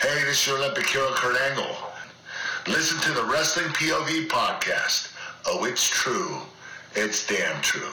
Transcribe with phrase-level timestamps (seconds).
[0.00, 1.76] Hey, this is your Olympic hero Kurt Angle.
[2.66, 5.12] Listen to the Wrestling POV podcast.
[5.44, 6.38] Oh, it's true.
[6.94, 7.92] It's damn true.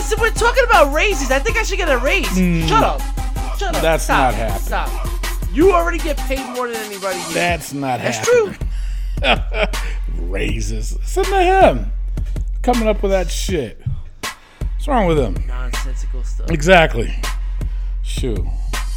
[0.00, 2.26] Since we're talking about raises, I think I should get a raise.
[2.68, 3.00] Shut up.
[3.58, 3.82] Shut up.
[3.82, 4.32] That's Stop.
[4.32, 4.60] not happening.
[4.62, 5.08] Stop.
[5.52, 7.34] You already get paid more than anybody here.
[7.34, 8.54] That's not That's happening.
[8.54, 10.26] true.
[10.30, 10.96] Raises.
[10.96, 11.92] Listen to him.
[12.62, 13.80] Coming up with that shit.
[14.22, 15.36] What's wrong with him?
[15.46, 16.50] Nonsensical stuff.
[16.50, 17.14] Exactly.
[18.02, 18.46] Shoo.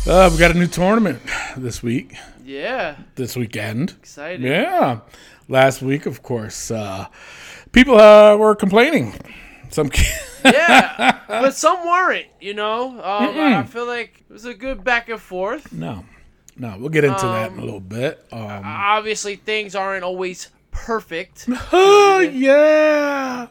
[0.07, 1.19] Uh, we got a new tournament
[1.57, 2.95] this week, Yeah.
[3.15, 3.91] this weekend.
[3.99, 4.41] Excited.
[4.41, 4.99] Yeah.
[5.47, 7.07] Last week, of course, uh,
[7.71, 9.13] people uh, were complaining.
[9.71, 9.89] Some
[10.45, 11.19] Yeah.
[11.27, 12.89] but some weren't, you know?
[12.91, 15.71] Um, I feel like it was a good back and forth.
[15.73, 16.05] no,
[16.57, 16.75] no.
[16.79, 18.25] We'll get into that in a Um, little bit.
[18.31, 21.47] Um, Obviously, things aren't always perfect.
[21.73, 23.47] oh yeah.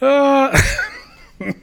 [0.00, 0.58] Uh,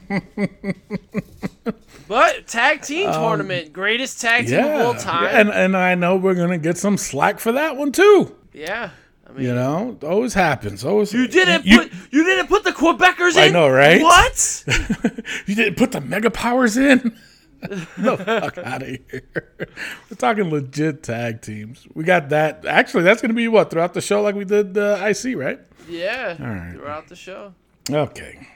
[2.06, 4.80] But tag team tournament, greatest tag team Um, yeah.
[4.80, 5.24] of all time.
[5.32, 8.36] And and I know we're gonna get some slack for that one too.
[8.52, 8.90] yeah.
[9.34, 10.84] Mean, You know, always happens.
[10.84, 11.12] Always.
[11.12, 13.48] you didn't You, put you didn't put the Quebecers I in.
[13.48, 14.00] I know, right?
[14.00, 14.64] What?
[15.46, 17.18] you didn't put the mega powers in.
[17.98, 19.22] no fuck out of here.
[19.58, 21.86] We're talking legit tag teams.
[21.94, 22.64] We got that.
[22.66, 25.58] Actually, that's going to be what throughout the show, like we did uh, IC, right?
[25.88, 26.40] yeah.
[26.42, 26.72] right.
[26.72, 27.54] Throughout the show.
[27.90, 28.46] Okay,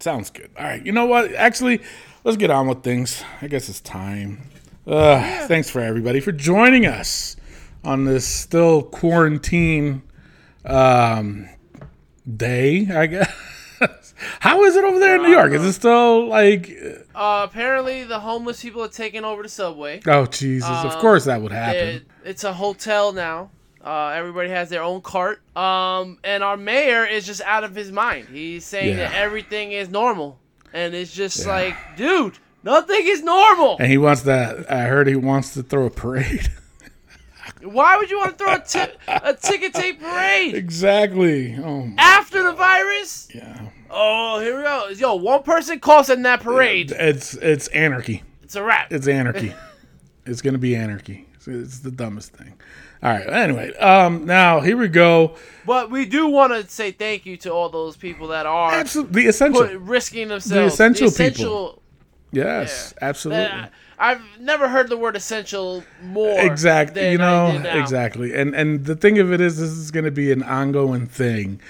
[0.00, 0.50] sounds good.
[0.58, 1.32] All right, you know what?
[1.34, 1.80] Actually,
[2.24, 3.22] let's get on with things.
[3.42, 4.42] I guess it's time.
[4.86, 7.36] Uh, Thanks for everybody for joining us
[7.84, 10.02] on this still quarantine
[10.64, 11.48] um,
[12.36, 12.88] day.
[12.90, 13.32] I guess.
[14.40, 15.52] How is it over there in New York?
[15.52, 16.70] Is it still like?
[17.14, 20.00] Uh, apparently, the homeless people are taking over the subway.
[20.06, 20.68] Oh Jesus!
[20.68, 21.88] of course that would happen.
[21.88, 23.50] It, it's a hotel now.
[23.84, 25.42] Uh, everybody has their own cart.
[25.56, 28.28] Um, and our mayor is just out of his mind.
[28.30, 30.38] He's saying that everything is normal,
[30.72, 31.52] and it's just Yeah.
[31.52, 33.76] like, dude, nothing is normal.
[33.78, 34.70] And he wants that.
[34.72, 36.48] I heard he wants to throw a parade.
[37.64, 38.52] Why would you want to throw
[39.08, 41.56] a, ticket tape parade exactly.
[41.56, 43.28] Oh after the virus?
[43.34, 43.68] yeah.
[43.90, 44.88] Oh, here we go.
[44.88, 46.90] Yo, one person coughs in that parade.
[46.90, 48.22] It's it's anarchy.
[48.42, 48.92] It's a wrap.
[48.92, 49.54] It's anarchy.
[50.26, 51.28] it's gonna be anarchy.
[51.34, 52.54] It's, it's the dumbest thing.
[53.02, 53.28] All right.
[53.28, 55.36] Anyway, um, now here we go.
[55.66, 59.22] But we do want to say thank you to all those people that are Absolutely,
[59.22, 59.62] the essential.
[59.62, 60.52] put, risking themselves.
[60.52, 61.24] The essential people.
[61.24, 61.82] essential
[62.32, 63.44] yes, absolutely.
[63.44, 66.40] Uh, I've never heard the word essential more.
[66.40, 67.12] exactly.
[67.12, 68.34] You know, exactly.
[68.34, 71.60] And and the thing of it is, this is going to be an ongoing thing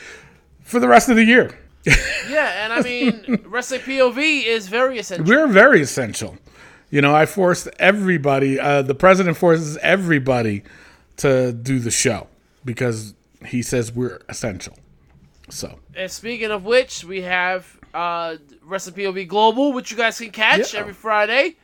[0.63, 1.59] for the rest of the year.
[2.31, 5.27] Yeah, and I mean, wrestling POV is very essential.
[5.27, 6.39] We're very essential.
[6.91, 8.59] You know, I forced everybody.
[8.59, 10.63] Uh, the president forces everybody
[11.19, 12.29] to do the show
[12.65, 13.13] because
[13.45, 14.79] he says we're essential.
[15.51, 20.31] So And speaking of which, we have uh, Wrestling POV Global, which you guys can
[20.31, 20.81] catch Yeah.
[20.81, 21.57] every Friday.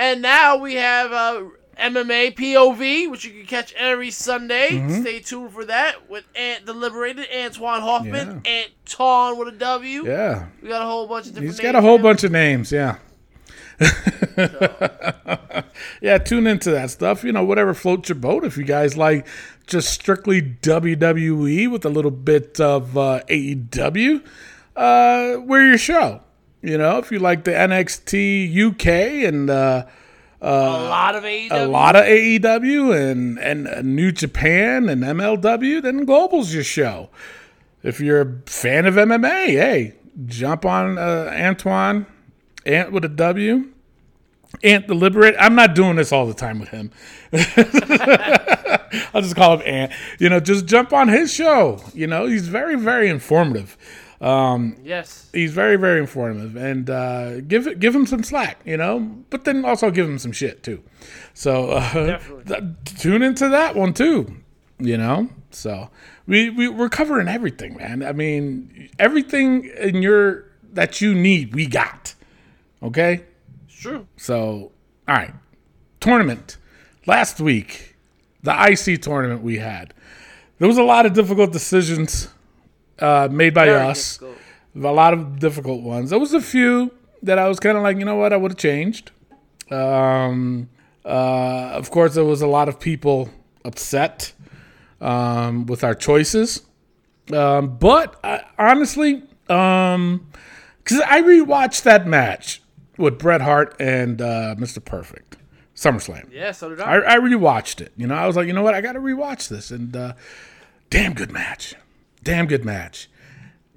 [0.00, 1.42] And now we have uh,
[1.78, 4.70] MMA POV, which you can catch every Sunday.
[4.70, 5.02] Mm-hmm.
[5.02, 10.06] Stay tuned for that with Ant the Liberated, Antoine Hoffman, Anton with a W.
[10.06, 12.72] yeah, We got a whole bunch of different he's got a whole bunch of names.
[12.72, 12.96] Yeah.
[16.00, 17.22] yeah, tune into that stuff.
[17.22, 18.42] You know, whatever floats your boat.
[18.44, 19.26] If you guys like
[19.66, 24.24] just strictly WWE with a little bit of uh, AEW,
[24.76, 26.22] uh, we're your show.
[26.62, 29.86] You know, if you like the NXT UK and uh,
[30.42, 31.48] a lot of AEW.
[31.50, 37.08] a lot of AEW and and uh, New Japan and MLW, then Global's your show.
[37.82, 39.94] If you're a fan of MMA, hey,
[40.26, 42.06] jump on uh, Antoine
[42.66, 43.70] Ant with a W.
[44.62, 45.36] Ant the Liberate.
[45.38, 46.90] I'm not doing this all the time with him.
[49.14, 49.92] I'll just call him Ant.
[50.18, 51.80] You know, just jump on his show.
[51.94, 53.76] You know, he's very, very informative.
[54.84, 55.28] Yes.
[55.32, 59.00] He's very, very informative, and uh, give give him some slack, you know.
[59.30, 60.82] But then also give him some shit too.
[61.32, 64.36] So uh, th- tune into that one too,
[64.78, 65.30] you know.
[65.50, 65.90] So
[66.26, 68.02] we, we we're covering everything, man.
[68.02, 72.14] I mean, everything in your that you need, we got.
[72.82, 73.24] Okay.
[73.66, 74.06] It's true.
[74.16, 74.72] So,
[75.08, 75.34] all right.
[76.00, 76.56] Tournament.
[77.06, 77.96] Last week,
[78.42, 79.94] the IC tournament we had.
[80.58, 82.28] There was a lot of difficult decisions
[83.00, 84.18] uh, made by Very us.
[84.18, 84.38] difficult.
[84.76, 86.10] A lot of difficult ones.
[86.10, 86.92] There was a few
[87.22, 89.10] that I was kind of like, you know what, I would have changed.
[89.70, 90.68] Um,
[91.04, 91.08] uh,
[91.74, 93.30] of course, there was a lot of people
[93.64, 94.32] upset
[95.00, 96.62] um, with our choices.
[97.32, 100.26] Um, but I, honestly, um,
[100.82, 102.62] because I rewatched that match
[102.96, 104.84] with Bret Hart and uh, Mr.
[104.84, 105.36] Perfect,
[105.74, 106.30] SummerSlam.
[106.32, 107.14] Yeah, so did I, I.
[107.14, 107.92] I rewatched it.
[107.96, 110.14] You know, I was like, you know what, I got to rewatch this, and uh,
[110.90, 111.74] damn good match,
[112.22, 113.08] damn good match,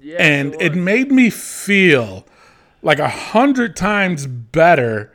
[0.00, 2.26] yeah, and it it made me feel
[2.82, 5.12] like a hundred times better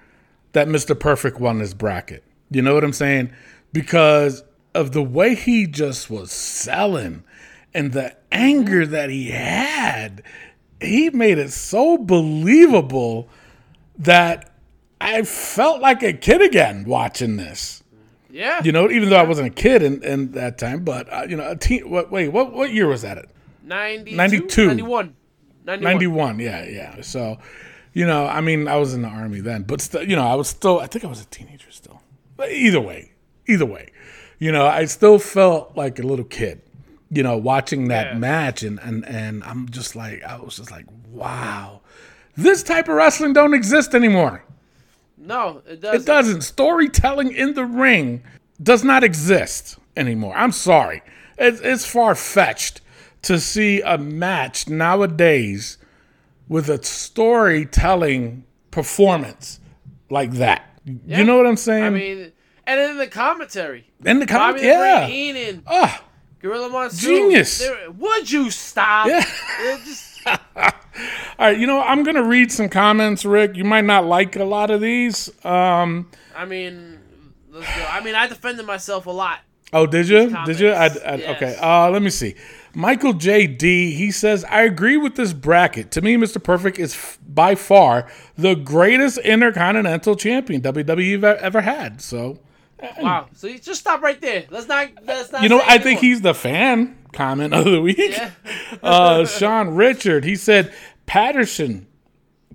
[0.53, 0.99] that Mr.
[0.99, 2.23] Perfect won this bracket.
[2.49, 3.31] You know what I'm saying?
[3.71, 4.43] Because
[4.73, 7.23] of the way he just was selling
[7.73, 8.91] and the anger mm-hmm.
[8.91, 10.23] that he had,
[10.81, 13.29] he made it so believable
[13.97, 14.51] that
[14.99, 17.83] I felt like a kid again watching this.
[18.29, 18.61] Yeah.
[18.63, 21.35] You know, even though I wasn't a kid in, in that time, but uh, you
[21.35, 21.89] know, a teen.
[21.89, 23.17] What, wait, what what year was that?
[23.17, 23.25] At
[23.63, 24.15] 92?
[24.15, 24.67] 92.
[24.67, 25.15] 91.
[25.65, 25.83] 91.
[25.83, 27.37] 91 yeah yeah so
[27.93, 30.33] you know i mean i was in the army then but still you know i
[30.33, 32.01] was still i think i was a teenager still
[32.37, 33.11] but either way
[33.47, 33.91] either way
[34.39, 36.61] you know i still felt like a little kid
[37.11, 38.17] you know watching that Yeah.
[38.17, 41.81] match and and and i'm just like i was just like wow
[42.35, 44.43] this type of wrestling don't exist anymore
[45.19, 46.01] No, it doesn't.
[46.01, 48.24] it doesn't storytelling in the ring
[48.63, 51.01] does not exist anymore i'm sorry
[51.38, 52.81] it's, it's far-fetched
[53.21, 55.77] to see a match nowadays
[56.48, 59.60] with a storytelling performance
[60.10, 60.63] like that.
[61.06, 61.83] You know what I'm saying?
[61.83, 62.31] I mean,
[62.66, 63.86] and then the commentary.
[64.06, 65.06] and the Bobby comment, yeah.
[65.06, 66.04] Brain Heenan, Ah,
[66.42, 67.10] Gorilla Monsoon.
[67.30, 67.69] Genius.
[67.98, 69.07] Would you stop?
[69.07, 69.24] Yeah.
[70.25, 70.36] All
[71.39, 71.57] right.
[71.57, 73.56] You know, I'm gonna read some comments, Rick.
[73.56, 75.30] You might not like a lot of these.
[75.45, 77.00] Um, I mean,
[77.50, 77.86] let's go.
[77.89, 79.39] I mean, I defended myself a lot.
[79.71, 80.36] Oh, did you?
[80.45, 80.71] Did you?
[80.71, 81.36] I, I, yes.
[81.36, 81.56] Okay.
[81.62, 82.36] Uh, let me see.
[82.74, 83.48] Michael J.
[83.48, 83.92] D.
[83.92, 85.92] He says, "I agree with this bracket.
[85.92, 86.44] To me, Mr.
[86.44, 88.07] Perfect is f- by far
[88.38, 92.39] the greatest intercontinental champion WWE ever, had." So,
[93.00, 93.27] Wow.
[93.33, 94.45] So you just stop right there.
[94.50, 94.89] Let's not.
[95.06, 95.44] Let's not.
[95.44, 97.97] you know, I think he's the fan comment of the week.
[97.97, 98.31] Yeah.
[98.83, 100.23] uh, Sean Richard.
[100.23, 100.73] He said
[101.06, 101.88] Patterson.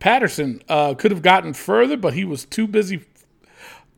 [0.00, 3.04] Patterson uh, could have gotten further, but he was too busy.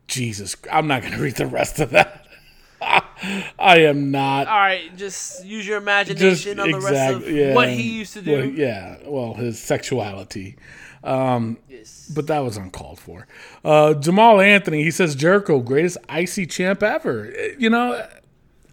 [0.07, 2.23] Jesus, I'm not going to read the rest of that.
[3.59, 4.47] I am not.
[4.47, 6.93] All right, just use your imagination on the rest of
[7.23, 7.55] exactly yeah.
[7.55, 8.33] what he used to do.
[8.33, 10.57] Well, yeah, well, his sexuality.
[11.03, 12.11] Yes.
[12.15, 13.27] But that was uncalled for.
[13.65, 17.33] Uh, Jamal Anthony, he says Jericho, greatest icy champ ever.
[17.59, 18.07] You know,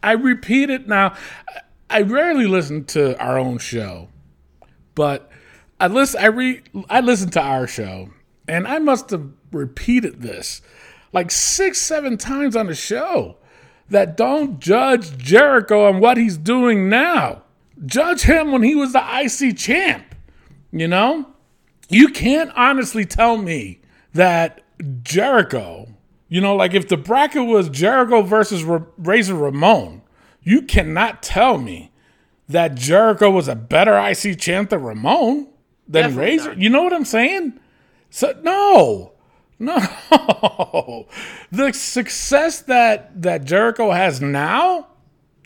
[0.03, 1.15] I repeat it now.
[1.93, 4.09] I rarely listen to our own show,
[4.95, 5.29] but
[5.79, 6.21] I listen.
[6.21, 8.09] I re I listen to our show,
[8.47, 10.63] and I must have repeated this
[11.11, 13.37] like six, seven times on the show.
[13.89, 17.43] That don't judge Jericho on what he's doing now.
[17.85, 20.15] Judge him when he was the IC champ.
[20.71, 21.27] You know,
[21.89, 23.81] you can't honestly tell me
[24.13, 24.61] that
[25.03, 25.89] Jericho,
[26.27, 30.01] you know, like if the bracket was Jericho versus Ra- Razor Ramon,
[30.43, 31.91] you cannot tell me
[32.47, 35.47] that Jericho was a better IC champ than Ramon
[35.87, 36.49] than Definitely Razor.
[36.49, 36.57] not.
[36.59, 37.59] You know what I'm saying?
[38.09, 39.13] So no,
[39.59, 41.07] no,
[41.51, 44.87] the success that that Jericho has now,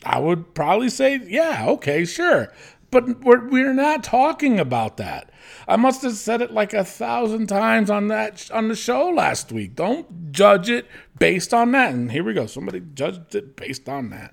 [0.04, 2.52] I would probably say, yeah, okay, sure.
[2.90, 5.30] But we're, we're not talking about that.
[5.66, 9.52] I must have said it like a thousand times on that on the show last
[9.52, 9.74] week.
[9.74, 10.86] Don't judge it
[11.18, 11.92] based on that.
[11.92, 12.46] And here we go.
[12.46, 14.32] Somebody judged it based on that.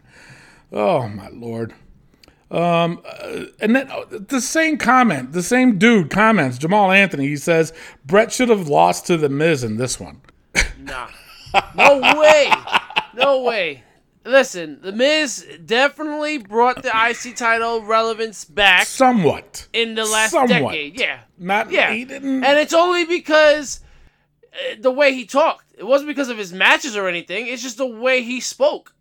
[0.75, 1.73] Oh my lord.
[2.51, 6.57] Um, uh, and then uh, the same comment, the same dude comments.
[6.59, 7.27] Jamal Anthony.
[7.27, 7.73] He says
[8.05, 10.21] Bret should have lost to the Miz in this one.
[10.79, 11.07] Nah.
[11.75, 12.51] No way.
[13.15, 13.83] No way.
[14.25, 19.67] Listen, The Miz definitely brought the IC title relevance back Somewhat.
[19.71, 20.71] in the last Somewhat.
[20.71, 20.99] decade.
[20.99, 21.19] Yeah.
[21.37, 21.71] Not.
[21.71, 21.93] Yeah.
[21.93, 22.43] He didn't.
[22.43, 23.81] And it's only because
[24.53, 25.65] uh, the way he talked.
[25.77, 27.47] It wasn't because of his matches or anything.
[27.47, 28.93] It's just the way he spoke.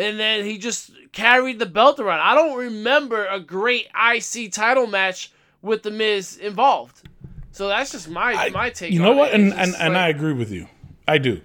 [0.00, 2.20] And then he just carried the belt around.
[2.20, 5.30] I don't remember a great IC title match
[5.60, 7.02] with The Miz involved.
[7.52, 8.92] So that's just my my take.
[8.92, 9.30] you know what?
[9.30, 9.34] It.
[9.40, 10.68] And and, and I agree with you.
[11.06, 11.42] I do.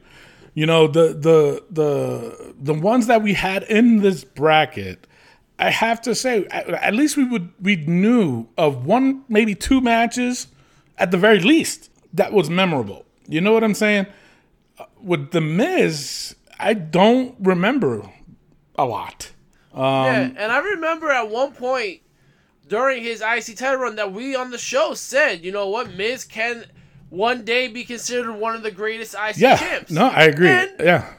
[0.54, 5.06] You know the the the the ones that we had in this bracket,
[5.60, 9.82] I have to say, at, at least we would we knew of one, maybe two
[9.82, 10.48] matches,
[10.98, 13.06] at the very least, that was memorable.
[13.28, 14.06] You know what I'm saying?
[14.80, 18.10] Uh, With the Miz, I don't remember
[18.78, 19.32] a lot.
[19.76, 22.02] yeah, and I remember at one point
[22.68, 26.24] during his IC title run that we on the show said, you know what, Miz
[26.24, 26.66] can
[27.10, 29.92] one day be considered one of the greatest IC Yeah, champs.
[29.92, 30.50] no, I agree.
[30.50, 31.14] And, yeah,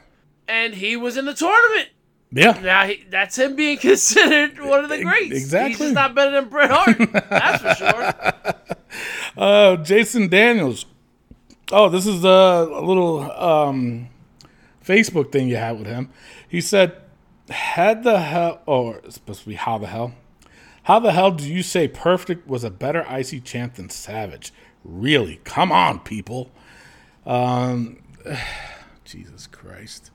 [0.47, 1.89] and he was in the tournament.
[2.31, 2.59] yeah.
[2.61, 5.25] Now he, that's him being considered one of the greats.
[5.33, 5.77] He's exactly.
[5.85, 6.97] just not better than Bret Hart.
[7.29, 8.13] that's for sure.
[9.37, 10.85] Uh, Jason Daniels.
[11.71, 14.09] Oh, this is a, a little um,
[14.85, 16.09] Facebook thing you had with him.
[16.47, 16.95] He said,
[17.49, 20.13] "Had the hell, or it's supposed to be how the hell?
[20.83, 24.53] How the hell do you say Perfect was a better IC champ than Savage?
[24.85, 25.41] Really?
[25.43, 26.49] Come on, people.
[27.25, 27.97] Um,
[29.05, 30.11] Jesus Christ.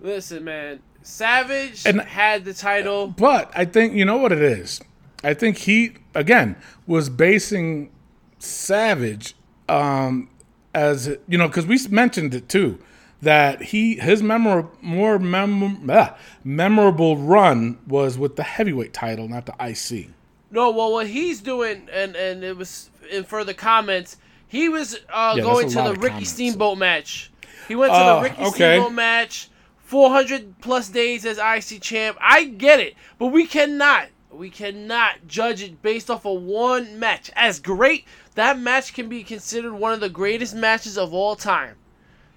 [0.00, 0.80] Listen, man.
[1.02, 3.06] Savage And- had the title.
[3.08, 4.80] But I think you know what it is.
[5.22, 7.90] I think he again was basing
[8.38, 9.34] Savage
[9.68, 10.28] um,
[10.74, 12.78] as you know because we mentioned it too
[13.22, 19.46] that he his memor- more mem- ah, memorable run was with the heavyweight title, not
[19.46, 20.10] the IC.
[20.50, 25.34] No, well, what he's doing, and and it was in further comments, he was uh,
[25.36, 26.30] Yeah, going to the Ricky comments.
[26.30, 27.30] Steamboat match.
[27.68, 28.50] He went to Oh, the Ricky okay.
[28.74, 32.16] Steamboat match, 400 plus days as IC champ.
[32.20, 37.30] I get it, but we cannot, we cannot judge it based off of one match.
[37.34, 38.04] As great,
[38.36, 41.74] that match can be considered one of the greatest matches of all time.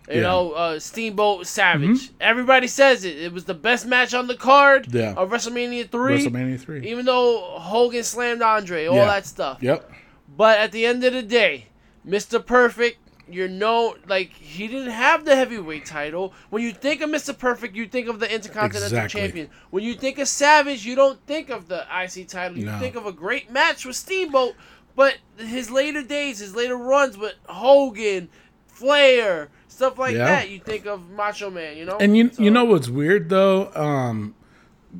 [0.09, 0.21] You Yeah.
[0.23, 2.09] know, uh, Steamboat Savage.
[2.19, 3.17] Everybody says it.
[3.17, 5.13] It was the best match on the card Yeah.
[5.15, 6.25] of WrestleMania 3.
[6.25, 6.87] WrestleMania three.
[6.89, 9.05] Even though Hogan slammed Andre, all Yeah.
[9.05, 9.59] that stuff.
[9.61, 9.91] Yep.
[10.35, 11.65] But at the end of the day,
[12.07, 12.43] Mr.
[12.43, 12.97] Perfect,
[13.31, 16.33] you're no like he didn't have the heavyweight title.
[16.49, 17.37] When you think of Mr.
[17.37, 19.21] Perfect, you think of the Intercontinental Exactly.
[19.21, 19.49] Champion.
[19.69, 22.57] When you think of Savage, you don't think of the IC title.
[22.57, 22.79] You No.
[22.79, 24.55] think of a great match with Steamboat.
[24.95, 28.29] But his later days, his later runs with Hogan,
[28.67, 29.49] Flair,
[29.79, 30.25] stuff like Yeah.
[30.25, 31.77] that, you think of Macho Man.
[31.77, 31.97] You know.
[31.99, 34.35] And you So- you know what's weird though, um,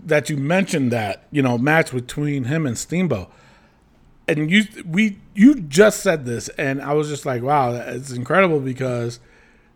[0.06, 3.30] that you mentioned that you know match between him and Steamboat,
[4.28, 8.62] and you we you just said this, and I was just like, wow, it's incredible
[8.62, 9.20] because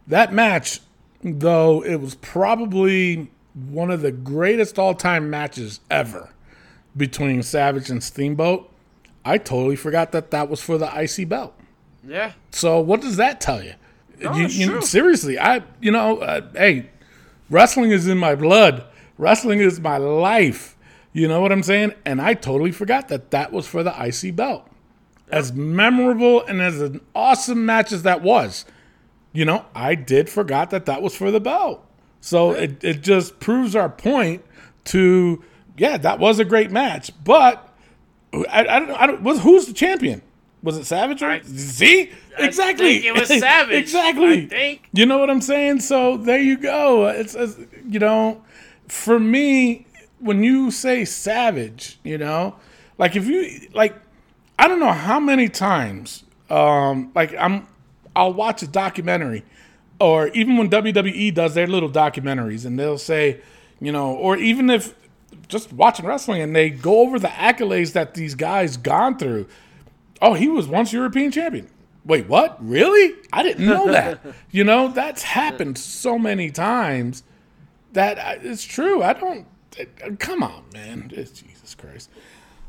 [0.07, 0.79] that match,
[1.21, 6.29] though it was probably one of the greatest all time matches ever
[6.95, 8.69] between Savage and Steamboat.
[9.25, 11.53] I totally forgot that that was for the IC belt.
[12.07, 12.33] Yeah.
[12.51, 13.73] So what does that tell you?
[14.19, 14.81] No, you, you- true.
[14.81, 16.89] seriously, I you know, uh, hey,
[17.49, 18.85] wrestling is in my blood.
[19.17, 20.75] Wrestling is my life.
[21.13, 21.93] You know what I'm saying?
[22.05, 24.67] And I totally forgot that that was for the IC belt.
[25.29, 28.65] As memorable and as an awesome match as that was,
[29.31, 31.85] you know, I did forgot that that was for the belt.
[32.21, 34.43] So it, it just proves our point
[34.85, 35.43] to
[35.77, 37.69] yeah, that was a great match, but
[38.33, 40.21] I, I don't I don't was who's the champion?
[40.63, 41.21] Was it Savage?
[41.21, 43.01] Or, I- see exactly.
[43.01, 43.75] think it was Savage.
[43.83, 44.43] exactly.
[44.43, 44.87] I think.
[44.93, 45.81] You know what I'm saying?
[45.81, 47.07] So there you go.
[47.07, 48.41] It's, it's you know,
[48.87, 49.85] for me,
[50.19, 52.55] when you say Savage, you know,
[52.97, 53.93] like if you like,
[54.57, 57.67] I don't know how many times, um, like I'm,
[58.15, 59.43] I'll watch a documentary,
[59.99, 63.41] or even when WWE does their little documentaries, and they'll say,
[63.81, 64.95] you know, or even if
[65.49, 69.47] just watching wrestling and they go over the accolades that these guys gone through.
[70.23, 71.67] Oh, he was once European champion.
[72.05, 72.57] Wait, what?
[72.65, 73.13] Really?
[73.31, 74.19] I didn't know that.
[74.51, 77.23] you know, that's happened so many times
[77.91, 79.03] that I- it's true.
[79.03, 79.45] I don't.
[79.79, 79.83] uh,
[80.19, 81.11] Come on, man.
[81.13, 82.09] It's Jesus Christ.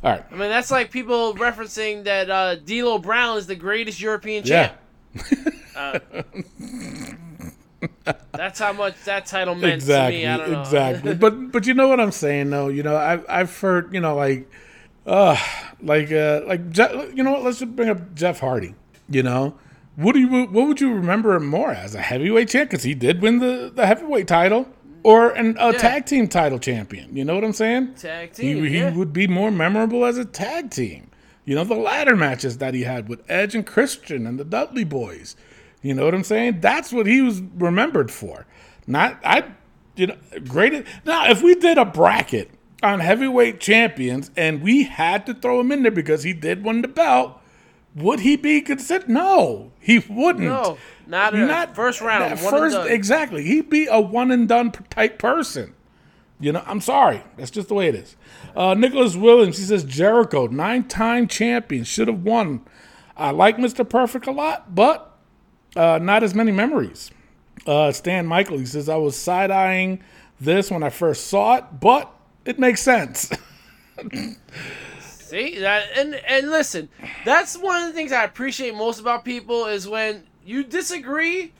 [0.03, 0.25] All right.
[0.31, 4.73] I mean, that's like people referencing that uh, D'Lo Brown is the greatest European Yeah.
[5.15, 5.55] champ.
[5.77, 5.99] Uh,
[8.33, 10.21] that's how much that title meant exactly.
[10.23, 10.29] to me.
[10.33, 10.61] I don't know.
[10.61, 11.15] Exactly.
[11.15, 12.69] but but you know what I'm saying though.
[12.69, 14.51] You know I've I've heard you know like,
[15.07, 15.37] uh
[15.83, 16.61] like uh like
[17.15, 17.43] you know what?
[17.43, 18.75] Let's just bring up Jeff Hardy.
[19.09, 19.59] You know.
[19.97, 22.95] What do you what would you remember him more as a heavyweight champ because he
[22.95, 24.69] did win the, the heavyweight title
[25.05, 25.79] or an, a Yeah.
[25.79, 27.15] tag team title champion?
[27.17, 27.95] You know what I'm saying?
[27.95, 28.65] Tag He, team.
[28.65, 28.93] he yeah.
[28.93, 31.11] would be more memorable as a tag team.
[31.45, 34.83] You know, the ladder matches that he had with Edge and Christian and the Dudley
[34.85, 35.37] boys.
[35.83, 36.61] You know what I'm saying?
[36.61, 38.47] That's what he was remembered for.
[38.89, 39.45] Not, I,
[39.95, 40.17] you know,
[40.49, 40.87] great.
[41.05, 42.51] Now, if we did a bracket
[42.85, 46.83] on heavyweight champions and we had to throw him in there because he did win
[46.83, 47.41] the belt,
[47.95, 49.09] would he be considered?
[49.09, 50.45] No, he wouldn't.
[50.45, 53.45] No, not a first round, that one and first, exactly.
[53.45, 55.75] He'd be a one and done type person.
[56.41, 57.23] You know, I'm sorry.
[57.37, 58.17] That's just the way it is.
[58.57, 62.63] Uh, Nicholas Williams, he says Jericho, nine time champion, should have won.
[63.17, 63.89] I like Mr.
[63.89, 65.17] Perfect a lot, but
[65.77, 67.11] uh, not as many memories.
[67.67, 70.03] Uh, Stan Michael, he says, I was side eyeing
[70.41, 72.13] this when I first saw it, but
[72.45, 73.31] It makes sense.
[75.01, 76.89] See that, and and listen,
[77.25, 81.53] that's one of the things I appreciate most about people is when you disagree,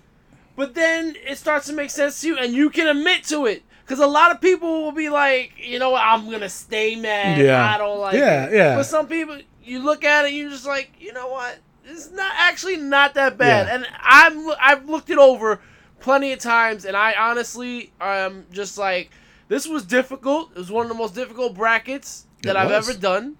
[0.57, 3.63] but then it starts to make sense to you, and you can admit to it.
[3.85, 7.39] Because a lot of people will be like, you know, what, I'm gonna stay mad.
[7.39, 7.75] Yeah.
[7.75, 8.53] I don't like Yeah, it.
[8.55, 8.77] yeah.
[8.77, 11.59] But some people, you look at it, and you're just like, you know what?
[11.85, 13.67] It's not actually not that bad.
[13.67, 13.75] Yeah.
[13.75, 15.61] And I'm I've looked it over
[16.01, 19.11] plenty of times, and I honestly am just like,
[19.49, 20.51] this was difficult.
[20.53, 23.37] It was one of the most difficult brackets that I've ever done.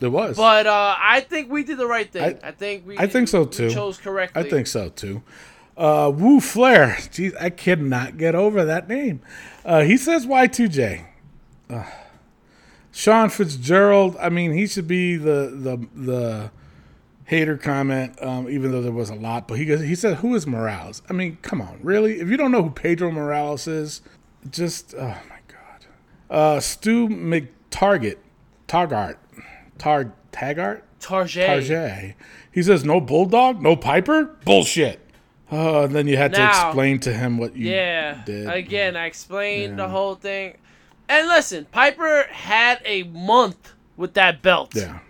[0.00, 0.36] It was.
[0.36, 2.38] But uh, I think we did the right thing.
[2.42, 2.98] I- I, think we.
[2.98, 3.70] I think so, too.
[3.70, 4.42] chose correctly.
[4.42, 5.22] I think so too.
[5.76, 6.96] Uh, Woo Flair.
[6.98, 9.20] Jeez, I cannot get over that name.
[9.64, 11.06] Uh, he says Y2J.
[11.70, 11.84] Uh,
[12.90, 14.16] Sean Fitzgerald.
[14.20, 16.50] I mean, he should be the the the
[17.24, 19.48] hater comment, um, even though there was a lot.
[19.48, 22.20] But he goes, he said, "Who is Morales?" I mean, come on, really?
[22.20, 24.02] If you don't know who Pedro Morales is,
[24.50, 25.16] just oh.
[26.32, 28.16] Uh, Stu McTarget,
[28.66, 29.16] Targart,
[29.78, 30.82] Tar Taggart.
[30.98, 32.14] Tarjay.
[32.50, 34.36] He says, no bulldog, no Piper?
[34.44, 35.00] Bullshit.
[35.50, 38.22] Oh, and then you had to explain to him what you Yeah.
[38.24, 38.48] did.
[38.48, 39.84] Again, I explained Yeah.
[39.84, 40.56] the whole thing.
[41.08, 44.74] And listen, Piper had a month with that belt.
[44.74, 45.00] Yeah.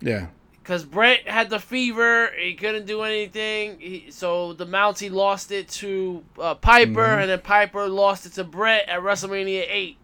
[0.00, 0.26] Yeah.
[0.62, 2.30] Because Bret had the fever.
[2.36, 3.76] He couldn't do anything.
[3.78, 7.20] He, so the Mountie lost it to uh, Piper, Mm-hmm.
[7.20, 9.96] and then Piper lost it to Bret at WrestleMania 8.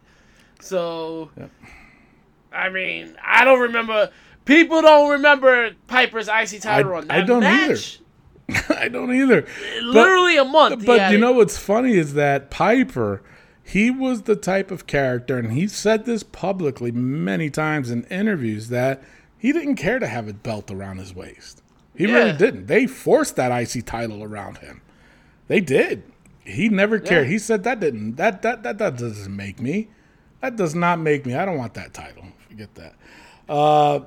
[0.60, 1.50] So, Yep.
[2.52, 4.10] I mean, I don't remember.
[4.44, 7.06] People don't remember Piper's icy title I- run.
[7.10, 7.68] I don't either.
[7.74, 8.00] match,
[8.70, 9.46] I don't either.
[9.82, 10.86] Literally a month.
[10.86, 11.20] But you it.
[11.20, 13.22] know what's funny is that Piper,
[13.62, 18.70] he was the type of character, and he said this publicly many times in interviews
[18.70, 19.02] that
[19.36, 21.62] he didn't care to have a belt around his waist.
[21.94, 22.66] He really didn't.
[22.66, 24.80] They forced that icy title around him.
[25.48, 26.04] They did.
[26.44, 27.26] He never cared.
[27.26, 27.32] Yeah.
[27.32, 29.88] He said that didn't that, that that that doesn't make me.
[30.40, 31.34] That does not make me.
[31.34, 32.24] I don't want that title.
[32.48, 32.94] Forget that.
[33.48, 34.00] Uh,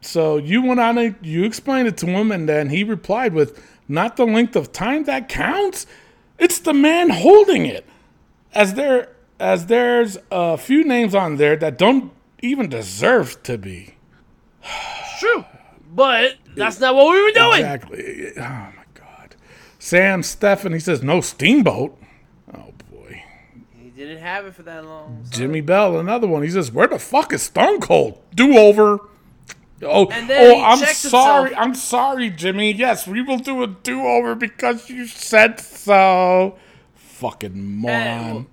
[0.00, 3.62] so you went on a you explained it to him, and then he replied with,
[3.88, 5.86] "Not the length of time that counts.
[6.38, 7.86] It's the man holding it."
[8.52, 12.12] As there as there's a few names on there that don't
[12.42, 13.94] even deserve to be.
[15.18, 15.44] True.
[15.92, 17.60] But that's not what we were doing.
[17.60, 18.32] Exactly.
[18.36, 19.34] Oh my God.
[19.78, 21.99] Sam Stephan, he says no steamboat.
[24.00, 25.24] Didn't have it for that long.
[25.24, 26.42] so- Jimmy Bell, another one.
[26.42, 28.18] He says, "Where the fuck is Stone Cold?
[28.34, 28.98] Do over."
[29.82, 31.50] Oh, oh, I'm sorry.
[31.50, 31.50] himself.
[31.56, 32.72] I'm sorry, Jimmy.
[32.72, 36.56] Yes, we will do a do over because you said so.
[36.94, 38.46] Fucking moron.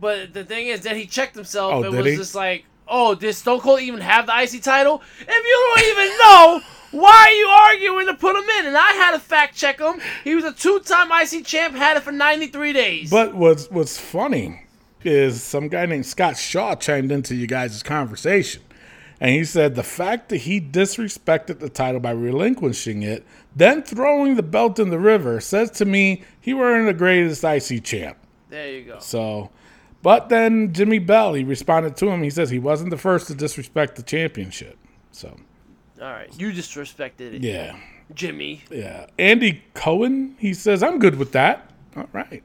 [0.00, 2.16] But the thing is that he checked himself Oh, and did was he?
[2.16, 5.00] just like, oh, did Stone Cold even have the IC title?
[5.20, 6.60] If you don't even know,
[6.96, 8.66] why are you arguing to put him in?
[8.66, 10.00] And I had to fact check him.
[10.24, 13.10] He was a two time IC champ, had it for 93 days.
[13.10, 14.62] But what's what's funny
[15.04, 18.62] is some guy named Scott Shaw chimed into you guys' conversation.
[19.20, 24.34] And he said the fact that he disrespected the title by relinquishing it, then throwing
[24.34, 28.18] the belt in the river, says to me he weren't the greatest IC champ.
[28.50, 28.98] there you go.
[28.98, 29.50] So,
[30.02, 32.22] but then Jimmy Bell, he responded to him.
[32.22, 34.76] He says he wasn't the first to disrespect the championship.
[35.12, 35.34] So,
[36.00, 36.28] All right.
[36.38, 37.76] You disrespected it, yeah,
[38.14, 38.62] Jimmy.
[38.70, 39.06] yeah.
[39.18, 41.70] Andy Cohen, he says I'm good with that.
[41.96, 42.42] All right,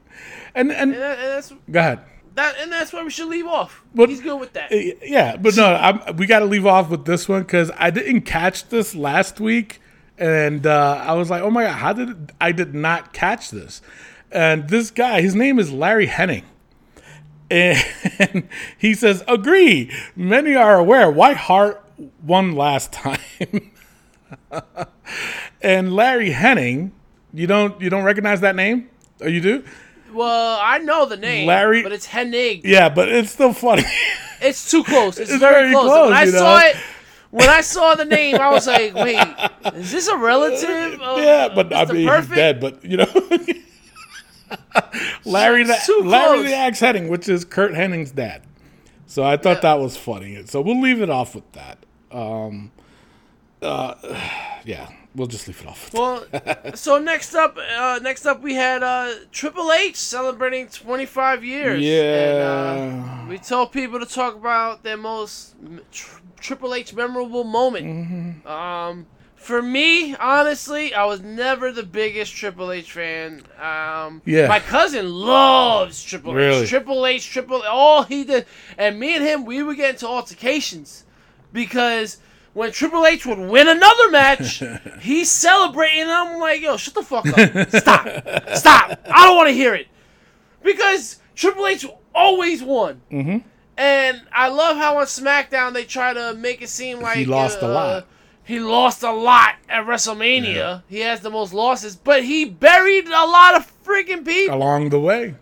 [0.54, 1.98] and and And, that- and that's go ahead.
[2.36, 3.82] that, and that's where we should leave off.
[3.94, 4.72] But- He's good with that.
[4.72, 7.90] Uh, Yeah, but no, I'm, we got to leave off with this one because I
[7.90, 9.80] didn't catch this last week,
[10.16, 13.50] and uh, I was like, "Oh my god, how did it, I did not catch
[13.50, 13.82] this?"
[14.30, 16.44] And this guy, his name is Larry Henning,
[17.50, 19.90] and he says, "Agree.
[20.16, 21.84] Many are aware White Hart
[22.24, 23.20] won last time."
[25.62, 26.92] and Larry Henning,
[27.32, 28.88] you don't you don't recognize that name?
[29.20, 29.64] Oh, you do?
[30.12, 32.62] Well, I know the name, Larry- but it's Hennig.
[32.64, 33.84] Yeah, but it's still funny.
[34.44, 35.18] It's too close.
[35.20, 35.84] It's, It's very, very close.
[35.88, 36.76] close, when I you saw it,
[37.30, 39.24] when I saw the name, I was like, "Wait,
[39.76, 42.28] is this a relative?" Of, yeah, but I mean, Perfect?
[42.30, 42.60] he's dead.
[42.60, 43.06] But you know,
[45.24, 46.46] Larry, the, too Larry close.
[46.50, 48.42] the Axe Hennig, which is Curt Hennig's dad.
[49.06, 50.44] So I thought that was funny.
[50.46, 51.81] So we'll leave it off with that.
[52.12, 52.70] Um,
[53.60, 53.94] uh,
[54.64, 55.92] yeah, we'll just leave it off.
[55.94, 56.24] Well,
[56.74, 61.74] so next up, uh, next up we had uh, Triple H celebrating 25 years.
[61.76, 63.22] And, Yeah.
[63.24, 65.54] uh, we told people to talk about their most
[65.92, 67.86] tr- Triple H memorable moment.
[67.86, 68.48] Mm-hmm.
[68.48, 73.42] Um, for me, honestly, I was never the biggest Triple H fan.
[73.60, 74.46] Um, Yeah.
[74.48, 76.62] My cousin loves Triple Really?
[76.62, 76.68] H.
[76.68, 78.46] Triple H, Triple all he did,
[78.78, 81.04] and me and him, we would get into altercations
[81.52, 82.18] because
[82.54, 84.62] when Triple H would win another match,
[85.00, 86.02] he's celebrating.
[86.02, 87.68] And I'm like, yo, shut the fuck up.
[87.70, 88.06] Stop.
[88.54, 88.98] Stop.
[89.10, 89.88] I don't want to hear it.
[90.62, 93.00] Because Triple H always won.
[93.10, 93.38] Mm-hmm.
[93.76, 97.58] And I love how on SmackDown they try to make it seem like he lost
[97.62, 98.06] a uh, lot.
[98.44, 100.82] He lost a lot at WrestleMania.
[100.88, 104.56] He has the most losses, but he buried a lot of freaking people.
[104.56, 105.36] Along the way.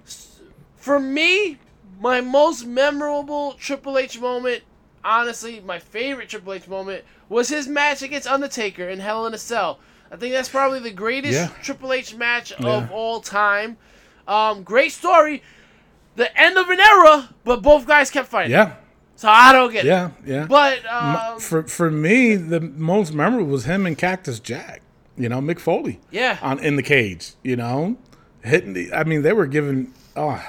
[0.77, 1.59] For me,
[1.99, 4.63] my most memorable Triple H moment,
[5.05, 9.39] honestly, my favorite Triple H moment was his match against Undertaker in Hell in a
[9.39, 9.79] Cell.
[10.13, 11.49] I think that's probably the greatest Yeah.
[11.63, 12.67] Triple H match Yeah.
[12.67, 13.77] of all time.
[14.27, 15.43] Um, great story.
[16.17, 18.53] The end of an era, but both guys kept fighting.
[18.53, 18.75] Yeah.
[19.17, 19.89] So I don't get it.
[19.89, 20.11] Yeah.
[20.25, 20.47] Yeah.
[20.47, 24.83] But um, for for me, the most memorable was him and Cactus Jack.
[25.17, 26.01] You know, Mick Foley.
[26.11, 26.39] Yeah.
[26.41, 27.33] On in the cage.
[27.43, 27.97] You know,
[28.43, 28.73] hitting.
[28.73, 30.43] The, I mean, they were giving oh,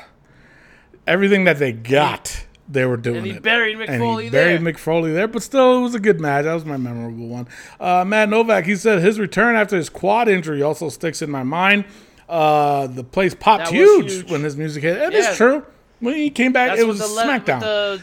[1.06, 2.46] everything that they got.
[2.72, 3.44] They were doing And he it.
[3.44, 4.60] buried Mick and he buried there.
[4.74, 6.46] Mick Foley there, but still, it was a good match.
[6.46, 7.48] That was my memorable one.
[7.80, 11.44] Uh, Matt Novak, he said his return after his quad injury also sticks in my
[11.44, 11.84] mind.
[12.30, 14.32] Uh, the place popped huge, huge.
[14.32, 14.98] when his music hit.
[14.98, 15.34] It is Yeah.
[15.34, 15.66] true.
[16.00, 17.60] When he came back, that's it was le- SmackDown.
[17.60, 18.02] the-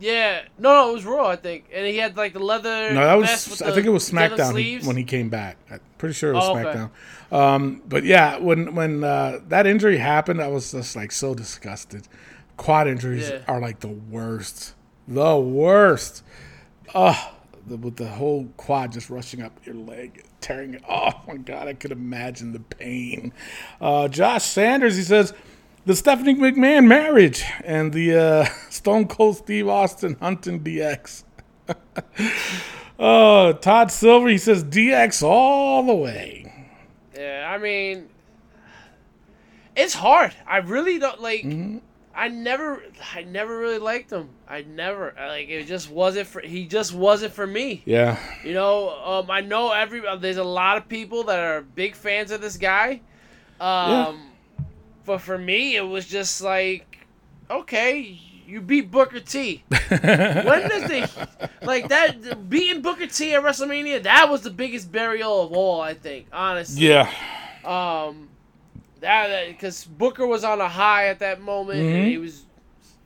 [0.00, 2.92] yeah, no, no, it was Raw, I think, and he had like the leather.
[2.92, 3.62] No, that was.
[3.62, 5.56] I think it was SmackDown when he came back.
[5.70, 6.64] I'm pretty sure it was Oh, okay.
[6.78, 6.90] SmackDown.
[7.36, 12.06] Um, but yeah, when when uh, that injury happened, I was just like so disgusted.
[12.58, 13.40] Quad injuries Yeah.
[13.48, 14.74] are like the worst,
[15.06, 16.22] the worst.
[16.94, 17.32] Ugh,
[17.66, 20.82] the, with the whole quad just rushing up your leg, tearing it.
[20.88, 23.32] Oh my god, I could imagine the pain.
[23.80, 25.32] Uh, Josh Sanders, he says.
[25.86, 31.24] The Stephanie McMahon marriage and the uh, Stone Cold Steve Austin Hunting DX.
[32.98, 36.52] Oh, Todd Silver, he says DX all the way.
[37.16, 38.10] Yeah, I mean,
[39.74, 40.34] it's hard.
[40.46, 41.40] I really don't like.
[41.44, 41.78] Mm-hmm.
[42.18, 42.82] I never,
[43.14, 44.30] I never really liked him.
[44.48, 45.64] I never like it.
[45.68, 46.40] Just wasn't for.
[46.40, 47.82] He just wasn't for me.
[47.84, 48.18] Yeah.
[48.42, 50.04] You know, um, I know every.
[50.04, 53.02] uh, There's a lot of people that are big fans of this guy.
[53.60, 54.30] Um,
[55.04, 57.06] but for me, it was just like,
[57.48, 59.62] okay, you beat Booker T.
[59.68, 59.88] when
[60.68, 61.28] does the
[61.62, 64.02] like that beating Booker T at WrestleMania?
[64.02, 66.26] That was the biggest burial of all, I think.
[66.32, 66.84] Honestly.
[66.88, 67.08] Yeah.
[67.64, 68.28] Um,
[69.00, 72.08] that because Booker was on a high at that moment, and Mhm.
[72.08, 72.44] he was.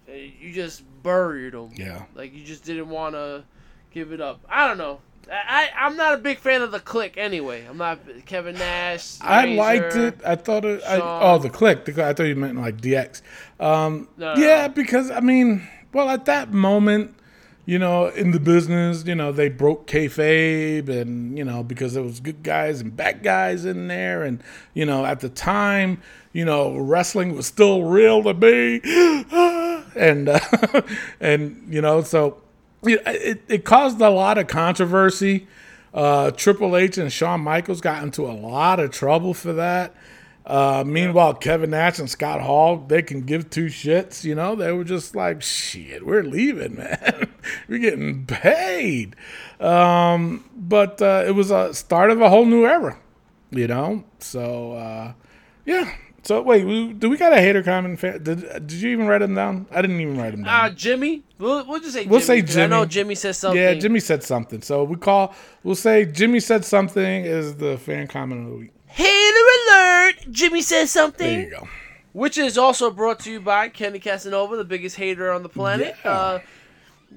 [0.08, 1.70] uh, You just buried him.
[1.74, 2.02] Yeah.
[2.14, 3.44] Like you just didn't want to
[3.92, 4.40] give it up.
[4.48, 5.00] I don't know.
[5.30, 7.64] I, I I'm not a big fan of the Kliq anyway.
[7.68, 9.18] I'm not Kevin Nash.
[9.20, 9.56] I Razor.
[9.56, 10.20] liked it.
[10.26, 10.82] I thought it.
[10.84, 11.84] I, oh, the Kliq.
[11.84, 13.22] The, I thought you meant like DX.
[13.60, 14.72] Um, No, no, yeah, no.
[14.74, 17.14] because I mean, well, at that moment,
[17.64, 22.02] you know, in the business, you know, they broke kayfabe, and you know, because there
[22.02, 24.42] was good guys and bad guys in there, and
[24.74, 28.80] you know, at the time, you know, wrestling was still real to me,
[29.96, 30.40] and uh,
[31.20, 32.42] and you know, so
[32.82, 35.46] it, it it caused a lot of controversy.
[35.94, 39.94] Uh, Triple H and Shawn Michaels got into a lot of trouble for that.
[40.44, 44.24] Uh, meanwhile, Kevin Nash and Scott Hall, they can give two shits.
[44.24, 47.32] You know, they were just like, shit, we're leaving, man.
[47.68, 49.14] we're getting paid.
[49.60, 52.98] Um, but uh, it was a start of a whole new era,
[53.50, 54.04] you know?
[54.18, 55.12] So, uh,
[55.64, 55.94] yeah.
[56.24, 58.00] So, wait, we, do we got a hater comment?
[58.00, 59.66] Did, did you even write them down?
[59.72, 60.70] I didn't even write them down.
[60.70, 61.24] Uh, Jimmy.
[61.38, 62.06] We'll, we'll just say.
[62.06, 62.88] We'll Jimmy, say 'cause I know Jimmy.
[63.06, 63.60] Jimmy says something.
[63.60, 64.62] yeah, Jimmy said something.
[64.62, 68.72] So we call, we'll say Jimmy said something is the fan comment of the week.
[70.22, 70.36] Hater alert!
[70.36, 71.26] Jimmy says something.
[71.26, 71.68] There you go.
[72.12, 75.94] Which is also brought to you by Kenny Casanova, the biggest hater on the planet.
[76.04, 76.10] Yeah.
[76.10, 76.40] Uh,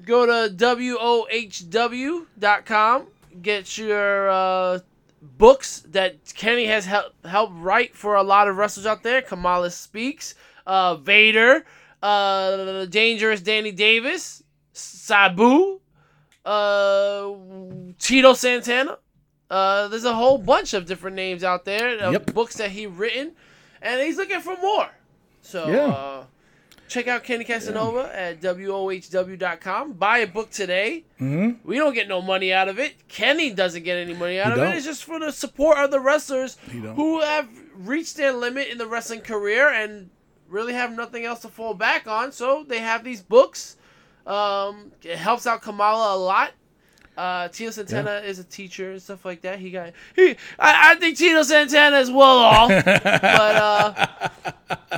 [0.04, 2.26] go to WOHW.com.
[3.42, 4.78] Get your uh,
[5.20, 9.20] books that Kenny has hel- helped write for a lot of wrestlers out there.
[9.20, 10.34] Kamala Speaks,
[10.66, 11.66] uh, Vader,
[12.02, 14.42] uh, Dangerous Danny Davis,
[14.72, 15.80] Sabu,
[16.46, 17.32] uh,
[17.98, 18.96] Tito Santana.
[19.50, 22.34] Uh, there's a whole bunch of different names out there of Yep.
[22.34, 23.32] books that he written,
[23.80, 24.88] and he's looking for more.
[25.42, 25.86] So Yeah.
[25.86, 26.24] uh,
[26.88, 29.92] check out Kenny Casanova at WOHW.com.
[29.92, 31.04] Buy a book today.
[31.20, 31.58] Mhm.
[31.64, 33.08] We don't get no money out of it.
[33.08, 34.72] Kenny doesn't get any money out He of don't.
[34.72, 34.76] it.
[34.76, 38.86] It's just for the support of the wrestlers who have reached their limit in the
[38.86, 40.10] wrestling career and
[40.48, 42.32] really have nothing else to fall back on.
[42.32, 43.76] So they have these books.
[44.26, 46.50] Um, it helps out Kamala a lot.
[47.16, 49.58] Uh, Tito Santana is a teacher and stuff like that.
[49.58, 50.36] He got he.
[50.58, 54.28] I, I think Tito Santana is well off, but uh,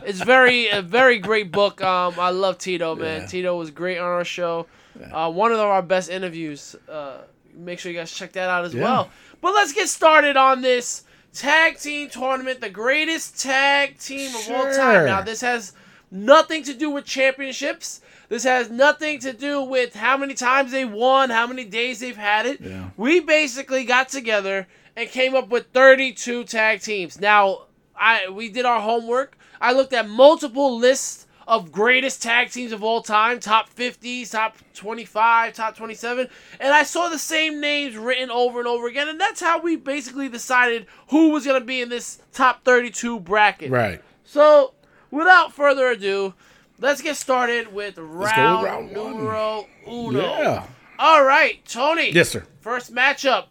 [0.04, 1.80] it's very a very great book.
[1.82, 3.22] Um, I love Tito, man.
[3.22, 3.26] Yeah.
[3.28, 4.66] Tito was great on our show.
[5.12, 6.74] Uh, one of our best interviews.
[6.88, 7.18] Uh,
[7.54, 8.82] make sure you guys check that out as Yeah.
[8.82, 9.10] well.
[9.40, 14.64] But let's get started on this tag team tournament, the greatest tag team of all
[14.74, 15.06] time.
[15.06, 15.72] Now, this has
[16.10, 18.00] nothing to do with championships.
[18.28, 22.16] This has nothing to do with how many times they won, how many days they've
[22.16, 22.60] had it.
[22.60, 22.90] Yeah.
[22.96, 27.20] We basically got together and came up with 32 tag teams.
[27.20, 29.36] Now, I we did our homework.
[29.60, 34.56] I looked at multiple lists of greatest tag teams of all time, top 50s, top
[34.74, 36.28] 25, top 27,
[36.60, 39.74] and I saw the same names written over and over again, and that's how we
[39.74, 43.70] basically decided who was going to be in this top 32 bracket.
[43.70, 44.02] Right.
[44.24, 44.74] So,
[45.10, 46.34] without further ado,
[46.78, 49.12] let's get started with round, round one.
[49.12, 50.20] numero uno.
[50.20, 50.66] Yeah.
[50.98, 52.10] All right, Tony.
[52.10, 52.44] Yes, sir.
[52.60, 53.46] First matchup: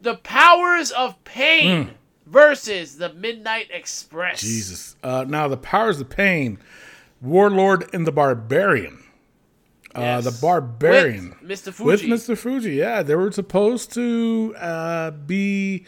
[0.00, 1.90] the Powers of Pain
[2.26, 4.40] versus the Midnight Express.
[4.40, 4.96] Jesus.
[5.02, 6.58] Uh, now the powers of pain,
[7.22, 9.04] Warlord and the Barbarian.
[9.94, 10.24] Uh, Yes.
[10.24, 11.66] the Barbarian With Mr.
[11.82, 12.08] with Fuji.
[12.12, 12.36] Mr.
[12.38, 12.72] Fuji.
[12.72, 15.86] Yeah, they were supposed to uh, be.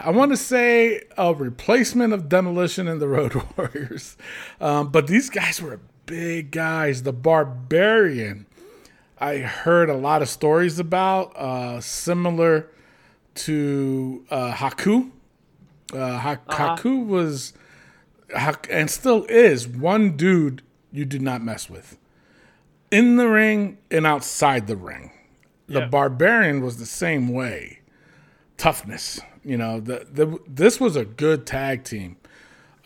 [0.00, 4.16] I want to say a replacement of Demolition and the Road Warriors,
[4.60, 7.04] um, but these guys were big guys.
[7.04, 8.46] The Barbarian,
[9.20, 12.66] I heard a lot of stories about, uh, similar
[13.36, 15.10] to uh, Haku.
[15.92, 17.52] Uh, ha- Haku was,
[18.34, 21.96] Hak- and still is, one dude you do not mess with.
[22.90, 25.12] In the ring and outside the ring.
[25.68, 25.86] The Yeah.
[25.88, 27.80] Barbarian was the same way.
[28.56, 29.20] Toughness.
[29.44, 32.16] You know, the, the this was a good tag team.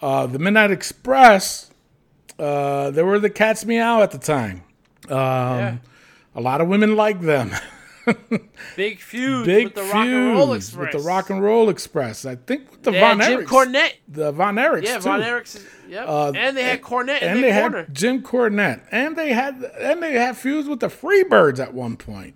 [0.00, 1.70] Uh, the Midnight Express,
[2.42, 4.62] uh, they were the cat's meow at the time.
[5.08, 5.76] Um, Yeah.
[6.34, 7.50] A lot of women liked them.
[8.76, 10.92] Big feud Big with the Rock and Roll Express.
[10.94, 12.24] with the Rock and Roll Express.
[12.24, 13.92] I think with the Von had Jim Cornette.
[14.08, 15.02] The Von Erichs Yeah, too.
[15.02, 15.64] Von Erichs.
[15.88, 16.08] Yep.
[16.08, 17.78] Uh, and they had Cornette and they corner.
[17.84, 21.96] had Jim Cornette, and they had and they had feuds with the Freebirds at one
[21.96, 22.34] point.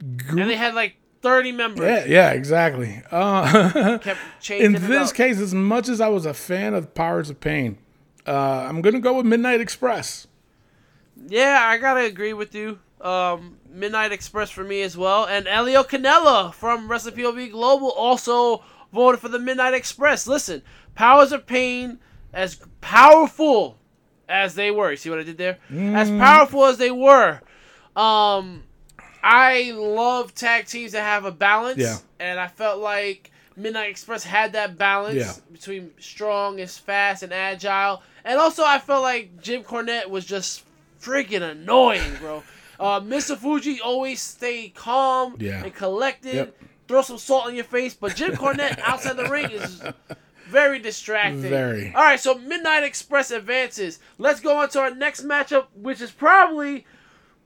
[0.00, 1.84] and they had like 30 members.
[1.86, 3.00] Yeah, yeah, exactly.
[3.10, 3.98] Uh,
[4.50, 5.14] in this up.
[5.16, 7.78] case, as much as I was a fan of Powers of Pain,
[8.26, 10.26] uh, I'm gonna go with Midnight Express.
[11.28, 12.78] Yeah, I gotta agree with you.
[13.00, 18.64] Um, Midnight Express for me as well, and Elio Canella from Wrestling POV Global also
[18.92, 20.26] voted for the Midnight Express.
[20.26, 20.62] Listen,
[20.94, 21.98] Powers of Pain,
[22.32, 23.76] as powerful
[24.28, 25.58] as they were, see what I did there?
[25.70, 27.40] As powerful as they were,
[27.94, 28.62] um,
[29.22, 31.98] I love tag teams that have a balance, Yeah.
[32.18, 35.32] and I felt like Midnight Express had that balance Yeah.
[35.52, 40.64] between strong and fast and agile, and also I felt like Jim Cornette was just
[41.00, 42.42] freaking annoying, bro.
[42.80, 43.36] Uh, Mr.
[43.36, 45.62] Fuji always stayed calm Yeah.
[45.62, 46.34] and collected.
[46.34, 46.56] Yep.
[46.88, 49.80] Throw some salt on your face, but Jim Cornette outside the ring is
[50.48, 51.40] very distracting.
[51.42, 51.94] Very.
[51.94, 54.00] All right, so Midnight Express advances.
[54.18, 56.84] Let's go on to our next matchup, which is probably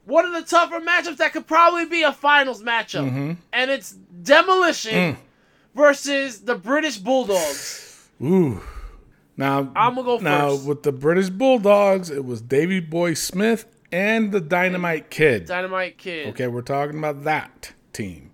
[0.06, 3.32] one of the tougher matchups that could probably be a finals matchup, Mm-hmm.
[3.52, 5.16] and it's Demolition Mm.
[5.74, 8.08] versus the British Bulldogs.
[8.22, 8.62] Ooh.
[9.38, 10.66] Now I'm gonna go Now first.
[10.66, 15.46] with the British Bulldogs, it was Davy Boy Smith and the Dynamite Kid.
[15.46, 16.26] Dynamite Kid.
[16.28, 18.32] Okay, we're talking about that team.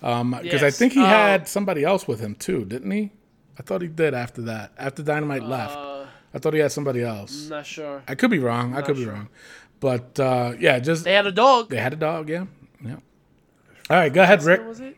[0.00, 3.12] Because I Yes, think he um, had somebody else with him too, didn't he?
[3.58, 4.72] I thought he did after that.
[4.78, 7.44] After Dynamite left, Uh, I thought he had somebody else.
[7.44, 8.02] I'm not sure.
[8.08, 8.74] I could be wrong.
[8.74, 9.28] I could be wrong.
[9.80, 11.68] But uh, yeah, just They had a dog.
[11.68, 12.28] they had a dog.
[12.30, 12.46] Yeah,
[12.82, 12.96] yeah.
[13.90, 14.66] All right, go ahead, Rick.
[14.66, 14.96] Was it?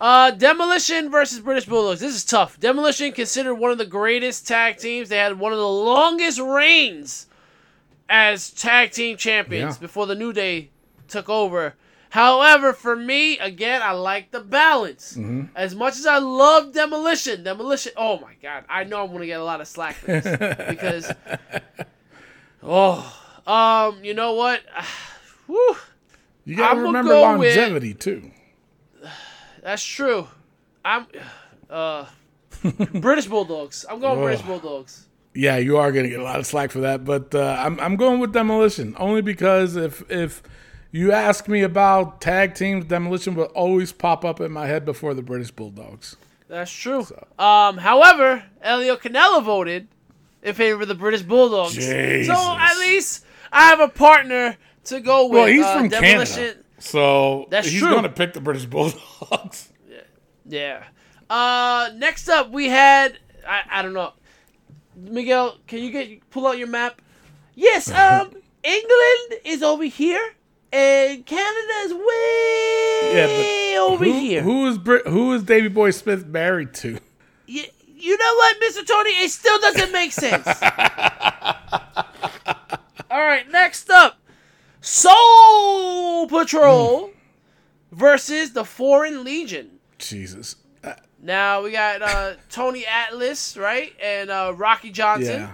[0.00, 2.00] Uh, Demolition versus British Bulldogs.
[2.00, 2.58] This is tough.
[2.60, 5.08] Demolition considered one of the greatest tag teams.
[5.08, 7.26] They had one of the longest reigns
[8.08, 9.80] as tag team champions Yeah.
[9.80, 10.70] before the New Day
[11.08, 11.74] took over.
[12.10, 15.12] However, for me, again, I like the balance.
[15.14, 15.46] Mm-hmm.
[15.56, 17.92] As much as I love Demolition, Demolition.
[17.96, 21.12] Oh my God, I know I'm gonna get a lot of slack for this because.
[22.62, 23.14] Oh,
[23.46, 24.60] um, you know what?
[25.46, 25.76] Whew.
[26.44, 28.30] You gotta remember go with- longevity too.
[29.68, 30.26] That's true.
[30.82, 31.06] I'm
[31.70, 32.06] uh
[32.94, 33.84] British Bulldogs.
[33.88, 35.06] I'm going British Bulldogs.
[35.34, 37.96] Yeah, you are gonna get a lot of slack for that, but uh, I'm I'm
[37.96, 40.42] going with demolition only because if if
[40.90, 45.12] you ask me about tag teams, demolition will always pop up in my head before
[45.12, 46.16] the British Bulldogs.
[46.48, 47.06] That's true.
[47.38, 49.86] Um, however, Elio Canella voted
[50.42, 51.74] in favor of the British Bulldogs.
[51.74, 52.34] Jesus.
[52.34, 55.32] So at least I have a partner to go with.
[55.34, 56.36] Well, he's uh, from Demolition.
[56.36, 57.90] Canada, so That's he's true.
[57.90, 59.70] going to pick the British Bulldogs.
[60.50, 60.82] Yeah.
[61.28, 64.14] Uh, next up we had I, I don't know.
[64.96, 67.02] Miguel, can you get pull out your map?
[67.54, 67.90] Yes.
[67.94, 68.30] Um,
[68.64, 70.20] England is over here,
[70.72, 73.10] and Canada is way
[73.74, 74.42] Yeah, over who, here.
[74.42, 76.98] who is Brit- who is Davy Boy Smith married to?
[77.46, 78.86] You, you know what, Mr.
[78.86, 79.10] Tony?
[79.10, 80.46] It still doesn't make sense.
[83.10, 84.17] All right, next up
[84.88, 87.10] Soul Patrol
[87.92, 89.78] versus the Foreign Legion.
[89.98, 90.56] Jesus.
[90.82, 93.92] Uh, Now we got uh, Tony Atlas, right?
[94.02, 95.52] And uh, Rocky Johnson yeah.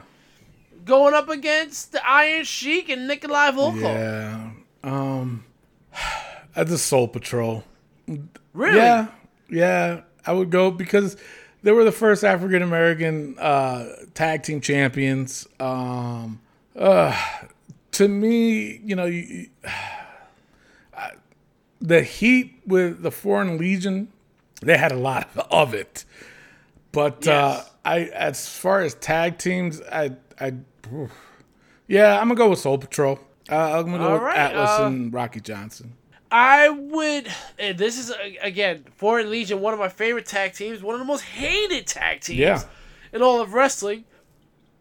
[0.85, 3.83] going up against the Iron Sheik and Nikolai Volkoff.
[3.83, 4.51] Yeah.
[4.85, 5.45] Um.
[6.57, 7.65] At the Soul Patrol.
[8.53, 8.77] Really?
[8.77, 9.09] Yeah,
[9.51, 11.17] yeah, I would go because
[11.65, 15.49] they were the first African American uh, tag team champions.
[15.59, 16.41] Um,
[17.95, 19.49] to me, you know, you,
[20.97, 21.13] I-
[21.81, 24.09] the heat with the Foreign Legion,
[24.63, 26.05] they had a lot of it.
[26.93, 30.55] But uh, I, as far as tag teams, I, I,
[31.89, 33.19] yeah, I'm gonna go with Soul Patrol.
[33.51, 35.95] Uh, I'm gonna go All with right, Atlas uh, and Rocky Johnson.
[36.31, 37.29] I would.
[37.59, 41.01] And this is uh, again Foreign Legion, one of my favorite tag teams, one of
[41.01, 42.63] the most hated tag teams Yeah.
[43.13, 44.05] in all of wrestling.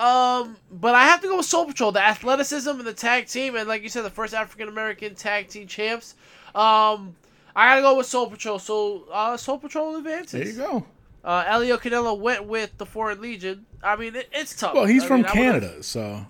[0.03, 3.55] Um, but I have to go with Soul Patrol, the athleticism and the tag team,
[3.55, 6.15] and like you said, the first African American tag team champs.
[6.53, 7.15] Um,
[7.55, 8.59] I gotta go with Soul Patrol.
[8.59, 10.31] So uh, Soul Patrol advances.
[10.31, 10.85] There you go.
[11.23, 13.65] Uh, Elio Canelo went with the Foreign Legion.
[13.81, 14.73] I mean, it, it's tough.
[14.73, 16.25] Well, he's I from mean, Canada, so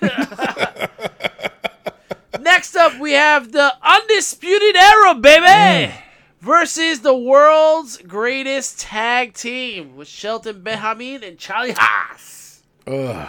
[2.40, 5.94] Next up, we have the Undisputed Era, baby!
[6.40, 12.45] Versus the world's greatest tag team with Shelton Benjamin and Charlie Haas.
[12.86, 13.28] Ugh.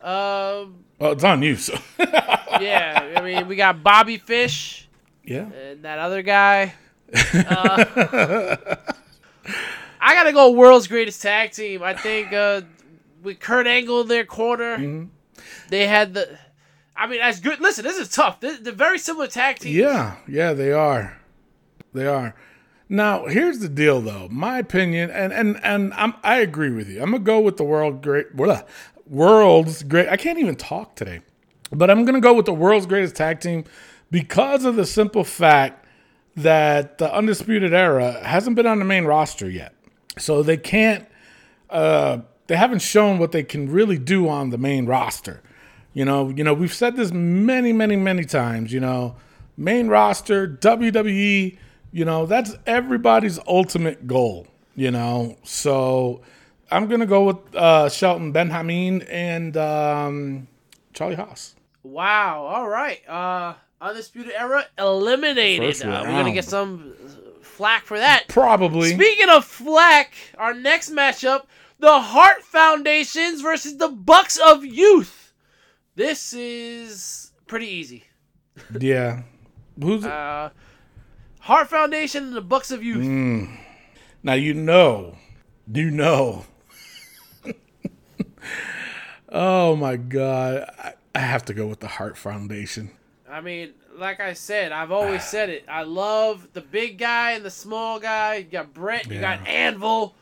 [0.00, 1.56] Um, well, it's on you.
[1.56, 4.88] So yeah, I mean, we got Bobby Fish
[5.24, 6.74] yeah, and that other guy.
[7.14, 7.84] Uh,
[10.00, 11.82] I gotta go world's greatest tag team.
[11.82, 12.62] I think uh,
[13.22, 15.06] with Kurt Angle in their corner,
[15.68, 16.38] they had the.
[16.96, 17.60] I mean, that's good.
[17.60, 18.40] Listen, this is tough.
[18.40, 19.76] They're very similar tag teams.
[19.76, 21.18] yeah, yeah, they are,
[21.94, 22.34] they are.
[22.92, 24.28] Now, here's the deal, though.
[24.30, 27.02] My opinion, and and and I'm I agree with you.
[27.02, 28.64] I'm gonna go with the world great, blah,
[29.06, 30.10] world's great.
[30.10, 31.22] I can't even talk today,
[31.70, 33.64] but I'm gonna go with the world's greatest tag team
[34.10, 35.86] because of the simple fact
[36.36, 39.74] that the undisputed era hasn't been on the main roster yet,
[40.18, 41.08] so they can't.
[41.70, 45.42] Uh, they haven't shown what they can really do on the main roster.
[45.94, 48.70] You know, you know, we've said this many, many, many times.
[48.70, 49.16] You know,
[49.56, 51.56] main roster, WWE.
[51.92, 54.46] You know, that's everybody's ultimate goal.
[54.74, 56.22] You know, so
[56.70, 60.48] I'm gonna go with uh, Shelton Benjamin and um,
[60.94, 61.54] Charlie Haas.
[61.82, 62.46] Wow.
[62.46, 63.06] All right.
[63.08, 65.82] Uh, Undisputed Era eliminated.
[65.84, 66.94] Uh, we're gonna get some
[67.42, 68.24] flack for that.
[68.28, 68.94] Probably.
[68.94, 71.42] Speaking of flack, our next matchup:
[71.78, 75.34] the Hart Foundations versus the Bucks of Youth.
[75.96, 78.04] This is pretty easy.
[78.78, 79.22] yeah.
[79.80, 80.50] Who's Uh,
[81.42, 83.04] Hart Foundation and the Bucks of Youth.
[83.04, 83.56] Mm.
[84.22, 84.34] now?
[84.34, 85.16] You know,
[85.72, 86.44] you know.
[89.28, 92.92] oh my God, I, I have to go with the Hart Foundation.
[93.28, 95.64] I mean, like I said, I've always said it.
[95.68, 98.36] I love the big guy and the small guy.
[98.36, 99.10] You got Bret.
[99.10, 100.14] You got Anvil.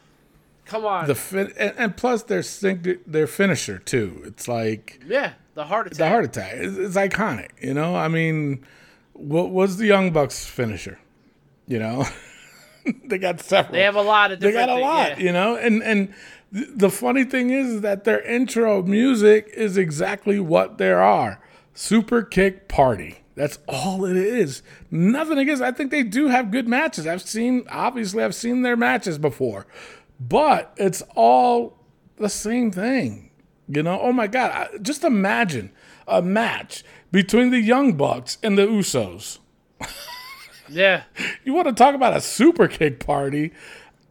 [0.65, 1.07] Come on.
[1.07, 4.23] The fin- and, and plus their sync- their finisher too.
[4.25, 5.99] It's like yeah, the Hart Attack.
[5.99, 6.53] the Hart Attack.
[6.55, 7.51] It's, it's iconic.
[7.61, 8.65] You know, I mean,
[9.13, 10.99] what was the Young Bucks finisher?
[11.71, 12.05] You know,
[13.05, 13.75] they got several.
[13.75, 15.11] They have a lot of they got a lot.
[15.11, 15.25] yeah.
[15.25, 16.13] You know, and and
[16.53, 21.41] th- the funny thing is that their intro music is exactly what there are.
[21.73, 23.19] Super kick party.
[23.37, 24.65] That's all it is.
[24.91, 25.63] Nothing against.
[25.63, 27.07] I think they do have good matches.
[27.07, 29.69] I've seen obviously I've seen their matches before,
[30.19, 31.79] but it's all
[32.17, 33.31] the same thing.
[33.69, 34.01] You know.
[34.01, 34.51] Oh my God!
[34.51, 35.71] I, just imagine
[36.09, 39.39] a match between the Young Bucks and the Usos.
[40.71, 41.03] Yeah,
[41.45, 43.53] You want to talk about a super kick party?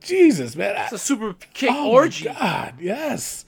[0.01, 0.75] Jesus, man!
[0.77, 2.27] I- it's a super kick Oh orgy.
[2.27, 3.45] my God, yes.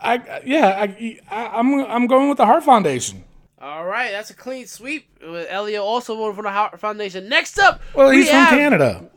[0.00, 3.24] I yeah, I, I I'm I'm going with the Hart Foundation.
[3.60, 5.08] All right, that's a clean sweep.
[5.22, 7.28] Elio also voted for the Hart Foundation.
[7.28, 9.10] Next up, Well, he's we from have, Canada.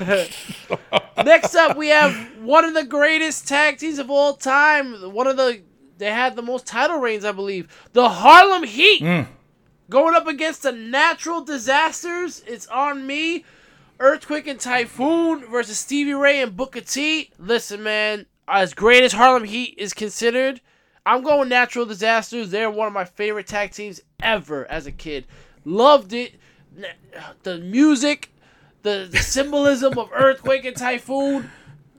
[1.24, 5.12] Next up, we have one of the greatest tag teams of all time.
[5.12, 5.60] One of the
[5.98, 7.68] they had the most title reigns, I believe.
[7.92, 9.26] The Harlem Heat Mm.
[9.90, 12.42] Going up against the Natural Disasters.
[12.46, 13.44] It's on me.
[13.98, 17.30] Earthquake and Typhoon versus Stevie Ray and Booker T.
[17.38, 20.62] Listen, man, as great as Harlem Heat is considered,
[21.04, 22.50] I'm going Natural Disasters.
[22.50, 25.26] They're one of my favorite tag teams ever as a kid.
[25.64, 26.36] Loved it.
[27.42, 28.32] The music,
[28.82, 31.50] the, symbolism of Earthquake and Typhoon.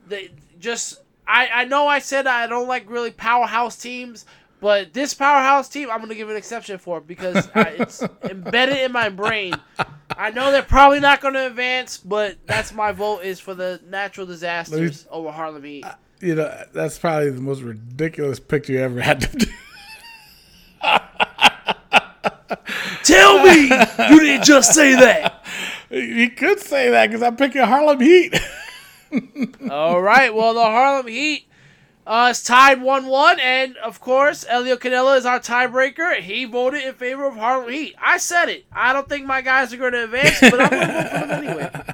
[0.07, 4.25] They just, I, I know I said I don't like really powerhouse teams,
[4.61, 8.91] but this powerhouse team, I'm gonna give an exception for because I, it's embedded in
[8.91, 9.55] my brain.
[10.15, 14.27] I know they're probably not gonna advance, but that's my vote is for the natural
[14.27, 15.83] disasters over Harlem Heat.
[16.19, 19.51] You know, that's probably the most ridiculous pick you ever had to do.
[23.03, 25.43] Tell me you didn't just say that.
[25.89, 28.39] You could say that because I'm picking Harlem Heat.
[29.71, 31.47] All right, well the Harlem Heat
[32.11, 36.19] uh, is tied one-one, and of course Elio Canella is our tiebreaker.
[36.19, 37.95] He voted in favor of Harlem Heat.
[38.01, 38.65] I said it.
[38.73, 41.27] I don't think my guys are going to advance, but I'm going to vote for
[41.27, 41.71] them anyway.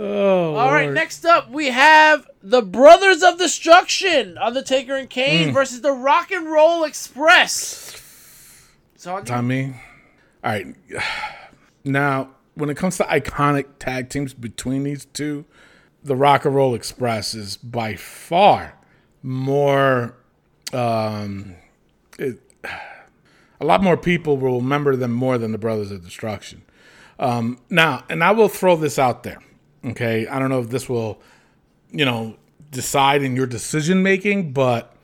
[0.00, 5.48] oh, All right, right, next up we have the Brothers of Destruction, Undertaker and Kane
[5.48, 5.54] Hmm.
[5.54, 8.02] versus the Rock and Roll Express.
[8.96, 9.74] So Tommy.
[10.44, 10.66] All right.
[11.86, 15.44] Now, when it comes to iconic tag teams between these two,
[16.04, 18.78] the Rock and Roll Express is by far
[19.22, 20.14] more.
[20.72, 21.56] Um,
[22.18, 22.38] it,
[23.60, 26.62] a lot more people will remember them more than the Brothers of Destruction.
[27.18, 29.40] Um, now, and I will throw this out there.
[29.84, 31.20] Okay, I don't know if this will,
[31.90, 32.36] you know,
[32.70, 34.94] decide in your decision making, but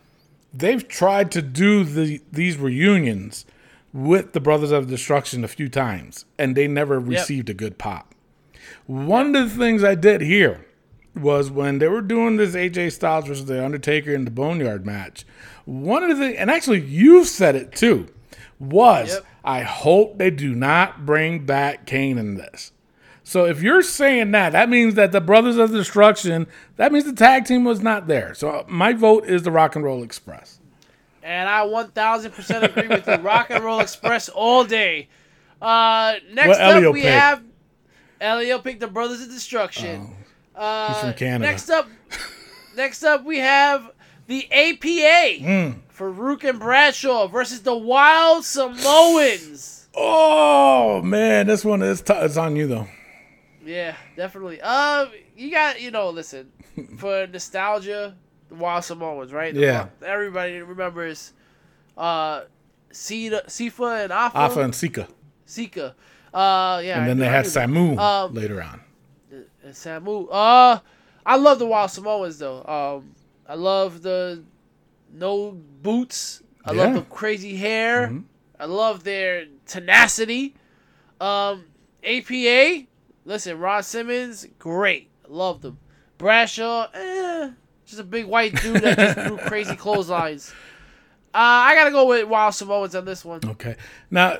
[0.52, 3.46] they've tried to do the these reunions
[3.92, 8.14] with the Brothers of Destruction a few times, and they never received a good pop.
[8.86, 10.66] One of the things I did here
[11.14, 15.24] was when they were doing this AJ Styles versus the Undertaker in the Boneyard match.
[15.64, 18.08] One of the and actually you said it too,
[18.58, 19.26] was Yep.
[19.44, 22.72] I hope they do not bring back Kane in this.
[23.22, 26.46] So if you're saying that, that means that the Brothers of Destruction,
[26.76, 28.34] that means the tag team was not there.
[28.34, 30.58] So my vote is the Rock and Roll Express.
[31.22, 33.14] And I 1000% agree with you.
[33.16, 35.08] Rock and Roll Express all day.
[35.62, 37.42] Uh, next up, we have
[38.20, 40.16] Elio picked the Brothers of Destruction.
[40.60, 41.50] Uh, He's from Canada.
[41.50, 41.88] Next up,
[42.76, 43.90] next up, we have
[44.26, 45.78] the APA Hmm.
[45.96, 49.88] Faarooq and Bradshaw versus the Wild Samoans.
[49.94, 52.86] Oh man, this one is t- it's on you though.
[53.64, 54.60] Yeah, definitely.
[54.60, 56.50] Um, you got you know, listen
[56.98, 58.14] for nostalgia,
[58.48, 59.54] the Wild Samoans, right?
[59.54, 59.86] The- Yeah.
[60.04, 61.32] everybody remembers.
[61.96, 62.42] Uh,
[62.92, 64.36] Sifa and Afa.
[64.38, 65.06] Alpha and Sika,
[65.46, 65.94] Sika.
[66.34, 66.98] Uh, yeah.
[67.00, 67.44] and then they had.
[67.46, 68.80] Samu Um, later on.
[69.70, 70.28] And Samu.
[70.30, 70.80] Uh,
[71.24, 72.64] I love the Wild Samoans though.
[72.64, 73.14] Um,
[73.48, 74.42] I love the
[75.12, 75.52] no
[75.82, 76.42] boots.
[76.64, 76.84] I Yeah.
[76.84, 78.12] love the crazy hair.
[78.58, 80.54] I love their tenacity.
[81.20, 81.64] Um,
[82.04, 82.86] APA.
[83.24, 85.10] Listen, Ron Simmons, great.
[85.28, 85.78] Love him.
[86.18, 87.50] Bradshaw, eh,
[87.86, 90.52] just a big white dude that just threw crazy clotheslines.
[91.32, 93.40] Uh, I gotta go with Wild Samoans on this one.
[93.44, 93.76] Okay,
[94.10, 94.36] now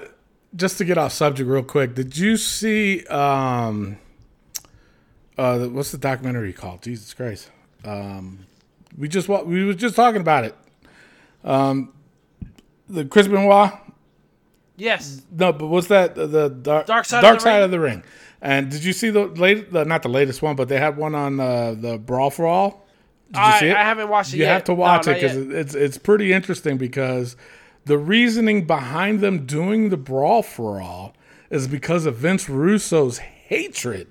[0.57, 3.97] just to get off subject real quick, did you see um,
[5.41, 6.83] uh, what's the documentary called?
[6.83, 7.51] Jesus Christ,
[7.85, 8.47] um,
[8.97, 10.55] we just we was just talking about it.
[11.45, 11.93] Um,
[12.89, 13.73] the Chris Benoit
[14.81, 15.23] Yes.
[15.31, 16.15] No, but what's that?
[16.15, 17.65] The, the dark, Dark Side of the side Ring?
[17.65, 18.03] of the ring.
[18.41, 19.71] And did you see the late?
[19.73, 22.87] The, not the latest one, but they had one on uh, the Brawl for All.
[23.31, 23.77] Did you I, see it?
[23.77, 24.53] I haven't watched it You yet.
[24.55, 27.37] have to No, watch it because it's it's pretty interesting because
[27.85, 31.15] the reasoning behind them doing the Brawl for All
[31.51, 34.09] is because of Vince Russo's hatred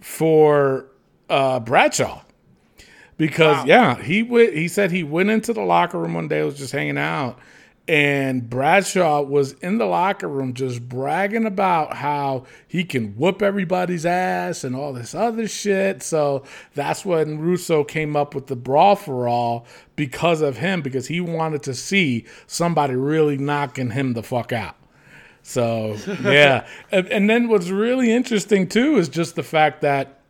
[0.00, 0.86] for
[1.28, 2.22] uh, Bradshaw.
[3.16, 3.64] Because Wow.
[3.66, 4.54] yeah, he went.
[4.54, 7.36] He said he went into the locker room one day, was just hanging out,
[7.88, 14.06] and Bradshaw was in the locker room just bragging about how he can whoop everybody's
[14.06, 16.00] ass and all this other shit.
[16.04, 16.44] So
[16.74, 21.20] that's when Russo came up with the brawl for all because of him, because he
[21.20, 24.76] wanted to see somebody really knocking him the fuck out.
[25.48, 30.20] So yeah, and, and then what's really interesting too is just the fact that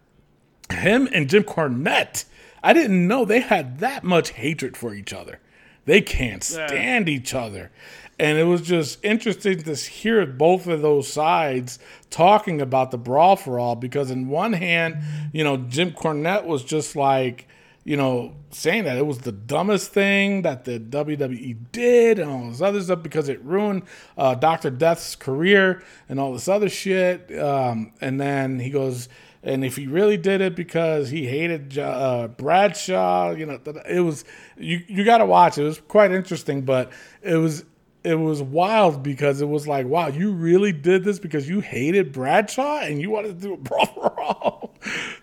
[0.70, 2.24] him and Jim Cornette,
[2.62, 5.40] I didn't know they had that much hatred for each other.
[5.86, 7.72] They can't stand each other.
[8.20, 13.34] And it was just interesting to hear both of those sides talking about the brawl
[13.34, 14.98] for all because in one hand,
[15.32, 17.47] you know, Jim Cornette was just like,
[17.88, 22.50] you know, saying that it was the dumbest thing that the WWE did and all
[22.50, 23.82] this other stuff because it ruined
[24.18, 24.68] uh, Dr.
[24.68, 27.34] Death's career and all this other shit.
[27.38, 29.08] Um, and then he goes,
[29.42, 33.58] and if he really did it because he hated uh, Bradshaw, you know,
[33.88, 34.26] it was
[34.58, 34.82] you.
[34.86, 35.62] You got to watch it.
[35.62, 37.64] It was quite interesting, but it was
[38.04, 42.12] it was wild because it was like, wow, you really did this because you hated
[42.12, 44.74] Bradshaw and you wanted to do a brawl.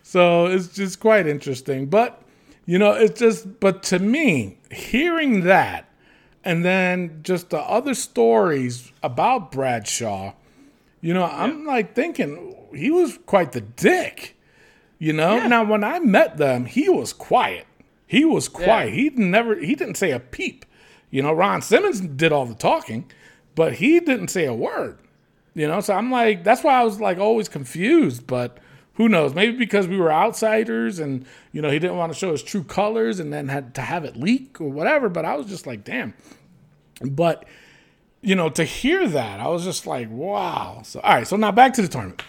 [0.01, 2.24] So it's just quite interesting, but
[2.65, 3.59] you know, it's just.
[3.59, 5.89] But to me, hearing that,
[6.43, 10.33] and then just the other stories about Bradshaw,
[11.01, 14.35] you know, I'm like thinking he was quite the dick.
[14.97, 17.67] You know, now when I met them, he was quiet.
[18.07, 18.93] He was quiet.
[18.93, 20.65] He never he didn't say a peep.
[21.11, 23.11] You know, Ron Simmons did all the talking,
[23.55, 24.99] but he didn't say a word.
[25.53, 28.57] You know, so I'm like that's why I was like always confused, but
[28.95, 29.33] who knows?
[29.33, 32.63] Maybe because we were outsiders and you know, he didn't want to show his true
[32.63, 35.83] colors and then had to have it leak or whatever, but I was just like,
[35.83, 36.13] damn.
[37.01, 37.45] But
[38.21, 40.81] you know, to hear that, I was just like, wow.
[40.83, 41.27] So, all right.
[41.27, 42.23] So now back to the tournament.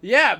[0.00, 0.38] Yeah.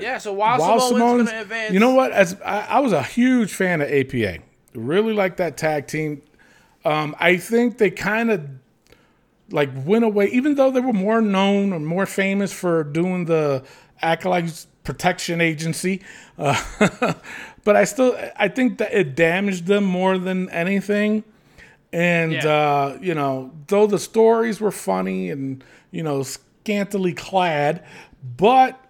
[0.00, 1.30] yeah, so while, Wild Samoans Samoans.
[1.30, 1.72] going to advance.
[1.72, 2.10] You know what?
[2.10, 4.38] As I, I was a huge fan of APA.
[4.74, 6.22] Really like that tag team.
[6.84, 8.48] Um, I think they kind of
[9.50, 13.62] like went away, even though they were more known or more famous for doing the
[14.04, 16.02] acolytes protection agency.
[16.38, 16.60] Uh,
[17.64, 21.24] but I still I think that it damaged them more than anything.
[21.92, 22.46] And Yeah.
[22.48, 27.84] uh, you know, though the stories were funny and you know scantily clad,
[28.36, 28.80] but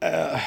[0.00, 0.40] uh,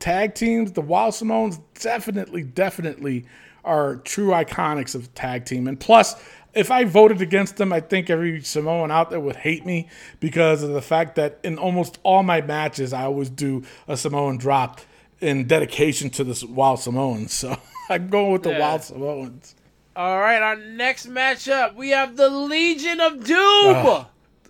[0.00, 3.24] tag teams, the Wild Samoans definitely, definitely
[3.64, 5.68] are true iconics of tag team.
[5.68, 6.14] And plus,
[6.54, 9.88] if I voted against them, I think every Samoan out there would hate me
[10.20, 14.36] because of the fact that in almost all my matches, I always do a Samoan
[14.36, 14.80] drop
[15.20, 17.32] in dedication to the Wild Samoans.
[17.32, 17.56] So
[17.90, 18.60] I'm going with the Yeah.
[18.60, 19.54] Wild Samoans.
[19.96, 24.06] All right, our next matchup, we have the Legion of Doom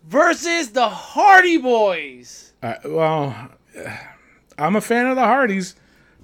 [0.06, 2.52] versus the Hardy Boys.
[2.62, 3.48] Uh, well,
[4.58, 5.74] I'm a fan of the Hardys,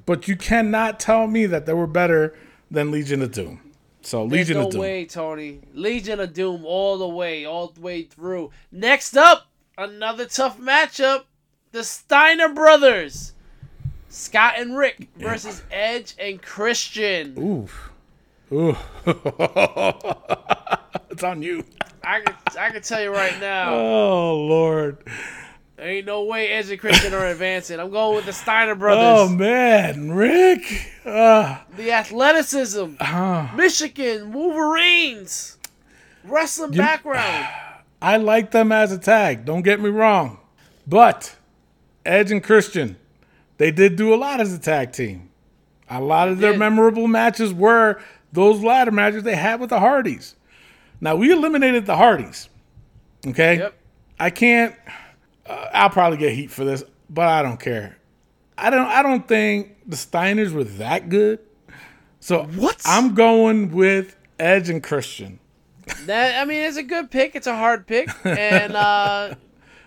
[0.04, 2.36] but you cannot tell me that they were better
[2.70, 3.60] than Legion of Doom.
[4.06, 4.78] So There's Legion no of Doom.
[4.78, 5.60] All the way, Tony.
[5.74, 8.52] Legion of Doom all the way, all the way through.
[8.70, 11.24] Next up, another tough matchup:
[11.72, 13.34] the Steiner brothers,
[14.08, 17.36] Scott and Rick versus Edge and Christian.
[17.36, 17.90] Oof.
[18.52, 18.76] Ooh.
[21.10, 21.64] it's on you.
[22.04, 24.98] I can, I can tell you right now, Oh Lord.
[25.76, 27.78] There ain't no way Edge and Christian are advancing.
[27.80, 29.30] I'm going with the Steiner brothers.
[29.30, 30.90] Oh man, Rick.
[31.04, 35.58] Uh, the athleticism, uh, Michigan Wolverines,
[36.24, 37.46] wrestling You- background.
[38.02, 39.44] I like them as a tag.
[39.46, 40.38] Don't get me wrong,
[40.86, 41.34] but
[42.04, 42.96] Edge and Christian,
[43.56, 45.30] they did do a lot as a tag team.
[45.88, 46.58] A lot of their did.
[46.58, 47.98] memorable matches were
[48.32, 50.34] those ladder matches they had with the Hardys.
[51.00, 52.48] Now we eliminated the Hardys.
[53.26, 53.58] Okay.
[53.58, 53.74] Yep.
[54.20, 54.74] I can't.
[55.48, 57.96] Uh, I'll probably get heat for this, but I don't care.
[58.58, 58.86] I don't.
[58.86, 61.40] I don't think the Steiners were that good.
[62.20, 62.80] So What?
[62.84, 65.38] I'm going with Edge and Christian.
[66.06, 67.36] That I mean, it's a good pick.
[67.36, 69.34] It's a hard pick, and uh,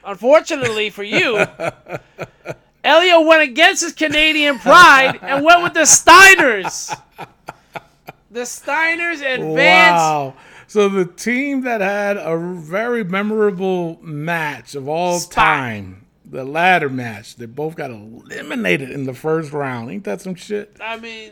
[0.06, 1.46] unfortunately for you,
[2.84, 6.96] Elio went against his Canadian pride and went with the Steiners.
[8.32, 9.56] The Steiners advanced.
[9.56, 10.34] Wow.
[10.70, 17.38] So the team that had a very memorable match of all time, the ladder match,
[17.38, 19.90] they both got eliminated in the first round.
[19.90, 20.78] Ain't that some shit?
[20.80, 21.32] I mean,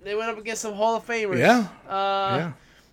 [0.00, 1.38] they went up against some Hall of Famers.
[1.38, 1.66] Yeah.
[1.86, 2.52] Uh, yeah.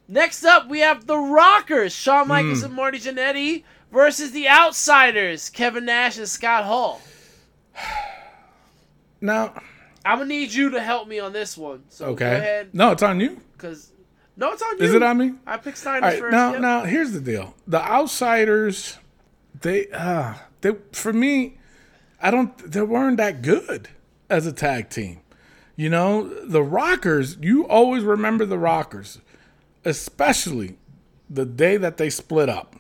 [0.09, 2.27] Next up, we have the Rockers, Shawn Hmm.
[2.29, 6.99] Michaels and Marty Jannetty versus the Outsiders, Kevin Nash and Scott Hall.
[9.21, 9.61] Now,
[10.05, 11.83] I'm gonna need you to help me on this one.
[11.89, 12.25] So okay.
[12.31, 13.41] go ahead, No, it's on you.
[13.53, 13.91] because
[14.39, 14.85] no, it's on you.
[14.85, 15.33] Is it on me?
[15.45, 16.19] I picked Steiners right.
[16.19, 16.31] first.
[16.31, 16.61] Now, yep.
[16.61, 17.55] now here's the deal.
[17.67, 18.97] The outsiders,
[19.59, 21.57] they, uh, they for me,
[22.21, 22.57] I don't.
[22.71, 23.89] They weren't that good
[24.29, 25.19] as a tag team.
[25.75, 27.37] You know, the Rockers.
[27.41, 29.19] You always remember the Rockers,
[29.83, 30.77] especially
[31.29, 32.75] the day that they split up.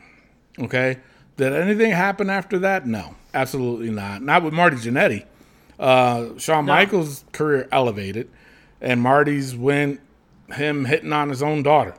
[0.57, 0.99] Okay.
[1.35, 2.85] Did anything happen after that?
[2.85, 4.21] No, absolutely not.
[4.21, 5.25] Not with Marty Jannetty.
[5.77, 8.29] Uh, Shawn Michaels' career elevated,
[8.81, 10.01] and Marty's went
[10.51, 11.95] him hitting on his own daughter.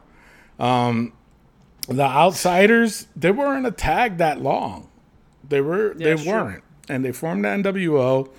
[0.59, 1.12] Um,
[1.88, 4.88] the outsiders, they weren't a tag that long.
[5.48, 5.94] They were.
[5.94, 8.30] they that's weren't, and they formed the NWO.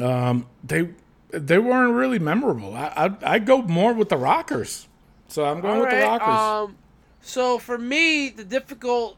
[0.00, 0.90] Um, they
[1.30, 2.74] they weren't really memorable.
[2.74, 4.86] I I I go more with the Rockers.
[5.28, 6.68] So I'm going All with the Rockers.
[6.68, 6.76] Um,
[7.20, 9.16] so for me, the difficult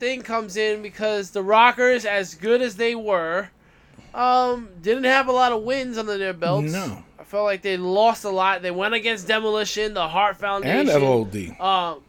[0.00, 3.50] thing comes in because the Rockers, as good as they were,
[4.14, 6.72] um, didn't have a lot of wins under their belts.
[6.72, 7.02] No.
[7.18, 8.62] I felt like they lost a lot.
[8.62, 11.60] They went against Demolition, the Hart Foundation, and LOD.
[11.60, 12.00] um,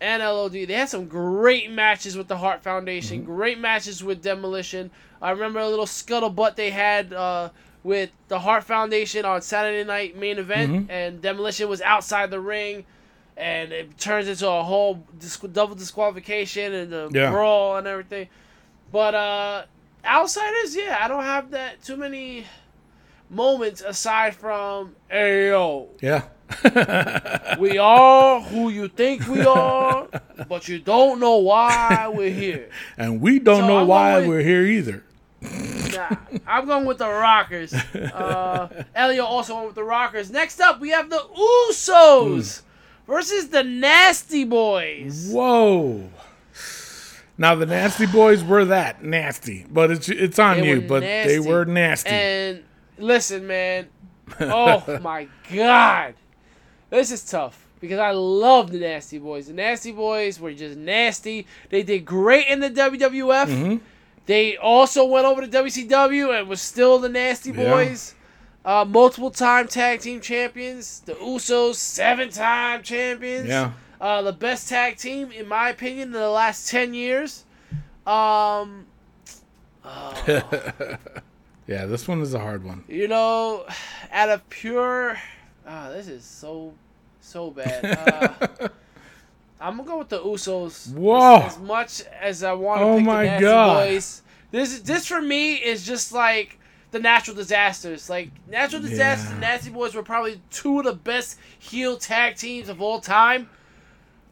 [0.00, 0.52] and LOD.
[0.52, 3.26] They had some great matches with the Hart Foundation, Mm-hmm.
[3.34, 4.90] great matches with Demolition.
[5.22, 7.48] I remember a little scuttlebutt they had uh,
[7.82, 10.90] with the Hart Foundation on Saturday night main event, Mm-hmm.
[10.90, 12.84] and Demolition was outside the ring,
[13.36, 17.30] and it turns into a whole dis- double disqualification and the Yeah.
[17.30, 18.28] brawl and everything.
[18.92, 19.62] But uh,
[20.06, 22.46] outsiders, yeah, I don't have that too many
[23.28, 25.88] moments aside from Ayo.
[26.00, 26.22] Yeah.
[27.58, 30.08] We are who you think we are,
[30.48, 32.68] but you don't know why we're here.
[32.98, 35.02] And we don't So know I'm why with- we're here either.
[35.40, 37.74] Nah, I'm going with the Rockers.
[37.94, 40.30] Uh, Elio also went with the Rockers.
[40.30, 41.18] Next up, we have the
[41.70, 42.62] Usos
[43.06, 45.30] versus the Nasty Boys.
[45.32, 46.08] Whoa.
[47.38, 50.80] Now the nasty boys were that nasty, but it's it's on They you.
[50.80, 52.10] But they were nasty.
[52.10, 52.62] And
[52.98, 53.88] listen, man.
[54.40, 56.14] Oh my God,
[56.90, 59.46] this is tough because I love the Nasty Boys.
[59.48, 61.46] The Nasty Boys were just nasty.
[61.70, 63.46] They did great in the WWF.
[63.46, 63.76] Mm-hmm.
[64.24, 67.70] They also went over to WCW and was still the Nasty Yeah.
[67.70, 68.14] Boys.
[68.64, 71.00] Uh, multiple time tag team champions.
[71.00, 73.48] The Usos, seven time champions.
[73.48, 73.72] yeah.
[74.00, 77.44] Uh, the best tag team, in my opinion, in the last 10 years.
[78.06, 78.86] Um,
[79.84, 80.58] oh.
[81.66, 82.84] Yeah, this one is a hard one.
[82.86, 83.66] You know,
[84.12, 85.18] out of pure,
[85.66, 86.72] ah, this is so,
[87.20, 87.84] so bad.
[87.84, 88.68] Uh,
[89.60, 90.92] I'm gonna go with the Usos.
[90.92, 91.38] Whoa.
[91.38, 93.84] As, as much as I want to Oh pick my the Nasty God.
[93.84, 94.22] Boys,
[94.52, 96.58] this this for me is just like
[96.92, 98.08] the natural disasters.
[98.08, 99.48] Like natural disasters and Yeah.
[99.48, 103.48] Nasty Boys were probably two of the best heel tag teams of all time.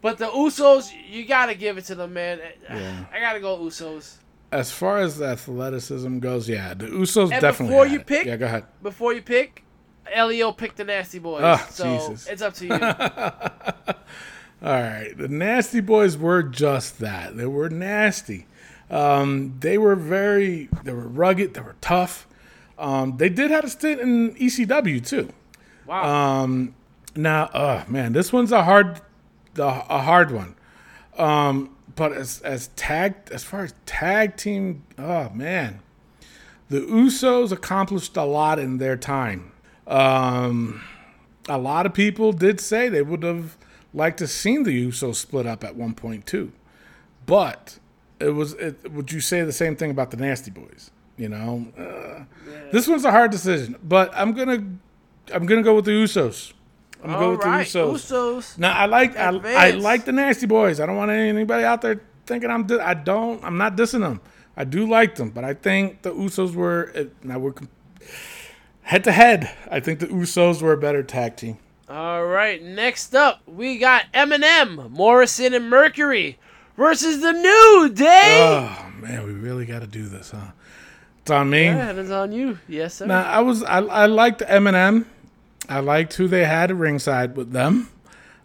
[0.05, 2.39] But the Usos, you gotta give it to them, man.
[2.69, 3.05] Yeah.
[3.11, 4.17] I gotta go Usos.
[4.51, 7.67] As far as athleticism goes, yeah, the Usos And definitely.
[7.73, 8.05] before you it.
[8.05, 8.65] pick- yeah, go ahead.
[8.83, 9.63] Before you pick,
[10.13, 11.41] Elio picked the Nasty Boys.
[11.43, 12.27] Ah, so Jesus.
[12.27, 12.73] it's up to you.
[14.61, 17.35] All right, the Nasty Boys were just that.
[17.35, 18.45] They were nasty.
[18.91, 20.69] Um, they were very.
[20.83, 21.55] They were rugged.
[21.55, 22.27] They were tough.
[22.77, 25.29] Um, they did have a stint in ECW too.
[25.87, 26.41] Wow.
[26.43, 26.75] Um,
[27.15, 29.01] now, oh man, this one's a hard,
[29.57, 30.55] a, a hard one.
[31.17, 35.79] Um, but as as tag as far as tag team, oh man,
[36.69, 39.51] the Usos accomplished a lot in their time.
[39.87, 40.81] Um,
[41.47, 43.57] a lot of people did say they would have
[43.93, 46.51] liked to seen the Usos split up at one point too,
[47.25, 47.79] but
[48.19, 48.53] it was.
[48.53, 50.91] It, would you say the same thing about the Nasty Boys?
[51.17, 52.23] You know, uh,
[52.71, 54.65] this one's a hard decision, but I'm gonna
[55.33, 56.53] I'm gonna go with the Usos.
[57.05, 58.37] I'm gonna go with right, the Usos.
[58.37, 58.57] Usos.
[58.57, 60.79] Now I like I, I like the Nasty Boys.
[60.79, 62.65] I don't want anybody out there thinking I'm.
[62.65, 63.43] Di- I don't.
[63.43, 64.21] I'm not dissing them.
[64.57, 67.53] I do like them, but I think the Usos were uh, now we're
[68.81, 69.51] head to head.
[69.69, 71.57] I think the Usos were a better tag team.
[71.87, 76.39] All right, next up, we got MNM, Morrison, and Mercury
[76.75, 78.39] versus the New Day.
[78.41, 80.51] Oh man, we really got to do this, huh?
[81.21, 81.65] It's on me.
[81.65, 82.59] yeah, it is on you.
[82.67, 83.05] Yes, sir.
[83.05, 85.05] Now I was I, I liked MNM.
[85.69, 87.89] I liked who they had at ringside with them.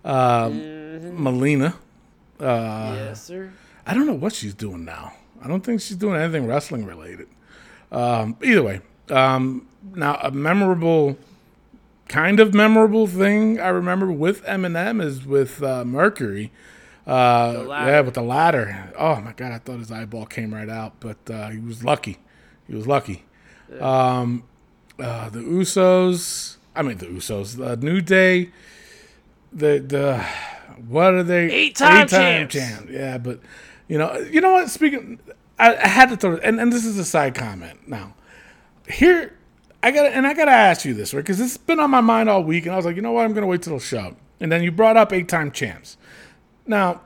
[0.04, 1.74] Uh, Melina.
[2.38, 3.52] Uh, yes, sir.
[3.86, 5.12] I don't know what she's doing now.
[5.42, 7.28] I don't think she's doing anything wrestling related.
[7.92, 11.18] Um, either way, um, now a memorable,
[12.08, 16.52] kind of memorable thing I remember with MNM is with uh, Mercury.
[17.06, 18.92] Uh, yeah, with the ladder.
[18.96, 22.18] Oh my god, I thought his eyeball came right out, but uh, he was lucky.
[22.68, 23.24] He was lucky.
[23.80, 24.44] Um,
[24.98, 26.56] uh, the Usos.
[26.74, 27.56] I mean the Usos.
[27.56, 28.50] The New Day.
[29.52, 30.24] The the
[30.88, 31.50] what are they?
[31.50, 32.54] Eight-time Eight-time champs.
[32.54, 32.88] champ.
[32.90, 33.40] Yeah, but
[33.88, 34.70] you know, you know what?
[34.70, 35.18] Speaking,
[35.58, 37.88] I, I had to throw, and, and this is a side comment.
[37.88, 38.14] Now,
[38.88, 39.36] here,
[39.82, 41.20] I got, and I got to ask you this, right?
[41.20, 43.24] Because it's been on my mind all week, and I was like, you know what?
[43.24, 44.16] I'm going to wait till the show.
[44.40, 45.96] And then you brought up eight-time champs.
[46.66, 47.02] Now,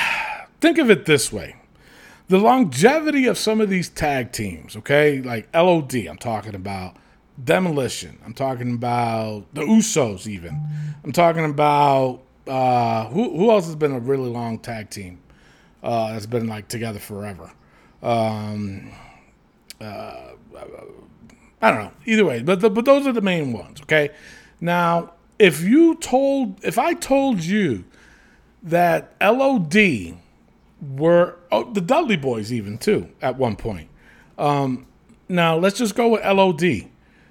[0.60, 1.56] think of it this way:
[2.28, 4.76] the longevity of some of these tag teams.
[4.76, 6.96] Okay, like LOD, I'm talking about.
[7.44, 8.18] Demolition.
[8.24, 10.26] I'm talking about the Usos.
[10.26, 10.60] Even.
[11.04, 15.20] I'm talking about uh, who who else has been a really long tag team
[15.82, 17.50] uh, that's been like together forever.
[18.02, 18.92] Um,
[19.80, 20.32] uh,
[21.62, 21.92] I don't know.
[22.06, 23.80] Either way, but the, but those are the main ones.
[23.82, 24.10] Okay.
[24.60, 27.84] Now, if you told, if I told you
[28.62, 30.16] that LOD
[30.80, 33.88] were oh, the Dudley Boys even too at one point.
[34.38, 34.86] Um,
[35.28, 36.88] now let's just go with LOD.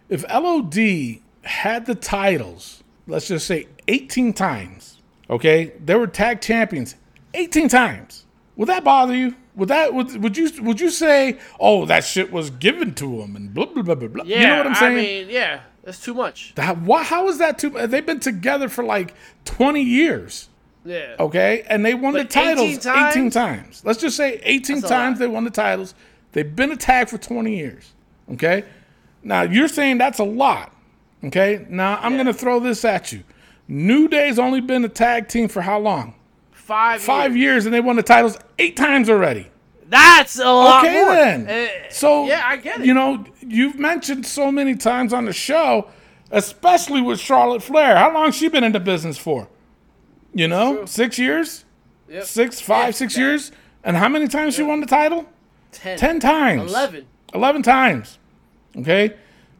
[0.10, 6.95] If LOD had the titles, let's just say 18 times, okay, they were tag champions
[7.34, 8.26] 18 times.
[8.55, 9.36] Would that bother you?
[9.55, 13.36] Would that would, would you would you say, oh, that shit was given to them
[13.36, 14.24] and blah blah blah blah blah?
[14.26, 14.97] Yeah, you know what I'm saying?
[14.97, 16.53] I mean, yeah, that's too much.
[16.55, 17.70] That, why, how is that too?
[17.70, 19.14] They've been together for like
[19.45, 20.49] 20 years.
[20.86, 21.16] Yeah.
[21.20, 23.34] Okay, and they won the But 18 titles 18 times.
[23.34, 23.82] times?
[23.86, 25.93] Let's just say 18 That's times they won the titles.
[26.32, 27.93] They've been a tag for 20 years.
[28.32, 28.64] Okay,
[29.24, 30.74] now you're saying that's a lot.
[31.24, 32.17] Okay, now I'm Yeah.
[32.20, 33.24] gonna throw this at you.
[33.67, 36.13] New Day's only been a tag team for how long?
[36.51, 37.01] Five.
[37.01, 37.43] Five years.
[37.53, 39.47] years, and they won the titles eight times already.
[39.89, 41.15] That's a lot Okay, more.
[41.15, 41.49] then.
[41.49, 42.86] Uh, So yeah, I get it.
[42.86, 45.88] You know, you've mentioned so many times on the show,
[46.32, 47.97] especially with Charlotte Flair.
[47.97, 49.47] How long she been in the business for?
[50.34, 50.86] You know, True.
[50.88, 51.65] six years,
[52.07, 52.24] Yep.
[52.26, 53.51] six, five, Yeah, six that- years.
[53.84, 55.26] And how many times she won the title?
[55.72, 55.97] ten.
[55.97, 56.70] Ten times.
[56.72, 57.05] Eleven.
[57.34, 58.18] 11 times.
[58.82, 59.15] Okay?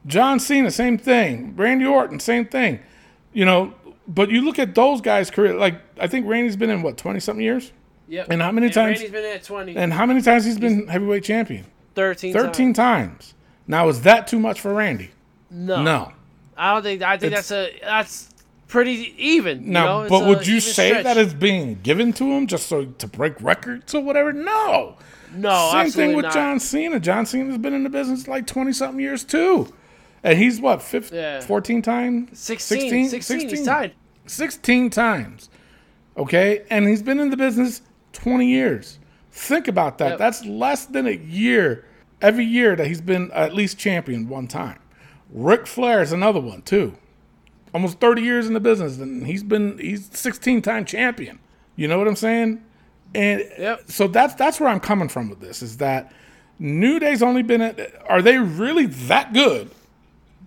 [0.06, 1.56] John Cena, same thing.
[1.56, 2.80] Randy Orton, same thing.
[3.34, 3.74] You know,
[4.08, 7.20] but you look at those guys' career, like, I think Randy's been in, what, 20
[7.20, 7.72] something years?
[8.08, 8.28] Yep.
[8.32, 9.76] And how many times- Randy's been at 20.
[9.76, 11.66] And how many times he's been heavyweight champion?
[11.96, 12.34] 13.
[12.34, 13.08] 13 times.
[13.18, 13.34] times.
[13.68, 15.12] Now, is that too much for Randy?
[15.52, 15.84] No.
[15.84, 16.12] No.
[16.58, 17.02] I don't think.
[17.04, 18.30] I think It's- that's a that's
[18.68, 19.64] pretty even.
[19.64, 20.10] you Now, know?
[20.10, 21.04] But would you say stretch.
[21.04, 24.34] that it's being given to him just so to break records or whatever?
[24.34, 24.98] No.
[25.34, 26.34] No, Same thing with not.
[26.34, 27.00] John Cena.
[27.00, 29.72] John Cena's been in the business like 20 something years too.
[30.24, 31.42] And he's what, 15, Yeah.
[31.42, 32.38] 14 times?
[32.38, 33.94] 16, 16, He's tied.
[34.26, 35.50] 16 times.
[36.18, 36.64] Okay?
[36.70, 37.82] And he's been in the business
[38.14, 39.00] 20 years.
[39.32, 40.12] Think about that.
[40.12, 40.20] Yep.
[40.20, 41.86] That's less than a year
[42.22, 44.80] every year that he's been at least champion one time.
[45.32, 46.96] Ric Flair is another one too.
[47.74, 51.40] Almost 30 years in the business, and he's been he's 16 time champion.
[51.76, 52.64] You know what I'm saying?
[53.16, 53.84] And Yep.
[53.92, 56.12] so that's that's where I'm coming from with this is that
[56.60, 59.72] New Day's only been at, are they really that good?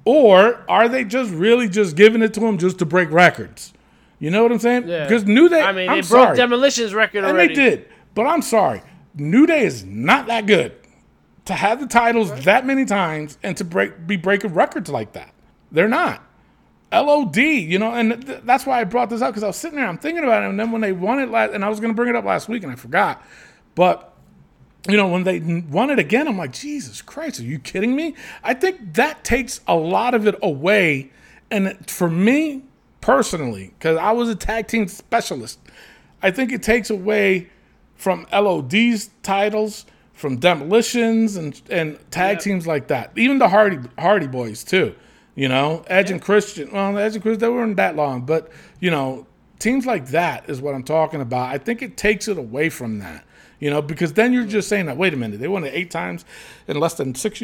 [0.04, 3.72] Or are they just really just giving it to them just to break records?
[4.18, 4.88] You know what I'm saying?
[4.88, 5.04] Yeah.
[5.04, 6.26] Because New Day, I mean, I'm they sorry.
[6.26, 7.88] broke Demolition's record And they did.
[8.14, 8.82] But I'm sorry.
[9.14, 10.72] New Day is not that good
[11.46, 15.32] to have the titles that many times and to break be breaking records like that.
[15.72, 16.22] They're not.
[16.92, 19.76] LOD, you know, and th- that's why I brought this up because I was sitting
[19.76, 21.80] there, I'm thinking about it, and then when they won it last, and I was
[21.80, 23.24] going to bring it up last week, and I forgot,
[23.74, 24.08] but
[24.88, 28.16] you know, when they won it again, I'm like, Jesus Christ, are you kidding me?
[28.42, 31.10] I think that takes a lot of it away,
[31.50, 32.62] and for me
[33.00, 35.60] personally, because I was a tag team specialist,
[36.22, 37.48] I think it takes away
[37.94, 43.12] from LOD's titles, from demolitions and and tag teams like that.
[43.16, 44.94] Even the Hardy Hardy Boys too.
[45.34, 46.70] You know, Edge and Christian.
[46.72, 49.26] Well, Edge and Christian they weren't that long, but you know,
[49.58, 51.50] teams like that is what I'm talking about.
[51.50, 53.24] I think it takes it away from that.
[53.58, 54.96] You know, because then you're just saying that.
[54.96, 56.24] Wait a minute, they won it eight times
[56.66, 57.42] in less than six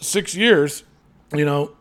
[0.00, 0.84] six years.
[1.32, 1.72] You know,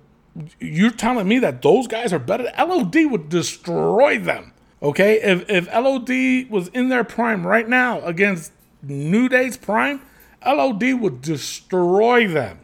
[0.59, 2.51] you're telling me that those guys are better.
[2.57, 4.53] LOD would destroy them.
[4.81, 10.01] Okay, if if LOD was in their prime right now against New Day's prime,
[10.45, 12.59] LOD would destroy them.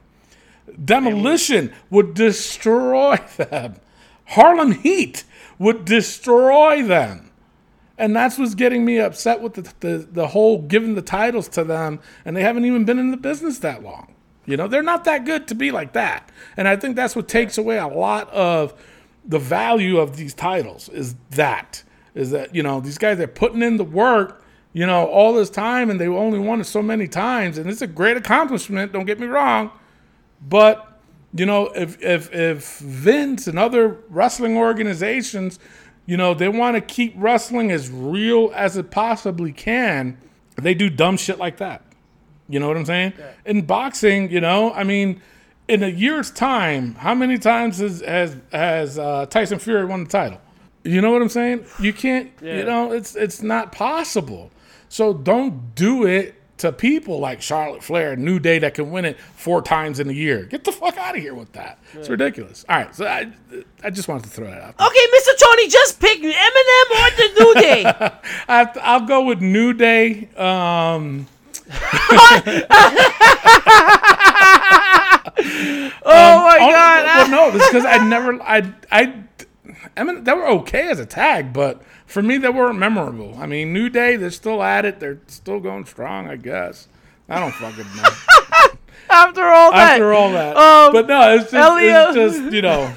[0.83, 3.75] Demolition would destroy them.
[4.25, 5.23] Harlem Heat
[5.59, 7.31] would destroy them.
[7.97, 11.63] And that's what's getting me upset with the, the, the whole giving the titles to
[11.63, 14.13] them, and they haven't even been in the business that long.
[14.45, 16.29] You know, they're not that good to be like that.
[16.57, 18.73] And I think that's what takes away a lot of
[19.23, 23.61] the value of these titles is that, is that, you know, these guys they're putting
[23.61, 24.43] in the work,
[24.73, 27.57] you know, all this time, and they only won it so many times.
[27.57, 29.71] And it's a great accomplishment, don't get me wrong.
[30.47, 30.99] But
[31.33, 35.59] you know, if if if Vince and other wrestling organizations,
[36.05, 40.17] you know, they want to keep wrestling as real as it possibly can,
[40.55, 41.81] they do dumb shit like that.
[42.49, 43.13] You know what I'm saying?
[43.45, 45.21] In boxing, you know, I mean,
[45.67, 50.09] in a year's time, how many times has has, has uh, Tyson Fury won the
[50.09, 50.41] title?
[50.83, 51.65] You know what I'm saying?
[51.79, 52.31] You can't.
[52.41, 52.57] Yeah.
[52.57, 54.51] You know, it's it's not possible.
[54.89, 59.19] So don't do it to people like Charlotte Flair, New Day that can win it
[59.35, 60.45] four times in a year.
[60.45, 61.77] Get the fuck out of here with that.
[61.93, 62.63] It's ridiculous.
[62.69, 63.29] All right, so I
[63.83, 64.77] I just wanted to throw that out.
[64.77, 64.87] there.
[64.87, 65.31] Okay, Mr.
[65.43, 67.83] Tony, just pick MNM or the New Day.
[68.47, 70.29] I to, I'll go with New Day.
[70.35, 71.27] Um,
[76.05, 77.05] Oh my oh, God!
[77.05, 79.13] Well, no, because I never I I
[79.95, 81.81] I mean they were okay as a tag, but
[82.13, 83.35] for me they weren't memorable.
[83.39, 84.99] I mean, New Day, they're still at it.
[84.99, 86.87] They're still going strong, I guess.
[87.27, 88.09] I don't fucking know.
[89.09, 92.61] After all that, After all that, Um, but no, it's just, Elio- it's just you
[92.61, 92.93] know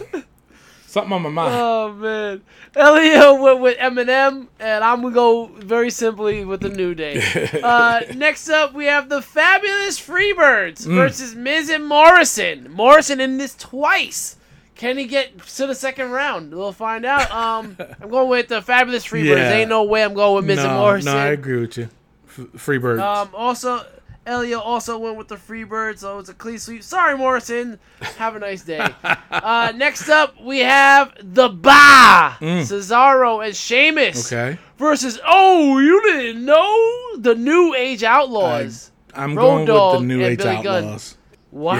[0.86, 1.54] something on my mind.
[1.58, 2.42] Oh man,
[2.74, 7.20] Elio went with MNM, and I'm gonna go very simply with the New Day.
[7.62, 10.94] uh, next up, we have the Fabulous Freebirds Mm.
[10.94, 12.70] versus Miz and Morrison.
[12.72, 14.36] Morrison in this twice.
[14.77, 16.55] Can he get to the second round?
[16.55, 17.31] We'll find out.
[17.31, 19.37] Um, I'm going with the Fabulous Freebirds.
[19.37, 19.53] Yeah.
[19.53, 21.12] Ain't no way I'm going with and no, Morrison.
[21.12, 21.89] no, I agree with you.
[22.29, 23.01] F- Freebirds.
[23.01, 23.87] Um, also,
[24.27, 26.83] Elio also went with the Freebirds, so it's a clean sweep.
[26.83, 27.79] Sorry, Morrison.
[28.18, 28.87] Have a nice day.
[29.31, 34.33] uh, next up, we have the Ba, Cesaro and Sheamus Mm.
[34.53, 35.18] okay, versus.
[35.27, 38.91] Oh, you didn't know the New Age Outlaws.
[39.14, 40.85] I'm Road going with the New Age Billy Gunn.
[40.85, 41.16] Outlaws.
[41.51, 41.77] wow.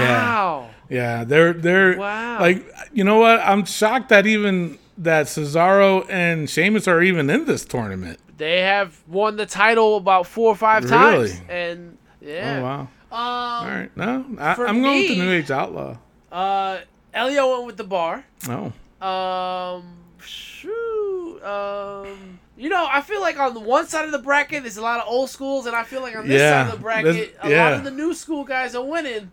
[0.71, 2.41] Yeah, they're they're Wow.
[2.41, 3.41] like you know what?
[3.41, 8.18] I'm shocked that even that Cesaro and Sheamus are even in this tournament.
[8.37, 11.41] They have won the title about four or five times, Really?
[11.49, 12.59] and yeah.
[12.59, 12.80] Oh wow!
[12.80, 15.97] Um, All right, no, I, I'm going with the New Age Outlaw.
[16.32, 16.78] uh,
[17.14, 18.24] Elio went with the bar.
[18.49, 18.72] Oh,
[19.07, 19.84] Um,
[20.18, 21.41] shoot.
[21.43, 24.82] um, you know, I feel like on the one side of the bracket, there's a
[24.82, 27.37] lot of old schools, and I feel like on this Yeah, side of the bracket,
[27.43, 29.30] a lot of the new school guys are winning.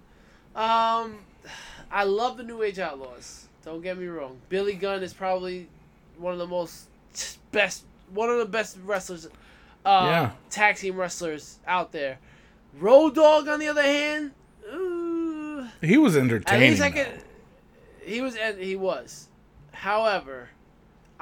[0.55, 1.17] Um,
[1.93, 3.45] I love the New Age Outlaws.
[3.63, 4.39] Don't get me wrong.
[4.49, 5.67] Billy Gunn is probably
[6.17, 6.87] one of the most
[7.51, 7.83] best,
[8.13, 9.27] one of the best wrestlers,
[9.85, 10.31] uh, Yeah.
[10.49, 12.17] tag team wrestlers out there.
[12.79, 14.31] Road Dogg, on the other hand,
[14.73, 16.63] ooh, he was entertaining.
[16.63, 17.21] at least I could.
[18.03, 19.27] He was, he was.
[19.71, 20.49] However,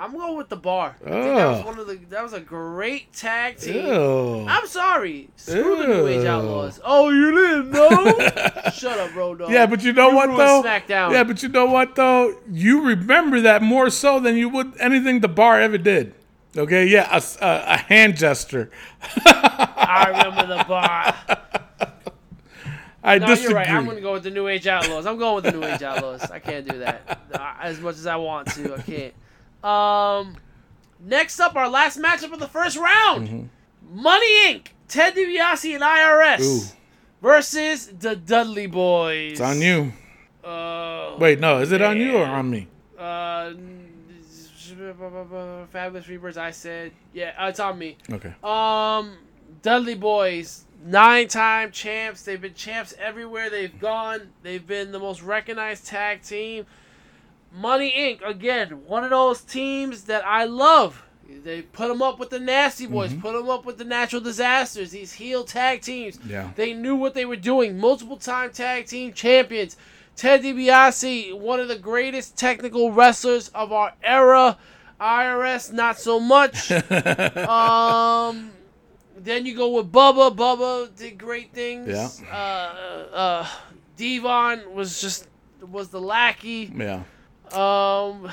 [0.02, 0.96] I'm going with the bar.
[1.06, 1.64] I think that was ah.
[1.64, 1.96] one of the.
[2.10, 3.86] That was a great tag team.
[3.86, 4.48] Ew.
[4.50, 5.30] I'm sorry.
[5.36, 6.80] Screw the New Age Outlaws.
[6.84, 8.72] Oh, you didn't know?
[8.74, 9.52] Shut up, Road Dogg.
[9.52, 10.64] Yeah, but you know You what though?
[10.64, 11.12] SmackDown.
[11.12, 12.36] Yeah, but you know what though?
[12.52, 16.16] You remember that more so than you would anything the bar ever did.
[16.58, 18.72] Okay, yeah, a, a- a hand gesture.
[19.26, 21.16] I remember the bar.
[23.04, 23.50] I No, disagree.
[23.52, 23.70] you're right.
[23.70, 25.06] I'm gonna go with the New Age Outlaws.
[25.06, 26.24] I'm going with the New Age Outlaws.
[26.32, 27.20] I can't do that
[27.62, 28.74] as much as I want to.
[28.74, 29.14] I can't.
[29.64, 30.38] Um,
[31.00, 33.50] next up, our last matchup of the first round:
[33.92, 34.68] Money Inc.
[34.88, 36.76] Ted DiBiase and IRS Ooh.
[37.22, 39.34] versus the Dudley Boys.
[39.34, 39.94] It's on you.
[40.44, 42.68] Uh, Wait, no, is it on you or on me?
[42.98, 43.54] Uh,
[45.72, 46.38] Fabulous Freebirds.
[46.38, 47.98] I said, yeah, uh, it's on me.
[48.12, 48.34] Okay.
[48.44, 49.18] Um,
[49.62, 52.24] Dudley Boys, nine-time champs.
[52.24, 54.32] They've been champs everywhere they've gone.
[54.44, 56.66] They've been the most recognized tag team.
[57.52, 58.28] Money Inc.
[58.28, 61.04] Again, one of those teams that I love.
[61.44, 64.92] They put them up with the Nasty Boys, put them up with the Natural Disasters.
[64.92, 66.20] These heel tag teams.
[66.26, 66.52] Yeah.
[66.56, 67.80] They knew what they were doing.
[67.80, 69.78] Multiple time tag team champions.
[70.18, 74.58] Ted DiBiase, one of the greatest technical wrestlers of our era.
[75.00, 76.72] IRS, not so much.
[77.38, 78.52] um,
[79.18, 80.36] then you go with Bubba.
[80.36, 82.22] Bubba did great things.
[82.22, 82.32] Yeah.
[82.32, 83.48] Uh, uh,
[83.98, 85.28] Devon was just
[85.72, 86.72] was the lackey.
[86.76, 87.04] Yeah.
[87.54, 88.32] Um,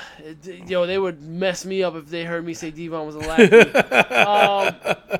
[0.67, 3.71] yo, they would mess me up if they heard me say Devon was a lackey.
[4.15, 5.19] um,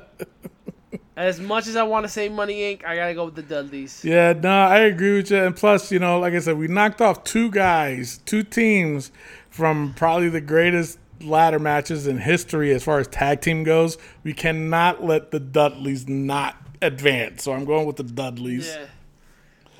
[1.16, 4.04] as much as I want to say Money Inc., I gotta go with the Dudleys.
[4.04, 5.44] Yeah, no, I agree with you.
[5.44, 9.10] And plus, you know, like I said, we knocked off two guys, two teams
[9.50, 13.98] from probably the greatest ladder matches in history as far as tag team goes.
[14.24, 17.42] We cannot let the Dudleys not advance.
[17.44, 18.68] So I'm going with the Dudleys.
[18.68, 18.86] Yeah.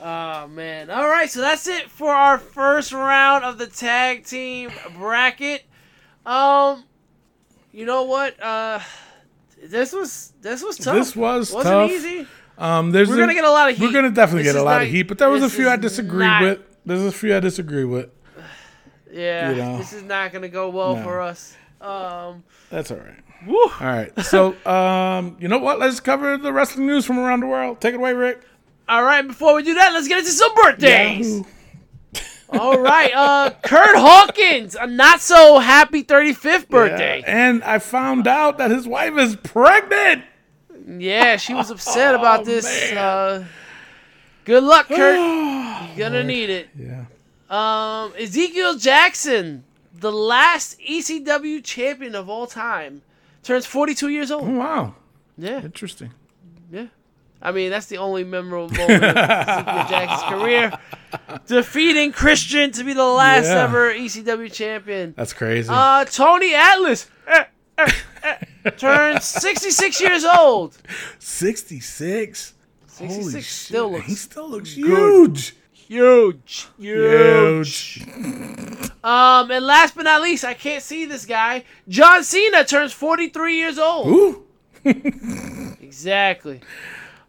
[0.03, 0.91] Oh man.
[0.91, 5.65] All right, so that's it for our first round of the tag team bracket.
[6.25, 6.85] Um,
[7.73, 8.41] you know what?
[8.43, 8.81] Uh,
[9.63, 10.95] this was this was tough.
[10.95, 11.91] This was wasn't tough.
[11.91, 12.27] easy.
[12.57, 13.83] Um, there's We're gonna get a lot of heat.
[13.85, 15.69] We're gonna definitely This get a lot not- of heat, but there was a few
[15.69, 16.61] I is disagree not- with.
[16.87, 18.11] There's a few I disagree with.
[19.13, 19.79] Yeah, you know.
[19.79, 21.03] this is not gonna go well No.
[21.03, 21.57] for us.
[21.81, 23.19] Um, That's all right.
[23.47, 23.57] woo.
[23.59, 24.13] All right.
[24.21, 25.79] So, um, you know what?
[25.81, 27.81] Let's cover the wrestling news from around the world.
[27.81, 28.43] Take it away, Rick.
[28.91, 31.31] All right, before we do that, let's get into some birthdays.
[31.39, 31.45] Yahoo.
[32.59, 37.21] All right, uh, Curt Hawkins, a not so happy 35th birthday.
[37.21, 40.25] Yeah, And I found out that his wife is pregnant.
[40.89, 42.91] Yeah, she was upset about Oh, this.
[42.93, 43.45] Uh,
[44.45, 45.17] good luck, Curt.
[45.97, 46.69] You're gonna need it.
[46.77, 47.05] Yeah.
[47.49, 49.63] Um, Ezekiel Jackson,
[49.95, 53.03] the last ECW champion of all time,
[53.45, 54.49] turns 42 years Oh, old.
[54.53, 54.95] wow.
[55.39, 56.11] Yeah, Interesting.
[57.43, 60.73] I mean, that's the only memorable moment of Ezekiel Jackson's career.
[61.47, 63.65] Defeating Christian to be the last Yeah.
[63.65, 65.15] ever ECW champion.
[65.17, 65.69] That's crazy.
[65.73, 67.45] Uh, Tony Atlas eh,
[67.79, 67.91] eh,
[68.23, 70.77] eh, turns 66 years old.
[71.19, 72.55] 66.
[72.99, 73.53] Holy 66 shit.
[73.67, 75.55] still looks he still looks huge.
[75.73, 76.67] huge.
[76.79, 78.01] Huge.
[78.05, 78.05] Huge.
[79.03, 81.65] Um, and last but not least, I can't see this guy.
[81.89, 84.07] John Cena turns 43 years old.
[84.09, 84.45] Ooh.
[85.83, 86.61] Exactly.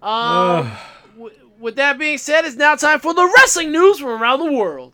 [0.02, 0.72] Um,
[1.16, 4.52] w- with that being said, it's now time for the wrestling news from around the
[4.52, 4.94] world.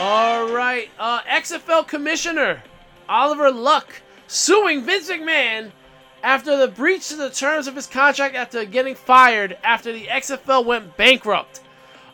[0.00, 2.62] All right, uh, XFL Commissioner
[3.08, 5.72] Oliver Luck suing Vince McMahon
[6.22, 10.64] after the breach to the terms of his contract after getting fired after the XFL
[10.64, 11.58] went bankrupt.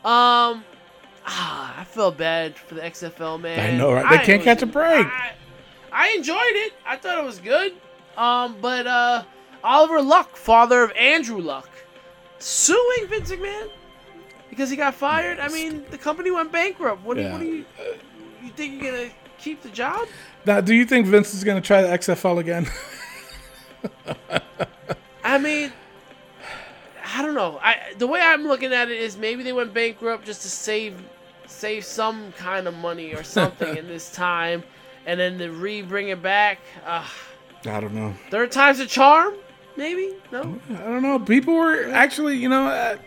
[0.03, 0.65] Um,
[1.27, 3.75] ah, I feel bad for the XFL man.
[3.75, 4.19] I know, right?
[4.19, 5.07] They can't catch a break.
[5.07, 5.33] I,
[5.95, 6.73] I enjoyed it.
[6.85, 7.73] I thought it was good.
[8.17, 9.23] Um, but uh,
[9.63, 11.71] Oliver Luck, father of Andrew Luck,
[12.39, 13.71] suing Vince McMahon
[14.51, 15.39] because he got fired.
[15.39, 17.03] I mean, the company went bankrupt.
[17.05, 17.33] What, do you Yeah.
[17.33, 17.65] what do you
[18.43, 20.07] you think you're gonna keep the job?
[20.45, 22.67] Now, do you think Vince is going to try the XFL again?
[25.25, 25.73] I mean,
[27.15, 27.59] I don't know.
[27.63, 31.03] I the way I'm looking at it is maybe they went bankrupt just to save
[31.47, 34.63] save some kind of money or something in this time,
[35.07, 36.59] and then to re bring it back.
[36.85, 37.07] Uh,
[37.67, 38.15] I don't know.
[38.31, 39.35] third time's a charm,
[39.77, 40.15] maybe.
[40.31, 40.59] No.
[40.71, 41.19] I don't know.
[41.19, 42.99] People were actually, you know, uh,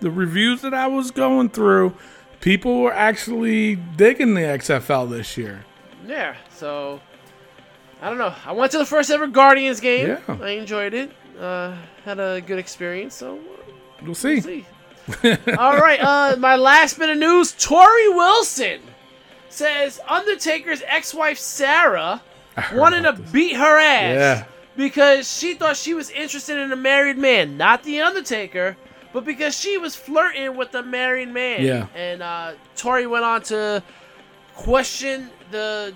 [0.00, 1.94] the reviews that I was going through,
[2.40, 5.64] people were actually digging the XFL this year.
[6.06, 6.34] Yeah.
[6.50, 7.00] So
[8.02, 8.34] I don't know.
[8.44, 10.08] I went to the first ever Guardians game.
[10.08, 10.36] Yeah.
[10.40, 11.10] I enjoyed it.
[11.40, 13.14] Uh, had a good experience.
[13.14, 13.38] So
[14.02, 14.40] We'll see.
[14.40, 14.66] see.
[15.58, 18.80] All right, uh, my last bit of news: Torrie Wilson
[19.52, 22.22] says Undertaker's ex-wife Sara
[22.74, 23.30] wanted to this.
[23.32, 24.44] beat her ass Yeah.
[24.76, 28.76] because she thought she was interested in a married man, not the Undertaker,
[29.12, 31.62] but because she was flirting with a married man.
[31.62, 31.86] Yeah.
[31.94, 33.82] And uh, Torrie went on to
[34.54, 35.94] question the.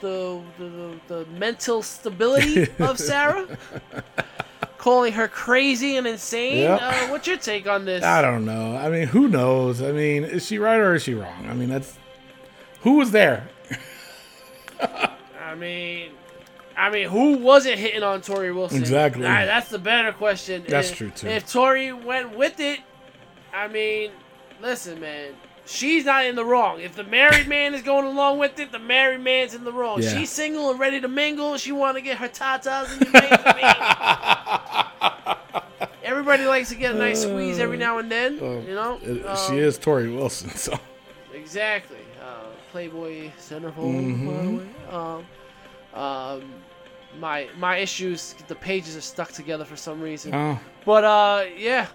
[0.00, 3.46] The, the, the mental stability of Sara,
[4.78, 6.58] calling her crazy and insane.
[6.60, 6.80] Yep.
[6.82, 8.02] Uh, what's your take on this?
[8.02, 8.76] I don't know.
[8.76, 9.82] I mean, who knows?
[9.82, 11.46] I mean, is she right or is she wrong?
[11.50, 11.98] I mean, that's
[12.88, 13.46] who was there.
[14.80, 16.12] I mean,
[16.76, 18.78] I mean, who wasn't hitting on Torrie Wilson?
[18.78, 19.22] Exactly.
[19.22, 20.64] Nah, that's the better question.
[20.66, 21.26] That's If- true, too.
[21.28, 22.80] If Torrie went with it,
[23.52, 24.10] I mean,
[24.62, 25.32] listen, man.
[25.66, 26.80] She's not in the wrong.
[26.80, 30.02] If the married man is going along with it, the married man's in the wrong.
[30.02, 30.16] Yeah.
[30.16, 31.58] She's single and ready to mingle.
[31.58, 33.18] She want to get her tatas in the.
[36.02, 38.34] Everybody likes to get a nice squeeze every now and then.
[38.36, 40.78] you know, It- Um, she is Torrie Wilson, so
[41.34, 41.97] Exactly.
[42.72, 44.26] Playboy centerfold, Mm-hmm.
[44.26, 45.24] by the way.
[45.94, 46.52] Um, um,
[47.18, 50.34] my my issues, the pages are stuck together for some reason.
[50.34, 50.58] oh.
[50.84, 51.86] But uh, yeah,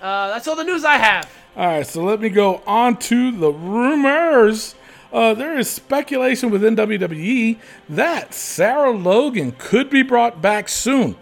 [0.00, 1.30] uh, that's all the news I have.
[1.56, 4.74] All right, so let me go on to the rumors.
[5.12, 7.58] Uh, there is speculation within WWE
[7.88, 11.16] that Sarah Logan could be brought back soon.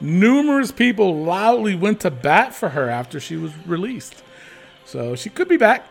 [0.00, 4.22] Numerous people loudly went to bat for her after she was released.
[4.86, 5.86] So she could be back.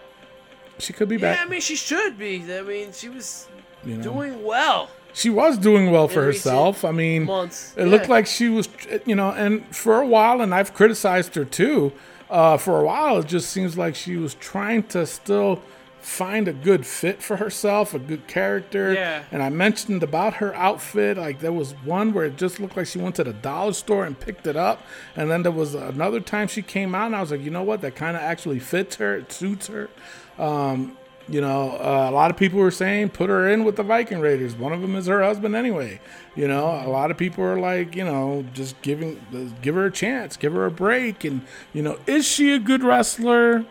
[0.80, 1.46] She could be Yeah, back.
[1.46, 2.44] I mean she should be.
[2.54, 3.48] I mean she was
[3.84, 4.04] you know.
[4.04, 6.84] doing well she was doing well for herself.
[6.84, 7.74] I mean, months.
[7.78, 8.68] It looked like she was,
[9.06, 11.94] you know, and for a while, and I've criticized her too.
[12.30, 15.62] Uh, for a while, it just seems like she was trying to still
[16.02, 18.94] find a good fit for herself, a good character.
[18.94, 19.24] Yeah.
[19.32, 22.88] And I mentioned about her outfit, like there was one where it just looked like
[22.88, 24.82] she went to the dollar store and picked it up,
[25.16, 27.64] and then there was another time she came out, and I was like, you know
[27.64, 29.90] what, that kind of actually fits her, it suits her.
[30.38, 30.98] Um,
[31.30, 34.20] you know, uh, a lot of people were saying put her in with the Viking
[34.20, 34.56] Raiders.
[34.56, 36.02] One of them is her husband anyway.
[36.36, 39.22] You know, a lot of people are like, you know, just giving,
[39.62, 41.24] give her a chance, give her a break.
[41.24, 43.66] And you know, is she a good wrestler?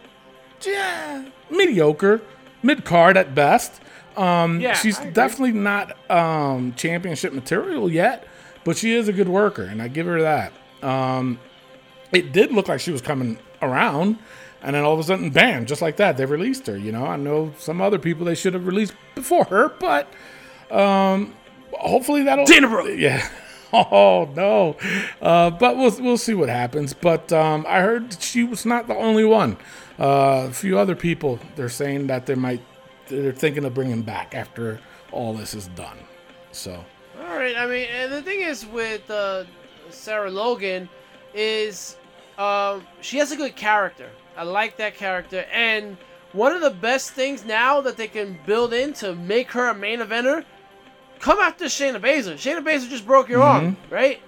[0.65, 2.23] Yeah, mediocre,
[2.63, 3.81] mid card at best.
[4.17, 8.27] Um, Yeah, she's definitely not um, championship material yet,
[8.65, 10.53] but she is a good worker, and I give her that.
[10.83, 11.39] Um,
[12.13, 14.19] it did look like she was coming around,
[14.63, 16.77] and then all of a sudden, bam, just like that, they released her.
[16.77, 20.09] You know, I know some other people they should have released before her, but
[20.71, 21.35] um,
[21.73, 22.97] hopefully that'll Dana Brooke.
[22.97, 23.29] Yeah.
[23.75, 24.77] Oh no,
[25.23, 26.93] uh, but we'll we'll see what happens.
[26.93, 29.57] But um, I heard she was not the only one.
[29.99, 32.61] Uh, a few other people they're saying that they might
[33.09, 34.79] they're thinking of bringing back after
[35.11, 35.97] all this is done.
[36.51, 36.85] So
[37.19, 37.57] All right.
[37.57, 39.45] I mean, and the thing is with uh,
[39.89, 40.89] Sarah Logan
[41.33, 41.97] is
[42.37, 44.11] um, she has a good character.
[44.37, 45.97] I like that character, and
[46.33, 49.75] one of the best things now that they can build in to make her a
[49.75, 50.45] main eventer,
[51.21, 52.35] come after Shayna Baszler.
[52.35, 54.21] Shayna Baszler just broke your arm, right?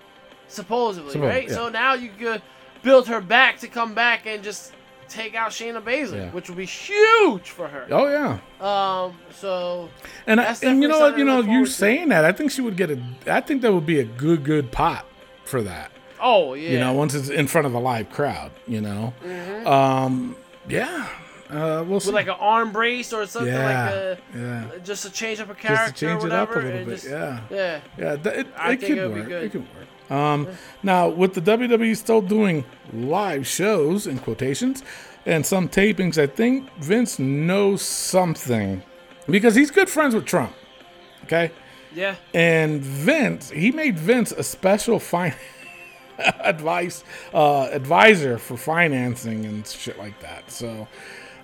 [0.49, 1.49] Supposedly, Supposedly, right?
[1.49, 1.55] yeah.
[1.55, 2.43] So now you could
[2.83, 4.73] build her back to come back and just
[5.09, 6.31] take out Shayna Baszler, Yeah.
[6.33, 7.87] which would be huge for her.
[7.91, 9.89] oh yeah, Um, so
[10.27, 12.77] and I, and you know what you know you saying that I think she would
[12.77, 15.07] get a I think that would be a good good pot
[15.45, 15.91] for that.
[16.25, 19.15] Oh yeah, you know, once it's in front of a live crowd, you know.
[19.65, 20.35] Um,
[20.69, 21.09] yeah,
[21.51, 22.09] uh, we'll see.
[22.09, 25.51] with like an arm brace or something yeah, like a, yeah, just to change up
[25.51, 26.89] a just character to change or it up a little bit.
[26.89, 27.81] just- yeah, yeah.
[27.99, 29.43] yeah, th- it, I it think could it would be work.
[29.45, 30.11] It could work.
[30.11, 30.49] Um,
[30.83, 34.83] now with the WWE still doing live shows in quotations
[35.27, 38.83] and some tapings, I think Vince knows something
[39.27, 40.53] because he's good friends with Trump.
[41.25, 41.51] Okay.
[41.95, 42.17] Yeah.
[42.35, 45.33] And Vince, he made Vince a special fin-
[46.41, 50.51] advice uh, advisor for financing and shit like that.
[50.51, 50.87] So,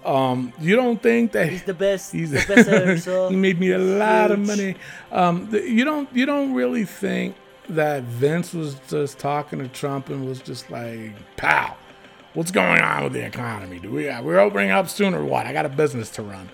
[0.04, 2.12] um, you don't think that He's the best.
[2.12, 3.28] he's the best ever, so.
[3.28, 4.76] he made me a lot of money.
[5.12, 7.36] Um, th- you don't you don't really think
[7.68, 11.76] that Vince was just talking to Trump and was just like, "Pal,
[12.34, 13.78] what's going on with the economy?
[13.78, 15.46] Do we we're opening up soon or what?
[15.46, 16.48] I got a business to run."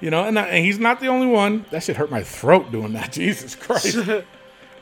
[0.00, 1.66] You know, and, I, and he's not the only one.
[1.70, 3.12] That should hurt my throat doing that.
[3.20, 3.98] Jesus Christ.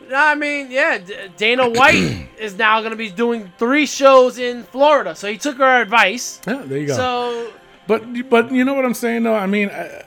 [0.09, 0.99] No, I mean, yeah,
[1.37, 5.15] Dana White is now going to be doing three shows in Florida.
[5.15, 6.41] So he took our advice.
[6.47, 6.97] Yeah, there you go.
[6.97, 7.53] So,
[7.87, 9.35] But but you know what I'm saying though.
[9.35, 10.05] I mean, I,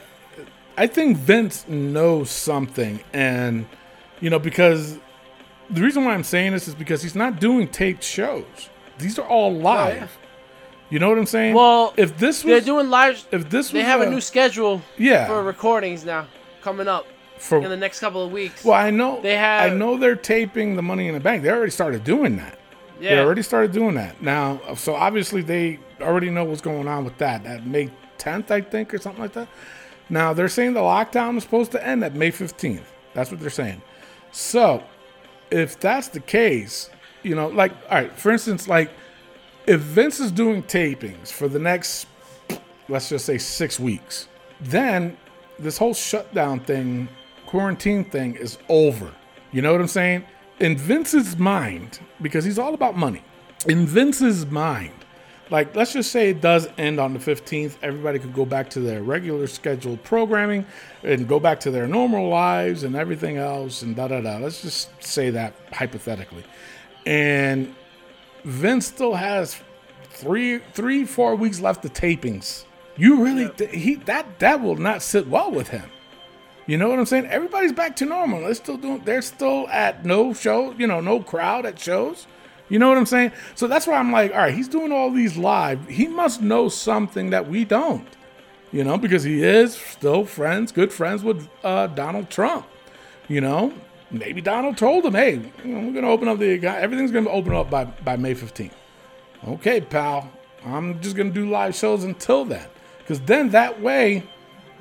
[0.75, 3.67] I think Vince knows something, and
[4.21, 4.97] you know because
[5.69, 8.69] the reason why I'm saying this is because he's not doing taped shows.
[8.97, 9.95] These are all oh, live.
[9.95, 10.07] yeah.
[10.89, 11.53] You know what I'm saying?
[11.53, 13.25] well, if this they're doing live.
[13.31, 16.27] if this was They have a new schedule yeah for recordings now
[16.61, 17.05] coming up
[17.41, 18.63] for in the next couple of weeks.
[18.63, 21.43] well I know They have- I know they're taping the Money in the Bank.
[21.43, 22.57] They already started doing that.
[22.99, 23.15] yeah.
[23.15, 24.21] They already started doing that.
[24.21, 27.43] Now, so obviously they already know what's going on with that.
[27.43, 29.47] That May 10th, I think, or something like that.
[30.09, 32.83] Now they're saying the lockdown is supposed to end at May 15th.
[33.13, 33.81] That's what they're saying.
[34.31, 34.83] So,
[35.49, 36.89] if that's the case,
[37.23, 38.89] you know, like, all right, for instance, like,
[39.67, 42.07] if Vince is doing tapings for the next,
[42.87, 44.27] let's just say six weeks,
[44.61, 45.17] then
[45.59, 47.07] this whole shutdown thing,
[47.51, 49.13] quarantine thing is over.
[49.51, 50.23] You know what I'm saying?
[50.61, 53.21] In Vince's mind, because he's all about money,
[53.67, 54.93] in Vince's mind,
[55.49, 58.79] like let's just say it does end on the 15th everybody could go back to
[58.79, 60.65] their regular scheduled programming
[61.03, 64.37] and go back to their normal lives and everything else and da da da.
[64.37, 66.45] Let's just say that hypothetically.
[67.05, 67.75] And
[68.45, 69.59] vince still has
[70.09, 72.63] three three four weeks left of tapings.
[72.95, 75.89] You really he that that will not sit well with him
[76.71, 77.25] you know what I'm saying?
[77.25, 78.39] Everybody's back to normal.
[78.39, 79.01] They're still doing.
[79.03, 80.71] They're still at no show.
[80.77, 82.27] You know, no crowd at shows.
[82.69, 83.33] You know what I'm saying?
[83.55, 85.85] So that's why I'm like, all right, he's doing all these live.
[85.89, 88.07] He must know something that we don't.
[88.71, 92.65] You know, because he is still friends, good friends with uh, Donald Trump.
[93.27, 93.73] You know,
[94.09, 97.83] maybe Donald told him, hey, we're gonna open up the everything's gonna open up by
[97.83, 98.71] by May 15th.
[99.45, 100.31] Okay, pal.
[100.65, 102.65] I'm just gonna do live shows until then,
[102.99, 104.23] because then that way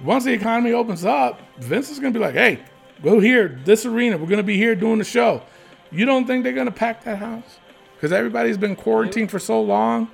[0.03, 2.61] once the economy opens up, Vince is going to be like, hey,
[3.03, 4.17] go here, this arena.
[4.17, 5.43] We're going to be here doing the show.
[5.91, 7.59] You don't think they're going to pack that house?
[7.97, 10.11] Because everybody's been quarantined for so long.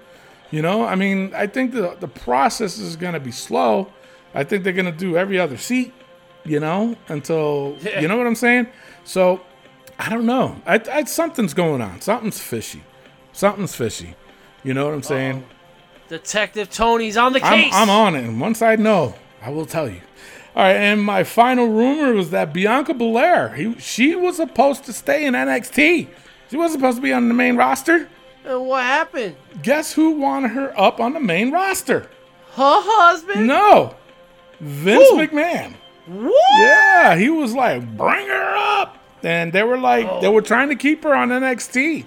[0.51, 3.93] You know, I mean, I think the, the process is going to be slow.
[4.35, 5.93] I think they're going to do every other seat,
[6.45, 8.01] you know, until, Yeah.
[8.01, 8.69] you know what I'm saying?
[9.05, 9.41] So,
[9.99, 10.61] I don't know.
[10.67, 12.01] I, I, something's going on.
[12.01, 12.83] Something's fishy.
[13.33, 14.15] Something's fishy.
[14.63, 15.45] You know what I'm saying?
[16.09, 17.73] Detective Tony's on the I'm, case.
[17.75, 18.25] I'm on it.
[18.25, 19.15] And once I know,
[19.47, 20.01] I will tell you.
[20.57, 24.93] All right, and my final rumor was that Bianca Belair, he, she was supposed to
[24.93, 26.09] stay in NXT.
[26.51, 28.09] She wasn't supposed to be on the main roster.
[28.45, 29.37] And what happened?
[29.63, 32.11] Guess who wanted her up on the main roster?
[32.55, 33.47] Her husband?
[33.47, 33.95] No,
[34.59, 35.19] Vince Who?
[35.19, 35.75] McMahon.
[36.07, 36.61] What?
[36.61, 38.99] Yeah, he was like, bring her up.
[39.23, 40.33] And they were like, they oh.
[40.33, 42.05] were trying to keep her on NXT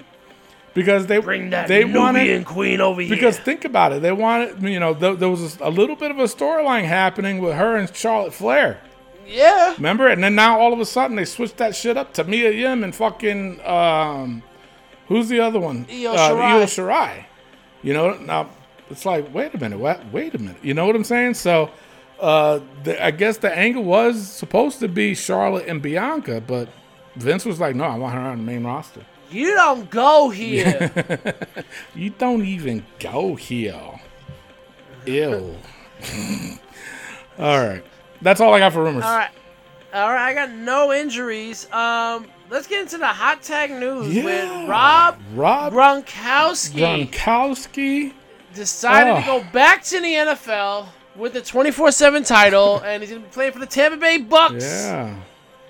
[0.74, 3.10] because they Bring that they Nubian wanted queen over here.
[3.14, 6.20] Because think about it, they wanted, you know, th- there was a little bit of
[6.20, 8.82] a storyline happening with her and Charlotte Flair.
[9.28, 9.74] yeah.
[9.76, 10.08] Remember?
[10.08, 12.84] And then now all of a sudden they switched that shit up to Mia Yim
[12.84, 14.44] and fucking, um,
[15.08, 15.86] who's the other one?
[15.90, 16.52] Io uh, Shirai.
[16.52, 17.26] Io Shirai.
[17.82, 18.50] You know, now
[18.90, 20.04] it's like, wait a minute, what?
[20.12, 20.58] Wait a minute.
[20.64, 21.36] You know what I'm saying?
[21.36, 21.72] So,
[22.20, 26.68] uh, the, I guess the angle was supposed to be Charlotte and Bianca, but
[27.16, 29.06] Vince was like, no, I want her on the main roster.
[29.32, 30.92] You don't go here.
[31.96, 33.80] You don't even go here.
[35.06, 35.56] Ew.
[37.40, 37.84] all right.
[38.22, 39.04] That's all I got for rumors.
[39.04, 39.30] All right.
[39.94, 41.70] All right, I got no injuries.
[41.72, 44.24] Um, let's get into the hot tag news Yeah.
[44.24, 48.14] with Rob Rob Gronkowski Gronkowski.
[48.54, 49.40] decided to Oh.
[49.40, 53.60] go back to the NFL with the 24/7 title, and he's gonna be playing for
[53.60, 54.64] the Tampa Bay Bucks.
[54.64, 55.16] Yeah.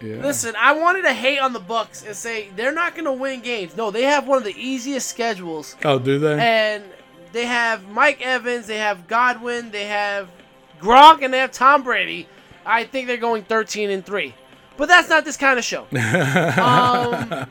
[0.01, 0.17] Yeah.
[0.17, 3.75] Listen, I wanted to hate on the Bucks and say they're not gonna win games.
[3.75, 6.39] No, they have one of the easiest schedules, Oh, do they?
[6.39, 6.83] and
[7.33, 10.29] they have Mike Evans, they have Godwin, they have
[10.79, 12.27] Gronk, and they have Tom Brady.
[12.65, 14.33] I think they're going 13 and three,
[14.77, 15.81] but that's not this kind of show.
[15.91, 17.45] um,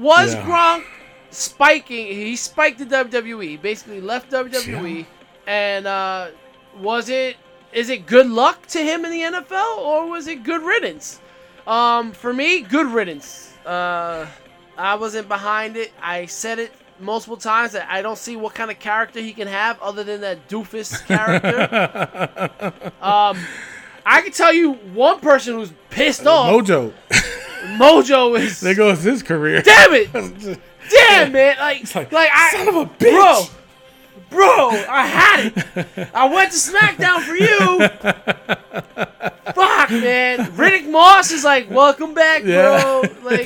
[0.00, 0.44] was Yeah.
[0.46, 0.84] Gronk
[1.30, 2.06] spiking?
[2.06, 5.06] He spiked the WWE, basically left WWE,
[5.46, 6.28] and uh,
[6.78, 7.36] was it?
[7.72, 11.20] Is it good luck to him in the NFL, or was it good riddance?
[11.66, 13.52] Um, for me, good riddance.
[13.64, 14.26] Uh,
[14.76, 15.92] I wasn't behind it.
[16.02, 19.48] I said it multiple times that I don't see what kind of character he can
[19.48, 22.72] have other than that doofus character.
[23.02, 23.38] um,
[24.06, 26.52] I can tell you one person who's pissed off.
[26.52, 26.92] Mojo.
[27.78, 28.60] Mojo is.
[28.60, 29.62] there goes his career.
[29.62, 30.12] Damn it!
[30.90, 31.56] Damn it!
[31.58, 33.50] Like, like, like, I, son of a bitch.
[34.28, 36.10] bro, bro, I had it.
[36.12, 37.78] I went to SmackDown for you.
[39.54, 39.56] Fuck,
[39.90, 40.38] man.
[40.52, 43.02] Riddick Moss is like, welcome back, bro.
[43.22, 43.44] Like,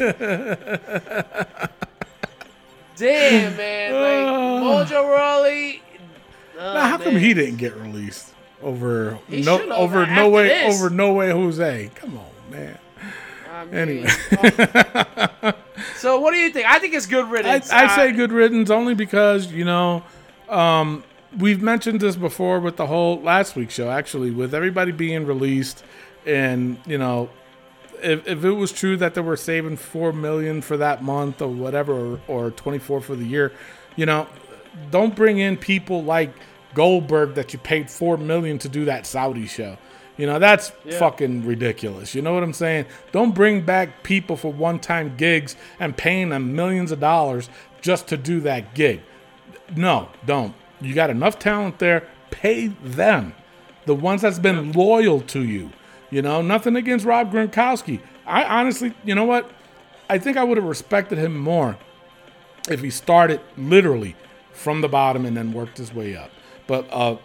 [2.96, 3.92] damn, man.
[3.92, 5.82] Like, Mojo Rawley.
[6.58, 10.74] oh, Now, how come he didn't get released over He no over no way this.
[10.80, 11.90] over no way Jose?
[11.94, 12.78] Come on, man.
[13.52, 14.08] I mean, Anyway.
[15.42, 15.52] oh.
[15.96, 16.66] so what do you think?
[16.66, 17.70] I think it's good I, riddance.
[17.70, 20.02] I say good riddance only because you know
[20.48, 21.02] um,
[21.36, 23.90] we've mentioned this before with the whole last week's show.
[23.90, 25.84] Actually, with everybody being released,
[26.28, 27.30] and you know,
[28.02, 31.48] if, if it was true that they were saving four million for that month or
[31.48, 33.52] whatever, or, or twenty four for the year,
[33.96, 34.28] you know,
[34.90, 36.32] don't bring in people like
[36.74, 39.78] Goldberg that you paid four million to do that Saudi show.
[40.16, 42.12] You know, that's fucking ridiculous.
[42.12, 42.86] You know what I'm saying?
[43.12, 47.48] Don't bring back people for one time gigs and paying them millions of dollars
[47.80, 49.00] just to do that gig.
[49.76, 50.54] No, don't.
[50.80, 52.08] You got enough talent there.
[52.30, 53.32] Pay them.
[53.86, 55.70] The ones that's been loyal to you.
[56.10, 58.00] You know, nothing against Rob Gronkowski.
[58.26, 59.50] I honestly, you know what?
[60.08, 61.76] I think I would have respected him more
[62.70, 64.16] if he started literally
[64.52, 66.30] from the bottom and then worked his way up.
[66.66, 67.16] But uh,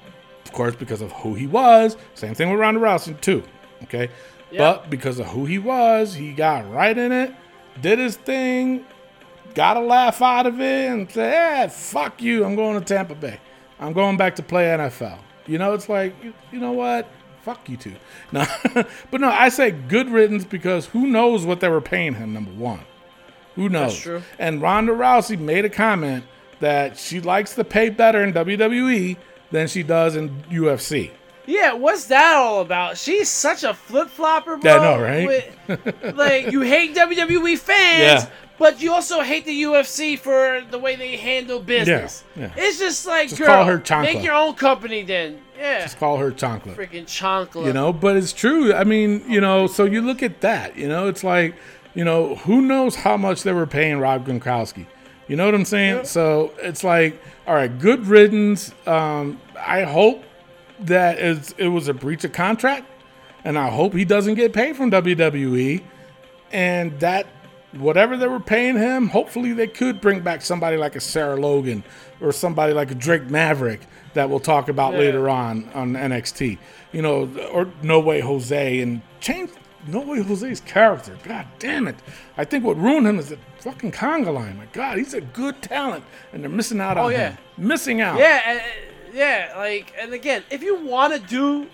[0.46, 3.44] of course, because of who he was, same thing with Ronda Rousey too.
[3.84, 4.10] Okay,
[4.58, 7.34] but because of who he was, he got right in it,
[7.82, 8.86] did his thing,
[9.56, 13.16] got a laugh out of it, and said, "Yeah, fuck you, I'm going to Tampa
[13.16, 13.40] Bay."
[13.80, 15.20] I'm going back to play NFL.
[15.46, 17.08] You know, it's like, you, you know what?
[17.44, 17.96] Fuck you two.
[18.32, 18.46] No,
[19.12, 22.52] but no, I say good riddance because who knows what they were paying him, number
[22.52, 22.80] one.
[23.56, 24.00] Who knows?
[24.00, 24.24] true.
[24.40, 26.24] And Ronda Rousey made a comment
[26.62, 29.18] that she likes to pay better in WWE
[29.52, 31.12] than she does in UFC.
[31.46, 32.98] Yeah, what's that all about?
[32.98, 34.74] She's such a flip flopper, bro.
[34.76, 35.28] Yeah, I know, right?
[35.68, 38.30] With- like you hate WWE fans, Yeah.
[38.60, 42.24] But you also hate the UFC for the way they handle business.
[42.36, 42.54] Yeah, yeah.
[42.56, 44.04] It's just like, Just girl, call her Chancla.
[44.04, 45.42] make your own company then.
[45.58, 46.76] Yeah, Just call her Chonkla.
[46.76, 47.66] freaking chancla.
[47.66, 50.88] you know but it's true i mean you know so you look at that you
[50.90, 51.56] know it's like
[51.94, 54.86] you know who knows how much they were paying rob gronkowski
[55.28, 60.24] you know what i'm saying so it's like all right good riddance um, i hope
[60.82, 62.86] that it's, it was a breach of contract
[63.46, 65.82] and i hope he doesn't get paid from wwe
[66.52, 67.26] and that
[67.78, 71.84] whatever they were paying him, hopefully they could bring back somebody like a Sarah Logan
[72.22, 73.82] or somebody like a Drake Maverick
[74.14, 75.00] that we'll talk about Yeah.
[75.00, 76.58] later on on NXT.
[76.92, 79.50] You know, or No Way Jose and change
[79.88, 81.18] No Way Jose's character.
[81.24, 81.96] God damn it!
[82.38, 84.58] I think what ruined him is the fucking conga line.
[84.58, 87.30] My God, he's a good talent, and they're missing out oh, on Oh, yeah.
[87.32, 87.38] him.
[87.58, 88.18] Missing out.
[88.20, 88.64] Yeah, and, uh,
[89.14, 91.68] yeah, like, and again, if you want to do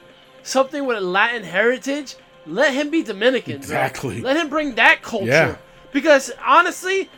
[0.44, 2.16] something with a Latin heritage,
[2.48, 3.54] let him be Dominican.
[3.54, 3.58] bro.
[3.58, 4.22] Exactly.
[4.22, 5.26] Let him bring that culture.
[5.28, 5.56] Yeah.
[5.92, 7.10] Because honestly,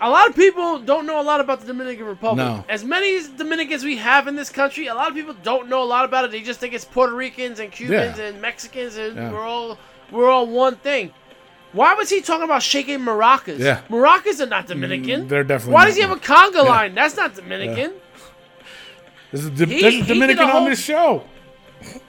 [0.00, 2.46] a lot of people don't know a lot about the Dominican Republic.
[2.46, 2.64] No.
[2.68, 5.84] As many Dominicans we have in this country, a lot of people don't know a
[5.84, 6.30] lot about it.
[6.30, 8.24] They just think it's Puerto Ricans and Cubans Yeah.
[8.26, 9.32] and Mexicans, and Yeah.
[9.32, 9.78] we're all
[10.10, 11.12] we're all one thing.
[11.72, 13.58] Why was he talking about shaking maracas?
[13.58, 13.80] Yeah.
[13.90, 15.24] Maracas are not Dominican.
[15.24, 16.94] Mm, they're definitely Why does he have a conga line?
[16.94, 17.92] That's not Dominican.
[19.32, 21.24] This is, He- there's a did a Dominican whole- on this show.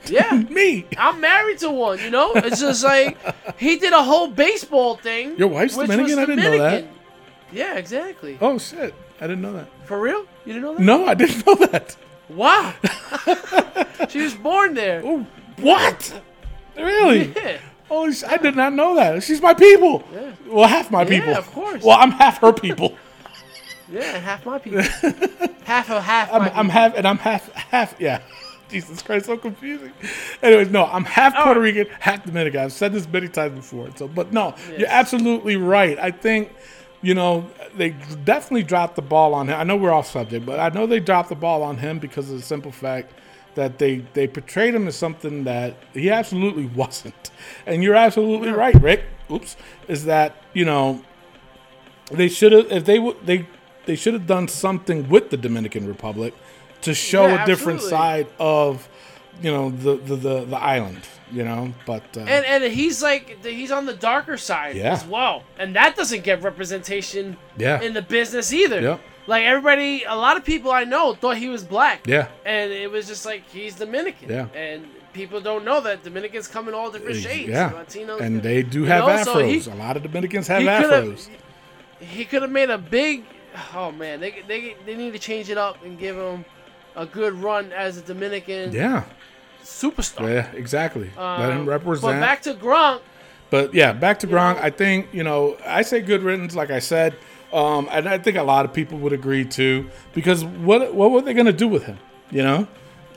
[0.08, 0.32] Yeah.
[0.50, 0.86] Me.
[0.98, 2.32] I'm married to one, you know?
[2.36, 3.18] It's just like
[3.60, 5.38] he did a whole baseball thing.
[5.38, 6.18] Your wife's which Dominican?
[6.18, 6.86] was I didn't know that.
[7.52, 8.38] Yeah, exactly.
[8.42, 8.94] Oh shit!
[9.22, 9.68] I didn't know that.
[9.86, 10.26] For real?
[10.46, 10.82] You didn't know that?
[10.82, 11.96] No, I didn't know that.
[12.30, 12.74] Wow.
[14.10, 15.02] she was born there.
[15.04, 15.26] Oh,
[15.58, 16.22] what?
[16.76, 17.34] Really?
[17.36, 17.60] Yeah.
[17.90, 19.24] Oh, sh- I did not know that.
[19.24, 20.04] She's my people.
[20.14, 20.32] Yeah.
[20.48, 21.34] Well, half my people.
[21.34, 21.82] of course.
[21.84, 22.98] Well, I'm half her people.
[23.90, 24.82] Yeah, half my people.
[25.64, 27.96] half of half I'm, my I'm half, and I'm half, half.
[28.00, 28.22] Yeah.
[28.70, 29.94] Jesus Christ, so confusing.
[30.42, 31.44] Anyways, no, I'm half Oh.
[31.44, 32.62] Puerto Rican, half Dominican.
[32.62, 33.90] I've said this many times before.
[33.96, 35.98] So, but no, you're absolutely right.
[36.00, 36.54] I think,
[37.02, 37.92] you know, they
[38.26, 39.60] definitely dropped the ball on him.
[39.60, 42.30] I know we're off subject, but I know they dropped the ball on him because
[42.30, 43.14] of the simple fact
[43.56, 47.32] that they they portrayed him as something that he absolutely wasn't.
[47.66, 49.04] And you're absolutely right, Rick.
[49.32, 49.56] Oops,
[49.88, 51.04] is that you know
[52.12, 53.48] they should have if they would they
[53.86, 56.34] they should have done something with the Dominican Republic
[56.82, 58.88] to show Yeah, a different side of
[59.42, 61.02] you know the the the, the island.
[61.30, 64.94] You know, but uh, and and he's like he's on the darker side Yeah.
[64.94, 67.82] as well, and that doesn't get representation Yeah.
[67.82, 68.80] in the business either.
[68.80, 69.02] Yep.
[69.28, 72.08] Like everybody, a lot of people I know thought he was black.
[72.08, 74.30] yeah, and it was just like he's Dominican.
[74.30, 74.48] Yeah.
[74.56, 77.50] and people don't know that Dominicans come in all different shades.
[77.50, 79.66] yeah, Latinos, and they do have know, so afros.
[79.66, 81.28] he- a lot of Dominicans have he afros.
[82.00, 83.26] he could have made a big.
[83.76, 86.46] Oh man, they, they they need to change it up and give him
[86.98, 89.04] a good run as a Dominican Yeah,
[89.64, 90.28] superstar.
[90.34, 91.10] yeah, exactly.
[91.18, 92.16] Let him Um, represent.
[92.16, 93.00] But back to Gronk.
[93.50, 94.56] But yeah, back to Gronk.
[94.58, 94.62] know?
[94.64, 97.16] I think you know I say good riddance, like I said,
[97.54, 99.90] um, and I think a lot of people would agree too.
[100.14, 101.98] Because what what were they going to do with him?
[102.30, 102.68] You know,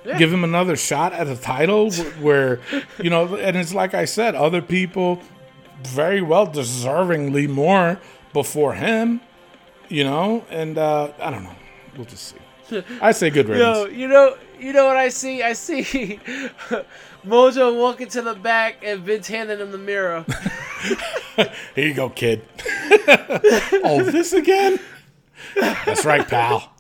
[0.05, 0.19] Yeah.
[0.19, 1.91] give him another shot at a title
[2.21, 2.61] where
[3.03, 5.21] you know, and it's like I said, other people
[5.83, 7.99] very well deservingly more
[8.33, 9.21] before him.
[9.89, 11.57] You know, and uh, I don't know.
[11.97, 12.37] We'll just see.
[13.01, 13.79] I say good riddance.
[13.79, 15.43] Yo, you know, you know what I see?
[15.43, 15.85] I see
[17.27, 20.25] Mojo walking to the back and Vince handing him the mirror.
[21.75, 22.43] Here you go, kid.
[23.85, 24.79] oh, this again?
[25.57, 26.73] That's right, pal.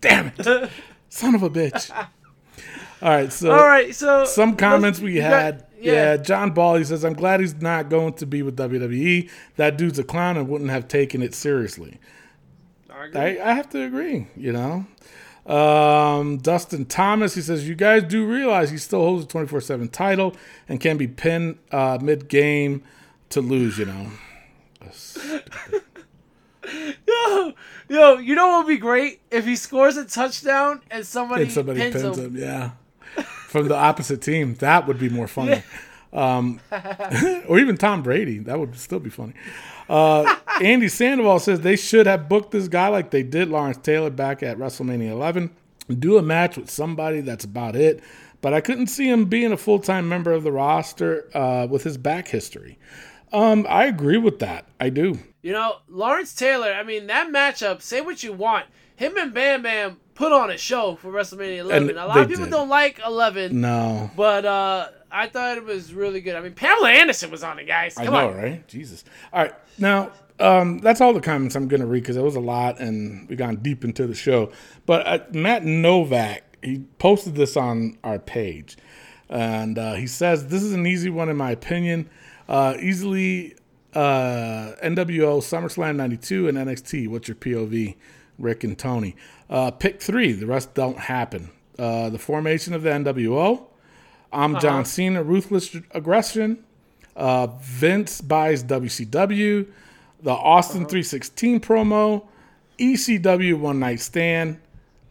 [0.00, 0.70] Damn it.
[1.08, 1.90] Son of a bitch.
[3.02, 5.66] All right, so All right, so some comments we you got- had.
[5.80, 6.16] yeah.
[6.16, 9.28] John Ball, he says, I'm glad he's not going to be with WWE.
[9.56, 11.98] That dude's a clown and wouldn't have taken it seriously.
[12.90, 13.10] I.
[13.14, 14.86] I, I have to agree, you know.
[15.46, 19.88] Um, Dustin Thomas, he says, You guys do realize he still holds a 24 7
[19.88, 20.34] title
[20.68, 22.82] and can be pinned uh, mid game
[23.30, 24.06] to lose, you know.
[27.06, 27.52] Yo,
[27.88, 31.52] yo, you know what would be great if he scores a touchdown and somebody, And
[31.52, 32.36] somebody pins, pins him.
[32.36, 32.70] him, yeah.
[33.48, 34.54] From the opposite team.
[34.56, 35.62] That would be more funny.
[36.14, 36.60] Um,
[37.48, 38.38] or even Tom Brady.
[38.38, 39.34] That would still be funny.
[39.88, 44.10] Uh, Andy Sandoval says they should have booked this guy like they did Lawrence Taylor
[44.10, 45.50] back at WrestleMania 11.
[45.98, 47.20] Do a match with somebody.
[47.20, 48.02] That's about it.
[48.40, 51.82] But I couldn't see him being a full time member of the roster uh, with
[51.82, 52.78] his back history.
[53.32, 54.68] Um, I agree with that.
[54.78, 55.18] I do.
[55.42, 56.72] You know, Lawrence Taylor.
[56.72, 57.82] I mean, that matchup.
[57.82, 58.66] Say what you want.
[58.96, 61.90] Him and Bam Bam put on a show for WrestleMania 11.
[61.90, 62.50] And a lot of people did.
[62.50, 64.10] don't like 11, No.
[64.16, 66.36] but uh, I thought it was really good.
[66.36, 67.94] I mean, Pamela Anderson was on it, guys.
[67.98, 68.36] I know, on.
[68.36, 68.68] right?
[68.68, 69.04] Jesus.
[69.32, 69.54] All right.
[69.78, 72.80] Now, um, that's all the comments I'm going to read because it was a lot
[72.80, 74.52] and we gone deep into the show.
[74.86, 78.76] But uh, Matt Novak, he posted this on our page.
[79.28, 82.08] And uh, he says, This is an easy one, in my opinion.
[82.48, 83.56] Uh, easily
[83.94, 87.08] uh, NWO, SummerSlam 92, and NXT.
[87.08, 87.96] What's your POV,
[88.38, 89.16] Rick and Tony?
[89.48, 90.32] Uh, pick three.
[90.32, 91.50] The rest don't happen.
[91.78, 93.66] Uh, the formation of the NWO.
[94.32, 96.64] I'm John Cena, Ruthless Aggression.
[97.14, 99.66] Uh, Vince buys WCW.
[100.22, 102.26] The Austin 316 promo.
[102.78, 104.60] ECW One Night Stand.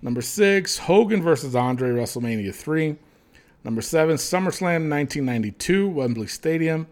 [0.02, 2.98] Number six, Hogan versus Andre WrestleMania 3.
[3.64, 6.88] Number seven, SummerSlam 1992, Wembley Stadium.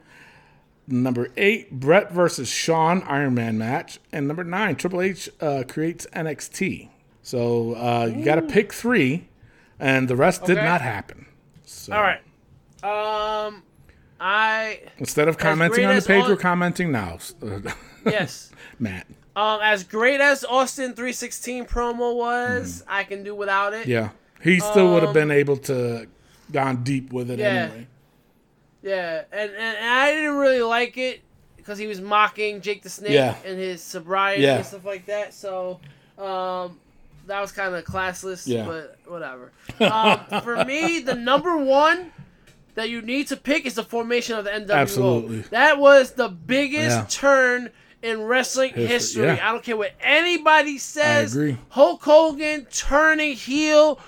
[0.88, 4.00] Number eight, Bret versus Shawn Iron Man match.
[4.12, 6.90] And number nine, Triple H uh, creates NXT.
[7.24, 9.28] So uh, you got to pick three,
[9.80, 11.28] and the rest did not happen.
[11.64, 12.20] So All right.
[12.84, 13.64] Um,
[14.20, 17.20] I instead of commenting on the page, all- we're commenting now.
[18.06, 18.52] yes.
[18.80, 19.08] Matt.
[19.36, 23.88] Um, as great as Austin 316 promo was, I can do without it.
[23.88, 24.10] Yeah.
[24.44, 26.08] He still would have Um, been able to
[26.52, 27.46] gone deep with it Yeah.
[27.48, 27.88] anyway.
[28.84, 31.22] Yeah, and, and, and I didn't really like it
[31.58, 33.36] because he was mocking Jake the Snake Yeah.
[33.46, 34.58] and his sobriety Yeah.
[34.58, 35.34] and stuff like that.
[35.34, 35.80] So,
[36.18, 36.80] um,
[37.28, 38.66] that was kind of classless, Yeah.
[38.66, 39.52] but whatever.
[39.80, 42.12] Um, for me, the number one
[42.74, 44.74] that you need to pick is the formation of the NWO.
[44.74, 45.42] Absolutely.
[45.52, 47.70] That was the biggest turn
[48.02, 49.30] in wrestling History, history.
[49.30, 51.36] I don't care what anybody says.
[51.36, 51.58] agree.
[51.70, 54.00] Hulk Hogan turning heel.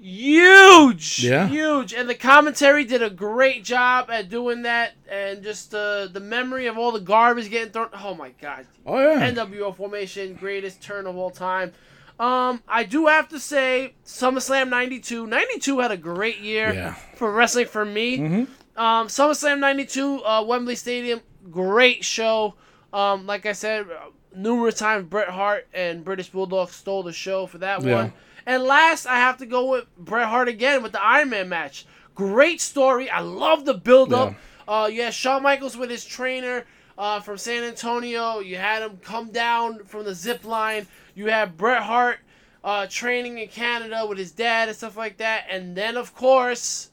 [0.00, 1.48] Huge, Yeah.
[1.48, 6.20] huge, and the commentary did a great job at doing that, and just uh, the
[6.20, 7.88] memory of all the garbage getting thrown.
[8.02, 9.30] Oh my god, Oh yeah.
[9.30, 11.72] NWO formation, greatest turn of all time.
[12.20, 15.26] Um, I do have to say, SummerSlam '92.
[15.26, 16.94] '92 had a great year Yeah.
[17.16, 18.46] for wrestling for me.
[18.76, 21.20] Um, SummerSlam '92, uh, Wembley Stadium,
[21.50, 22.54] great show.
[22.92, 27.46] Um, like I said, uh, numerous times Bret Hart and British Bulldog stole the show
[27.46, 27.94] for that Yeah.
[27.94, 28.12] one.
[28.48, 31.84] And last, I have to go with Bret Hart again with the Iron Man match.
[32.14, 33.10] Great story.
[33.10, 34.34] I love the build up.
[34.66, 36.64] Uh, yeah, Shawn Michaels with his trainer
[36.96, 38.38] uh, from San Antonio.
[38.38, 40.86] You had him come down from the zip line.
[41.14, 42.20] You had Bret Hart
[42.64, 45.44] uh, training in Canada with his dad and stuff like that.
[45.50, 46.90] And then, of course,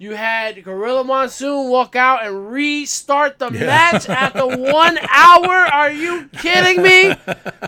[0.00, 3.66] you had Gorilla Monsoon walk out and restart the Yeah.
[3.66, 5.50] match after one hour.
[5.54, 7.14] Are you kidding me?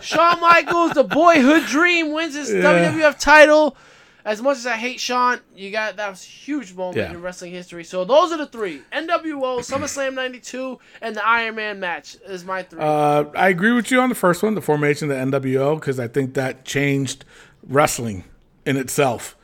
[0.01, 2.61] Shawn Michaels, the boyhood dream, wins his Yeah.
[2.63, 3.77] WWF title.
[4.25, 7.11] As much as I hate Shawn, you got that was a huge moment Yeah.
[7.11, 7.83] in wrestling history.
[7.83, 12.63] So those are the three: NWO, SummerSlam '92, and the Iron Man match is my
[12.63, 12.79] three.
[12.81, 15.99] Uh, I agree with you on the first one, the formation of the NWO, because
[15.99, 17.25] I think that changed
[17.67, 18.23] wrestling
[18.65, 19.35] in itself.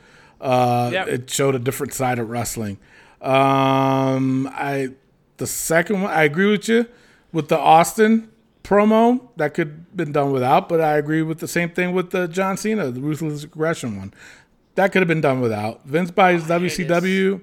[0.42, 1.08] Uh, Yep.
[1.08, 2.78] It showed a different side of wrestling.
[3.22, 4.90] Um, I
[5.38, 6.86] the second one, I agree with you
[7.32, 8.30] with the Austin
[8.64, 12.12] promo that could have been done without, but I agree with the same thing with
[12.12, 14.14] the John Cena, the ruthless aggression one.
[14.76, 15.84] That could have been done without.
[15.86, 17.42] Vince buys WCW.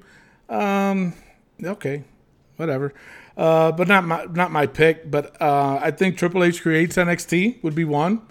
[0.48, 1.12] Um,
[1.62, 2.05] okay,
[2.56, 2.94] whatever.
[3.36, 5.10] Uh, but not my not my pick.
[5.10, 8.23] But uh, I think Triple H creates NXT would be one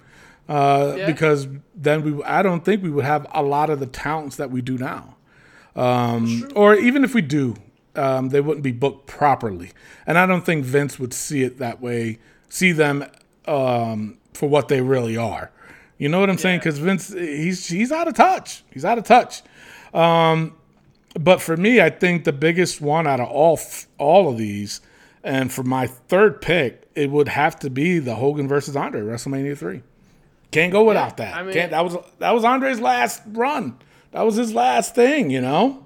[0.48, 1.06] uh, Yeah.
[1.06, 4.50] because then we I don't think we would have a lot of the talents that
[4.50, 5.16] we do now.
[5.74, 7.54] Um, or even if we do,
[7.96, 9.72] um, they wouldn't be booked properly.
[10.06, 12.18] And I don't think Vince would see it that way.
[12.48, 13.04] See them
[13.46, 15.50] um, for what they really are.
[15.98, 16.60] You know what I'm saying?
[16.60, 18.64] Because Vince, he's he's out of touch.
[18.70, 19.42] He's out of touch.
[19.94, 20.54] Um,
[21.18, 23.58] but for me, I think the biggest one out of all
[23.98, 24.80] all of these,
[25.24, 29.56] and for my third pick, it would have to be the Hogan versus Andre WrestleMania
[29.56, 29.82] three.
[30.50, 31.34] Can't go without that.
[31.34, 33.78] I mean- Can't, that was that was Andre's last run.
[34.12, 35.84] That was his last thing, you know.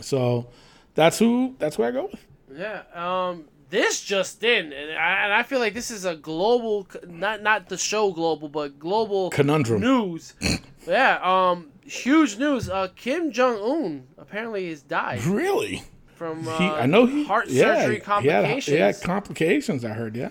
[0.00, 0.48] So
[0.94, 1.54] that's who.
[1.58, 2.26] That's where I go with.
[2.58, 2.82] Yeah.
[2.94, 3.44] Um.
[3.70, 7.70] This just in, and I, and I feel like this is a global, not not
[7.70, 9.80] the show global, but global Conundrum.
[9.80, 10.34] news.
[10.86, 11.18] yeah.
[11.22, 11.68] Um.
[11.84, 12.68] Huge news.
[12.68, 12.88] Uh.
[12.94, 15.82] Kim Jong Un apparently has died Really?
[16.16, 18.76] from uh, He, I know he heart yeah, surgery complications.
[18.78, 19.84] had complications.
[19.86, 20.14] I heard.
[20.16, 20.30] Yeah.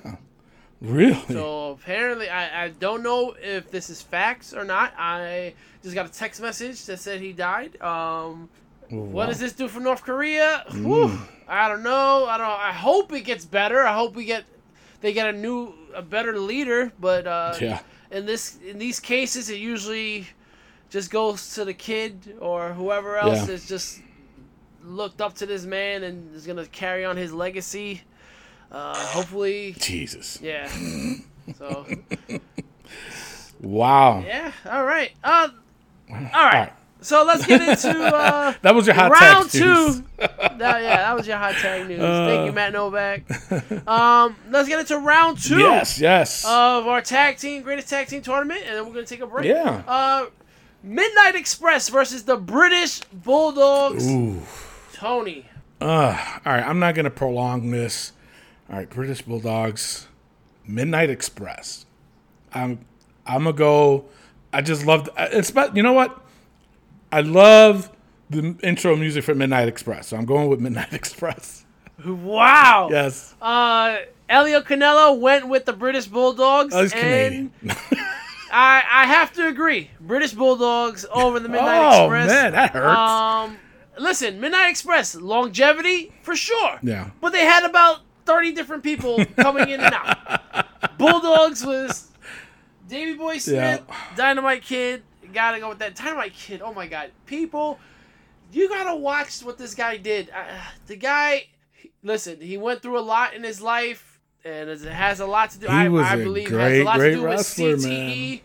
[0.82, 1.22] Really?
[1.28, 4.94] So apparently, I, I don't know if this is facts or not.
[4.98, 5.54] I
[5.84, 7.80] just got a text message that said he died.
[7.82, 8.50] Um,
[8.90, 10.66] what does this do for North Korea?
[10.70, 10.84] Mm.
[10.84, 12.26] Whew, I don't know.
[12.26, 12.48] I don't.
[12.48, 12.54] know.
[12.56, 13.82] I hope it gets better.
[13.82, 14.44] I hope we get
[15.02, 16.92] they get a new, a better leader.
[17.00, 17.80] But uh, Yeah.
[18.10, 20.28] in this in these cases, it usually
[20.90, 23.54] just goes to the kid or whoever else Yeah.
[23.54, 24.02] is just
[24.84, 28.02] looked up to this man and is gonna carry on his legacy.
[28.72, 30.40] Uh, hopefully, Jesus.
[30.42, 30.70] yeah.
[31.58, 31.86] So
[33.62, 34.24] Wow.
[34.26, 34.52] Yeah.
[34.70, 35.12] All right.
[35.24, 35.50] Uh,
[36.10, 36.32] all right.
[36.34, 36.74] right.
[37.04, 39.96] So let's get into uh, That was your hot round tag news.
[40.00, 40.04] two.
[40.58, 42.00] No, yeah, that was your hot tag news.
[42.00, 43.24] Thank you, Matt Novak.
[43.88, 46.46] Um, let's get into round two Yes, yes.
[46.46, 49.46] of our tag team greatest tag team tournament, and then we're gonna take a break.
[49.48, 49.82] Yeah.
[49.88, 50.28] Uh,
[50.84, 54.08] Midnight Express versus the British Bulldogs.
[54.10, 54.42] Ooh.
[54.94, 55.46] Tony.
[55.80, 56.16] Uh,
[56.46, 58.12] all right, I'm not going to prolong this.
[58.72, 60.08] All right, British Bulldogs,
[60.66, 61.86] Midnight Express.
[62.54, 62.86] I'm
[63.26, 64.06] I'm gonna go.
[64.54, 65.10] I just love.
[65.18, 66.18] It's but you know what?
[67.12, 67.92] I love
[68.30, 71.66] the intro music for Midnight Express, so I'm going with Midnight Express.
[72.06, 72.88] Wow.
[72.90, 73.98] Yes, Uh,
[74.30, 76.74] Elio Canelo went with the British Bulldogs.
[76.74, 77.52] oh, he's and Canadian.
[78.54, 79.92] I, I have to agree.
[80.00, 82.28] British Bulldogs over the Midnight oh Express.
[82.28, 82.98] man, that hurts.
[82.98, 83.58] Um,
[84.00, 86.80] listen, Midnight Express longevity for sure.
[86.82, 90.68] yeah, But they had about thirty different people coming in and out.
[90.98, 92.10] Bulldogs was
[92.88, 93.82] Davy Boy Smith,
[94.16, 95.04] Dynamite Kid.
[95.34, 96.62] Gotta go with that Dynamite Kid.
[96.62, 97.80] Oh my God, people,
[98.52, 100.30] you gotta watch what this guy did.
[100.30, 100.44] Uh,
[100.88, 101.48] the guy,
[102.04, 105.60] listen, he went through a lot in his life, and it has a lot to
[105.60, 105.68] do.
[105.68, 108.10] He I, was I a believe great, has a lot to do wrestler, with man.
[108.10, 108.42] CTE.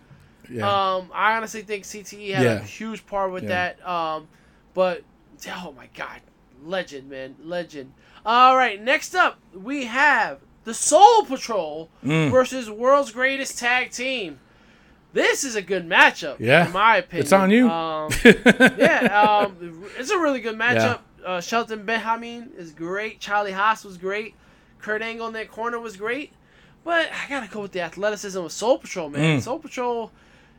[0.50, 0.94] yeah.
[0.94, 2.52] Um, I honestly think CTE had Yeah.
[2.52, 3.72] a huge part with Yeah.
[3.80, 3.88] that.
[3.88, 4.28] Um,
[4.74, 5.02] but
[5.48, 6.20] oh my god,
[6.64, 7.92] legend, man, legend.
[8.26, 12.30] All right, next up we have the Soul Patrol Mm.
[12.32, 14.40] versus World's Greatest Tag Team.
[15.12, 16.66] This is a good matchup, Yeah.
[16.66, 17.22] in my opinion.
[17.22, 17.70] It's on you.
[17.70, 18.10] Um,
[18.76, 20.98] yeah, um, it's a really good matchup.
[21.24, 23.20] Uh, Shelton Benjamin is great.
[23.20, 24.34] Charlie Haas was great.
[24.80, 26.32] Kurt Angle in that corner was great.
[26.84, 29.38] But I gotta go with the athleticism of Soul Patrol, man.
[29.38, 29.42] Mm.
[29.42, 30.12] Soul Patrol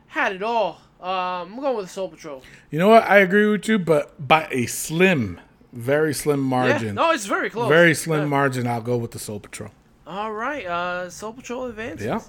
[0.08, 0.80] had it all.
[1.00, 2.42] Um, I'm going with Soul Patrol.
[2.70, 3.04] You know what?
[3.04, 5.40] I agree with you, but by a slim,
[5.72, 6.94] very slim Yeah, margin.
[6.94, 7.68] no, it's very close.
[7.68, 8.26] Very slim Yeah.
[8.26, 8.66] margin.
[8.66, 9.70] I'll go with the Soul Patrol.
[10.06, 12.06] All right, uh, Soul Patrol advances.
[12.06, 12.20] Yeah.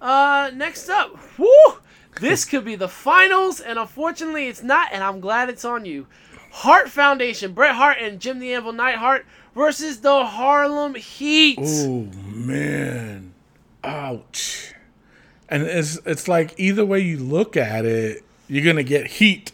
[0.00, 1.74] Uh, next up, whoo!
[2.20, 4.88] This could be the finals, and unfortunately, it's not.
[4.92, 6.06] And I'm glad it's on you.
[6.50, 11.58] Hart Foundation, Bret Hart and Jim the Anvil Neidhart versus the Harlem Heat.
[11.60, 13.34] Oh man,
[13.84, 14.72] ouch!
[15.48, 19.52] And it's it's like either way you look at it, you're gonna get heat.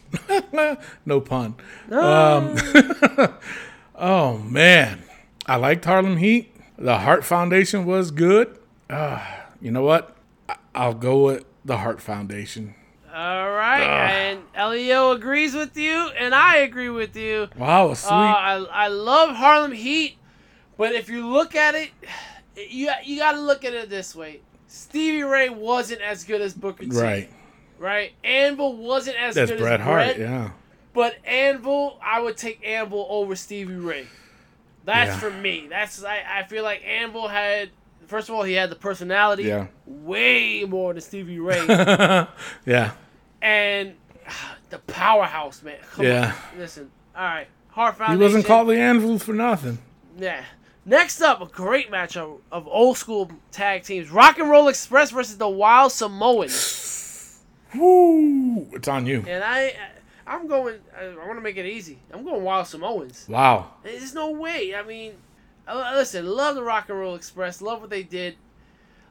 [1.05, 1.55] no pun.
[1.91, 2.55] Um,
[3.95, 5.03] oh man,
[5.45, 6.49] I liked Harlem Heat.
[6.77, 8.57] The Hart Foundation was good.
[8.89, 9.23] Uh,
[9.61, 10.15] you know what?
[10.49, 12.75] I- I'll go with the Hart Foundation.
[13.13, 17.47] All right, and Elio agrees with you, and I agree with you.
[17.55, 18.09] Wow, sweet.
[18.11, 20.17] Uh, I I love Harlem Heat,
[20.77, 21.91] but if you look at it,
[22.57, 24.41] you you got to look at it this way.
[24.67, 26.89] Stevie Ray wasn't as good as Booker T.
[26.89, 27.29] right.
[27.83, 28.13] Right.
[28.23, 30.17] Anvil wasn't as That's good Bret as Bret Hart.
[30.17, 30.51] Yeah.
[30.93, 34.07] but Anvil, I would take Anvil over Stevie Ray.
[34.85, 35.19] That's Yeah.
[35.19, 35.67] for me.
[35.69, 37.71] That's I, I feel like Anvil had
[38.07, 39.67] first of all he had the personality Yeah.
[39.85, 41.65] way more than Stevie Ray
[42.65, 42.91] yeah.
[43.41, 43.95] and
[44.69, 45.75] the powerhouse man.
[45.91, 46.33] Come Yeah.
[46.53, 46.59] on.
[46.59, 46.89] Listen.
[47.13, 47.47] All right.
[47.71, 49.77] Heart He wasn't called the Anvil for nothing.
[50.17, 50.45] Yeah.
[50.85, 55.37] Next up, a great matchup of old school tag teams: Rock and Roll Express versus
[55.37, 56.91] the Wild Samoans.
[57.75, 58.67] Woo!
[58.73, 59.23] It's on you.
[59.27, 59.75] And I,
[60.27, 60.79] I'm going.
[60.97, 61.99] I, I want to make it easy.
[62.11, 63.25] I'm going Wild Samoans.
[63.27, 63.71] Wow.
[63.83, 64.75] There's no way.
[64.75, 65.13] I mean,
[65.67, 67.61] uh, listen, love the Rock and Roll Express.
[67.61, 68.35] Love what they did.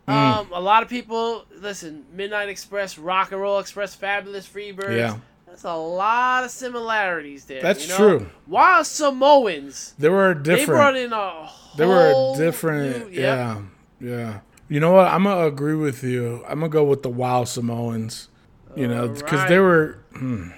[0.08, 0.12] Mm.
[0.12, 2.04] Um, a lot of people listen.
[2.12, 4.96] Midnight Express, Rock and Roll Express, Fabulous Freebirds.
[4.96, 5.18] Yeah.
[5.46, 7.60] That's a lot of similarities there.
[7.60, 8.18] That's you know?
[8.18, 8.26] true.
[8.46, 10.66] Wild Samoans, They were different.
[10.66, 13.10] they brought in a They were different.
[13.10, 13.22] new- yep.
[13.22, 13.62] Yeah.
[14.00, 14.40] Yeah.
[14.68, 15.08] You know what?
[15.08, 16.42] I'm gonna agree with you.
[16.48, 18.28] I'm gonna go with the Wild Samoans.
[18.74, 19.60] You know, because they Alright.
[19.60, 20.48] were, hmm,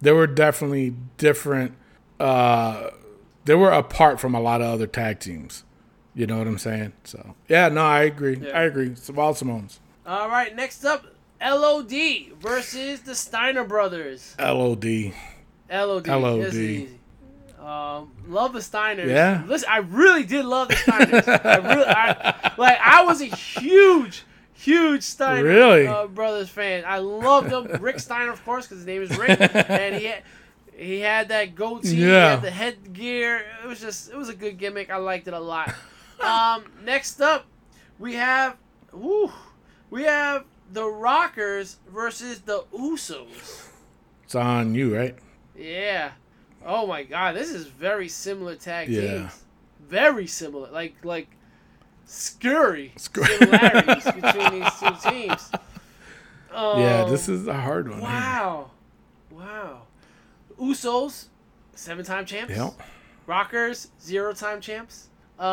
[0.00, 1.74] they were definitely different.
[2.18, 2.90] Uh,
[3.44, 5.64] they were apart from a lot of other tag teams.
[6.14, 6.92] You know what I'm saying?
[7.04, 8.38] So yeah, no, I agree.
[8.38, 8.58] Yeah.
[8.58, 8.88] I agree.
[8.88, 9.80] It's Wild Samoans.
[10.06, 11.06] All right, next up,
[11.40, 11.92] LOD
[12.40, 14.34] versus the Steiner brothers.
[14.38, 15.12] LOD.
[15.70, 16.08] LOD.
[16.08, 16.40] LOD.
[16.42, 17.00] This is easy.
[17.60, 19.08] Um, love the Steiners.
[19.08, 19.44] Yeah.
[19.46, 21.44] Listen, I really did love the Steiners.
[21.44, 24.24] I really, I, like, I was a huge,
[24.60, 25.86] huge Steiner Really?
[25.86, 26.84] uh, brothers fan.
[26.86, 27.66] I loved them.
[27.82, 29.38] Rick Steiner, of course, because his name is Rick,
[29.68, 30.22] and he had,
[30.76, 32.30] he had that goatee, he Yeah.
[32.30, 33.44] had the headgear.
[33.64, 34.90] It was just, it was a good gimmick.
[34.90, 35.74] I liked it a lot.
[36.20, 37.46] um, next up,
[37.98, 38.56] we have,
[38.92, 39.30] woo,
[39.90, 43.68] we have the Rockers versus the Usos.
[44.24, 45.16] It's on you, right?
[45.56, 46.12] Yeah.
[46.64, 49.00] Oh my god, this is very similar tag Yeah.
[49.00, 49.44] teams.
[49.88, 50.70] Very similar.
[50.70, 51.28] Like like
[52.10, 55.50] scurry Scur- similarities between these two teams.
[56.52, 58.00] yeah, Um, this is a hard one.
[58.00, 58.08] here.
[58.08, 58.70] Wow.
[59.30, 59.82] Wow.
[60.58, 61.26] Usos,
[61.74, 62.54] seven time champs.
[62.56, 62.74] Yep.
[63.26, 65.08] Rockers, zero time champs.
[65.38, 65.44] But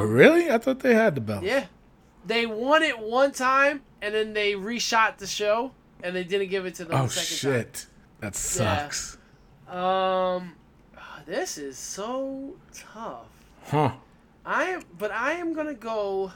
[0.00, 1.44] Um, really, I thought they had the belt.
[1.44, 1.66] yeah.
[2.26, 5.72] They won it one time and then they reshot the show
[6.02, 7.86] and they didn't give it to them Oh the second shit,
[8.20, 9.16] that sucks.
[9.70, 9.78] time.
[9.78, 10.52] Um,
[11.26, 13.26] this is so tough.
[13.66, 13.92] Huh?
[14.48, 16.32] I am, but I am gonna go.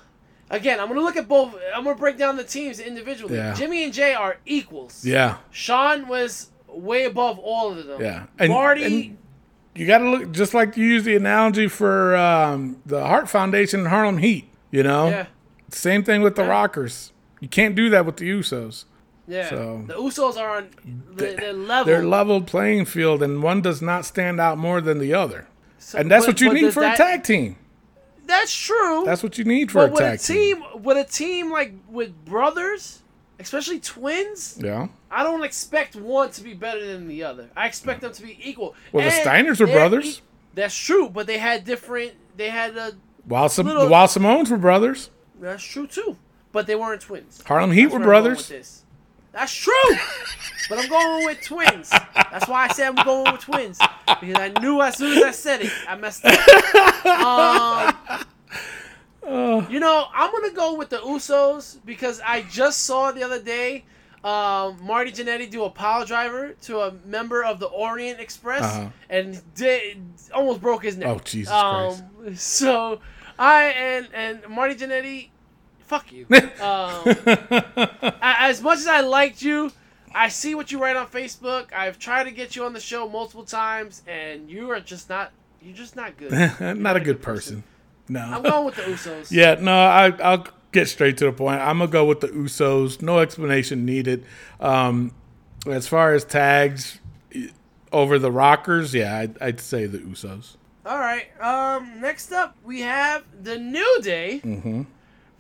[0.50, 1.54] Again, I'm gonna look at both.
[1.74, 3.36] I'm gonna break down the teams individually.
[3.36, 3.54] Yeah.
[3.54, 5.02] Jimmy and Jay are equals.
[5.04, 8.00] Yeah, Shawn was way above all of them.
[8.02, 8.26] yeah.
[8.38, 9.06] And, Marty.
[9.08, 9.18] and
[9.74, 13.80] you got to look just like you use the analogy for um, the Hart Foundation
[13.80, 14.48] and Harlem Heat.
[14.70, 15.26] You know, yeah,
[15.70, 17.12] same thing with the Rockers.
[17.40, 18.84] You can't do that with the Usos.
[19.26, 19.48] yeah.
[19.48, 20.68] So- the Usos are on
[21.14, 21.84] the, their level.
[21.86, 25.46] They're leveled playing field, and one does not stand out more than the other.
[25.78, 27.56] So- And that's but- what you need for that- a tag team.
[28.26, 29.02] That's true.
[29.04, 31.74] That's what you need for but a with tag a team, with a team like
[31.90, 33.02] with brothers,
[33.38, 34.88] especially twins, Yeah.
[35.10, 37.50] I don't expect one to be better than the other.
[37.56, 38.74] I expect them to be equal.
[38.92, 40.18] Well, the Steiners were they're brothers.
[40.18, 40.20] e-
[40.54, 42.12] that's true, but they had different.
[42.36, 42.92] They had a.
[43.24, 46.16] While some, Little- Wild Samoans were brothers, That's true too,
[46.52, 47.42] but they weren't twins.
[47.44, 48.82] Harlem Heat That's were brothers.
[49.32, 49.72] That's true,
[50.68, 51.90] but I'm going with twins.
[52.14, 53.78] That's why I said I'm going with twins
[54.20, 58.26] because I knew as soon as I said it, I messed up.
[59.26, 63.40] Um, you know, I'm gonna go with the Usos because I just saw the other
[63.40, 63.84] day
[64.24, 68.88] um, Marty Jannetty do a pile driver to a member of the Orient Express Uh-huh.
[69.10, 69.98] and did
[70.34, 71.08] almost broke his neck.
[71.08, 73.00] Oh, Jesus um, So
[73.38, 75.30] I and and Marty Jannetty,
[75.92, 76.26] fuck you.
[76.60, 77.04] um,
[78.22, 79.70] as much as I liked you,
[80.14, 81.72] I see what you write on Facebook.
[81.72, 85.32] I've tried to get you on the show multiple times, and you are just not.
[85.60, 86.32] You're just not good.
[86.78, 87.62] not a good person.
[88.08, 88.20] No.
[88.20, 89.30] I'm going with the Usos.
[89.30, 91.60] Yeah, no, I, I'll get straight to the point.
[91.60, 93.00] I'm gonna go with the Usos.
[93.00, 94.24] No explanation needed.
[94.58, 95.12] Um,
[95.66, 96.98] as far as tags
[97.92, 100.56] over the Rockers, yeah, I'd, I'd say the Usos.
[100.84, 101.28] All right.
[101.40, 102.00] Um.
[102.00, 104.82] Next up, we have the New Day Mm-hmm.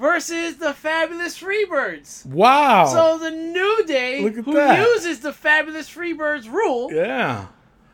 [0.02, 2.26] Versus the Fabulous Freebirds.
[2.26, 2.86] Wow.
[2.86, 4.84] So the New Day, who that.
[4.84, 7.46] uses the Fabulous Freebirds rule, yeah.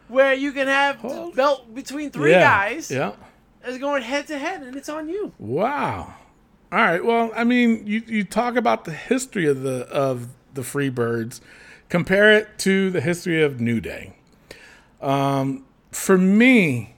[0.09, 2.41] where you can have Hold- belt between three yeah.
[2.41, 3.13] guys, Yeah.
[3.67, 5.35] is going head to head, and it's on you.
[5.39, 6.15] Wow.
[6.73, 7.05] All right.
[7.05, 11.43] Well, I mean, you, you talk about the history of the of the Freebirds,
[11.91, 14.15] compare it to the history of New Day.
[15.03, 16.95] Um, for me,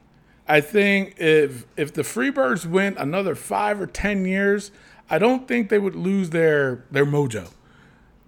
[0.46, 4.70] I think if if the Freebirds went another five or ten years,
[5.10, 7.50] I don't think they would lose their their mojo.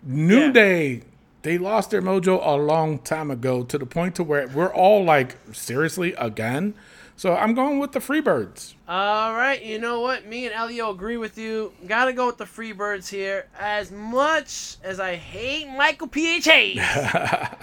[0.03, 0.53] New Yeah.
[0.53, 1.03] Day,
[1.43, 5.05] they lost their mojo a long time ago to the point to where we're all
[5.05, 6.75] like, seriously, again.
[7.15, 8.75] So I'm going with the Freebirds.
[8.89, 10.27] All right, you know what?
[10.27, 11.73] Me and Elio agree with you.
[11.87, 13.47] Gotta go with the Freebirds here.
[13.61, 16.49] As much as I hate Michael P.H.
[16.49, 17.57] I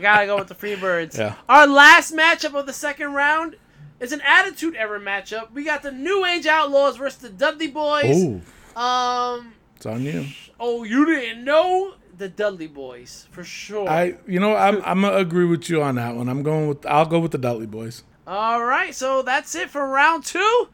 [0.00, 1.18] gotta go with the Freebirds.
[1.18, 1.34] Yeah.
[1.48, 3.56] Our last matchup of the second round
[4.00, 5.52] is an Attitude Era matchup.
[5.52, 8.22] We got the New Age Outlaws versus the Dudley Boys.
[8.24, 8.40] Ooh,
[8.80, 10.26] Um, it's on you.
[10.58, 13.88] oh, you didn't know the Dudley Boys for sure.
[13.88, 16.28] I, you know, I'm, I'm gonna agree with you on that one.
[16.28, 18.02] I'm going with, I'll go with the Dudley Boys.
[18.26, 20.68] All right, so that's it for round two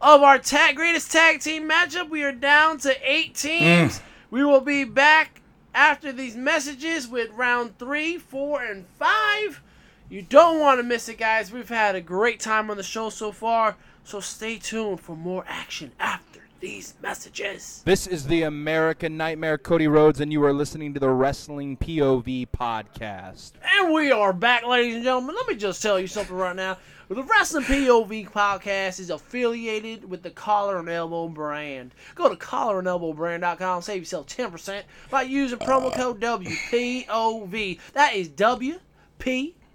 [0.00, 2.08] of our tag greatest tag team matchup.
[2.10, 4.00] We are down to eight teams.
[4.30, 5.40] We will be back
[5.74, 9.62] after these messages with round three, four, and five.
[10.14, 11.50] You don't want to miss it, guys.
[11.50, 13.74] We've had a great time on the show so far,
[14.04, 17.82] so stay tuned for more action after these messages.
[17.84, 22.46] This is the American Nightmare, Cody Rhodes, and you are listening to the Wrestling POV
[22.56, 23.54] podcast.
[23.76, 25.34] And we are back, ladies and gentlemen.
[25.34, 26.78] Let me just tell you something right now.
[27.08, 31.92] The Wrestling POV podcast is affiliated with the Collar and Elbow brand.
[32.14, 37.80] Go to collarandelbowbrand.com, save yourself 10% by using promo code WPOV.
[37.94, 38.28] That is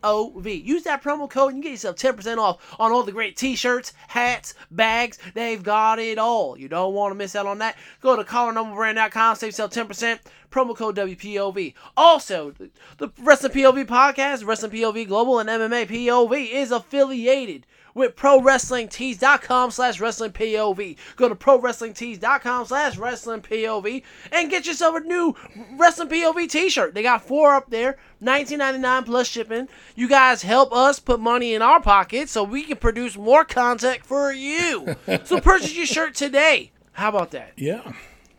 [0.02, 0.64] WPOV.
[0.64, 3.56] Use that promo code and you get yourself 10% off on all the great t
[3.56, 5.18] shirts, hats, bags.
[5.34, 6.58] They've got it all.
[6.58, 7.76] You don't want to miss out on that.
[8.02, 10.20] Go to collarandelbowbrand.com, save yourself 10%.
[10.52, 11.76] Promo code WPOV.
[11.96, 18.16] Also, the- the Wrestling POV podcast, Wrestling POV Global, and MMA POV is affiliated with
[18.16, 20.98] ProWrestlingTees.com slash Wrestling POV.
[21.16, 25.36] Go to ProWrestlingTees.com slash Wrestling POV and get yourself a new
[25.74, 26.94] Wrestling POV t-shirt.
[26.94, 29.68] They got four up there, $19.99 plus shipping.
[29.96, 34.06] You guys help us put money in our pocket so we can produce more content
[34.06, 34.96] for you.
[35.24, 36.72] so purchase your shirt today.
[36.94, 37.54] How about that?
[37.56, 37.94] Yeah,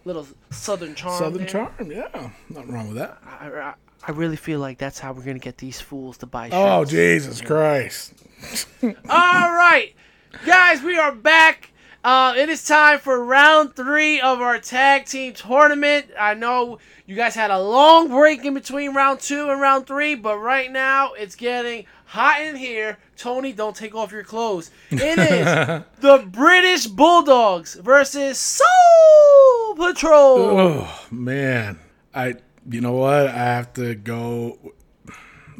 [0.04, 1.18] Little Southern charm.
[1.18, 1.48] Southern there.
[1.48, 1.90] Charm.
[1.90, 3.18] Yeah, nothing wrong with that.
[3.24, 3.74] I, I,
[4.06, 6.92] I really feel like that's how we're gonna get these fools to buy oh, shirts.
[6.92, 8.14] Oh Jesus Christ!
[8.82, 8.92] All
[9.52, 9.92] right,
[10.46, 11.70] guys, we are back.
[12.02, 16.06] Uh, it is time for round three of our tag team tournament.
[16.18, 20.14] I know you guys had a long break in between round two and round three,
[20.14, 22.96] but right now it's getting hot in here.
[23.16, 24.70] Tony, don't take off your clothes.
[24.90, 25.44] It is
[26.00, 30.38] the British Bulldogs versus Soul Patrol.
[30.38, 31.78] Oh man,
[32.14, 32.36] I
[32.68, 33.26] you know what?
[33.28, 34.58] I have to go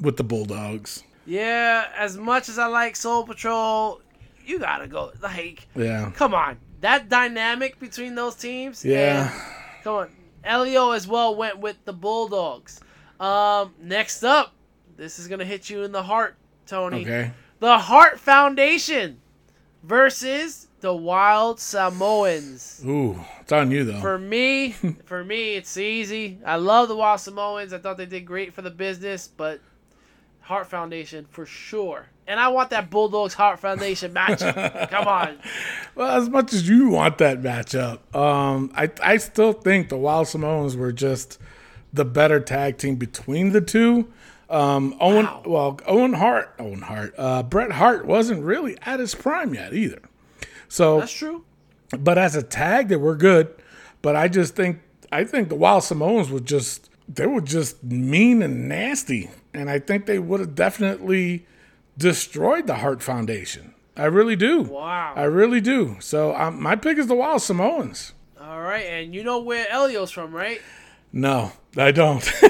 [0.01, 1.05] with the Bulldogs.
[1.31, 4.01] Yeah, as much as I like Soul Patrol,
[4.45, 5.13] you gotta go.
[5.23, 6.11] Like, Yeah.
[6.15, 8.85] come on, that dynamic between those teams.
[8.85, 9.31] Yeah.
[9.33, 10.11] and- come on,
[10.43, 12.81] Elio as well went with the Bulldogs.
[13.21, 14.55] Um, next up,
[14.97, 16.35] this is gonna hit you in the heart,
[16.67, 17.03] Tony.
[17.03, 17.31] Okay.
[17.61, 19.21] The Hart Foundation
[19.85, 22.83] versus the Wild Samoans.
[22.87, 24.01] Ooh, it's on you though.
[24.01, 24.71] For me,
[25.05, 26.39] for me, it's easy.
[26.45, 27.73] I love the Wild Samoans.
[27.73, 29.61] I thought they did great for the business, but
[30.51, 32.07] Hart Foundation for sure.
[32.27, 34.91] And I want that Bulldogs Hart Foundation matchup.
[34.91, 35.39] Come on.
[35.95, 40.29] Well, as much as you want that matchup, um, I I still think the Wild
[40.29, 41.39] Samoans were just
[41.93, 44.13] the better tag team between the two.
[44.49, 45.43] Um, Owen, Wow.
[45.47, 50.03] well, Owen Hart, Owen Hart, uh, Bret Hart wasn't really at his prime yet either.
[50.69, 51.45] So, That's true.
[51.99, 53.49] but as a tag, they were good.
[54.03, 54.81] But I just think
[55.13, 59.79] I think the Wild Samoans were just they were just mean and nasty, and I
[59.79, 61.47] think they would have definitely
[61.99, 63.75] destroyed the Hart Foundation.
[63.97, 64.63] I really do.
[64.63, 65.13] Wow.
[65.17, 65.97] I really do.
[66.01, 68.13] So um, my pick is the Wild Samoans.
[68.41, 70.61] All right, and you know where Elio's from, right?
[71.13, 72.23] No, I don't.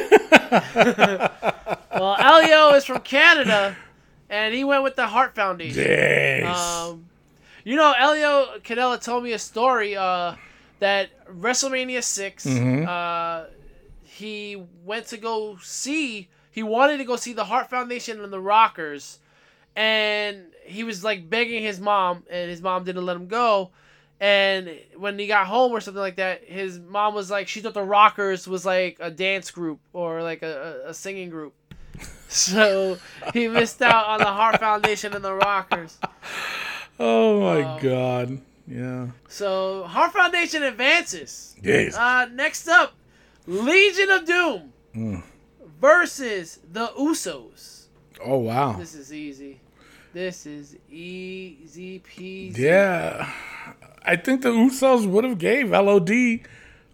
[1.93, 3.77] Well, Elio is from Canada,
[4.31, 5.83] and he went with the Hart Foundation.
[5.83, 6.57] yes.
[6.59, 7.07] Um,
[7.65, 10.37] you know, Elio Canella told me a story uh,
[10.79, 12.89] that WrestleMania 6, Mm-hmm.
[12.89, 13.45] uh,
[14.05, 18.41] he went to go see, he wanted to go see the Hart Foundation and the
[18.41, 19.19] Rockers,
[19.77, 23.71] and he was like begging his mom, and his mom didn't let him go.
[24.21, 27.73] And when he got home or something like that, his mom was like, she thought
[27.73, 31.55] the Rockers was like a dance group or like a, a, singing group.
[32.29, 32.97] So
[33.35, 35.99] he missed out on the Hart Foundation and the Rockers.
[37.01, 38.41] oh my um, God.
[38.69, 39.09] Yeah.
[39.27, 41.57] So Hart Foundation advances.
[41.61, 41.97] Yes.
[41.97, 42.93] Uh, next up,
[43.49, 45.23] Legion of Doom Mm.
[45.81, 47.87] Versus the Usos.
[48.25, 48.75] oh wow.
[48.75, 49.61] This is easy.
[50.13, 52.57] This is easy peasy.
[52.59, 53.31] Yeah.
[54.03, 56.11] I think the Usos would have gave LOD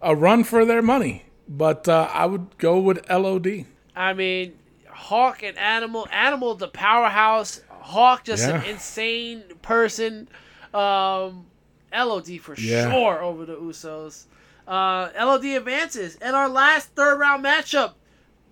[0.01, 3.65] a run for their money, but uh, I would go with LOD.
[3.95, 4.53] I mean,
[4.89, 6.07] Hawk and Animal.
[6.11, 7.61] Animal, the powerhouse.
[7.69, 10.27] Hawk, just an insane person.
[10.73, 11.45] Um,
[11.93, 12.91] LOD for Yeah.
[12.91, 14.25] sure over the Usos.
[14.67, 16.17] Uh, LOD advances.
[16.21, 17.93] And our last third round matchup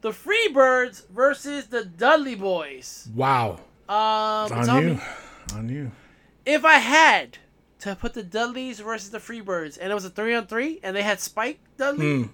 [0.05, 3.09] the Freebirds versus the Dudley Boys.
[3.15, 3.59] Wow.
[3.89, 4.93] Um, It's on you.
[4.93, 5.01] me,
[5.55, 5.91] On you.
[6.45, 7.39] if I had
[7.79, 10.95] to put the Dudleys versus the Freebirds, and it was a three on three, and
[10.95, 12.27] they had Spike Dudley, uh,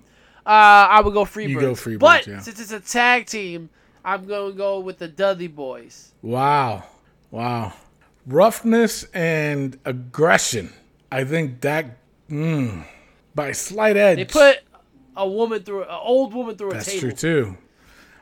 [0.45, 1.49] I would go Freebirds.
[1.49, 2.39] You go Freebirds, but yeah.
[2.39, 3.69] since it's a tag team,
[4.03, 6.11] I'm going to go with the Dudley Boys.
[6.21, 6.83] Wow.
[7.29, 7.71] Wow.
[8.27, 10.73] Roughness and aggression.
[11.09, 11.99] I think that
[12.29, 12.83] mm,
[13.33, 14.17] by slight edge.
[14.17, 14.59] They put
[15.15, 16.99] a woman through, an old woman through a That's table.
[17.01, 17.57] true too.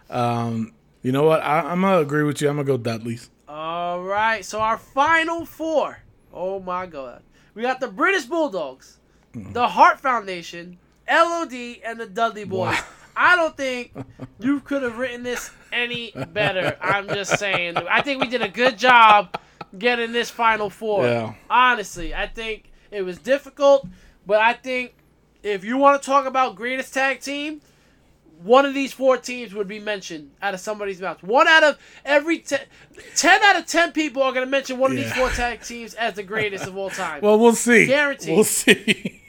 [0.10, 1.42] Um, you know what?
[1.42, 2.50] I, I'm gonna agree with you.
[2.50, 3.30] I'm gonna go Dudley's.
[3.48, 6.00] All right, so our final four.
[6.34, 7.22] Oh my God,
[7.56, 8.98] we got the British Bulldogs,
[9.36, 9.54] Mm-hmm.
[9.54, 11.54] the Hart Foundation, LOD,
[11.86, 12.76] and the Dudley Boys.
[12.76, 12.84] Wow.
[13.16, 13.94] I don't think
[14.40, 16.78] you could have written this any better.
[16.82, 17.76] I'm just saying.
[17.78, 19.38] I think we did a good job
[19.78, 21.06] getting this final four.
[21.06, 21.34] Yeah.
[21.50, 23.86] Honestly, I think it was difficult,
[24.26, 24.94] but I think
[25.44, 27.62] if you want to talk about greatest tag team,
[28.42, 31.22] one of these four teams would be mentioned out of somebody's mouth.
[31.24, 32.62] One out of every ten,
[33.16, 35.94] 10 out of 10 people are going to mention one of these four tag teams
[35.94, 37.22] as the greatest of all time.
[37.22, 37.86] Well, we'll see.
[37.86, 38.36] Guaranteed.
[38.36, 39.22] We'll see.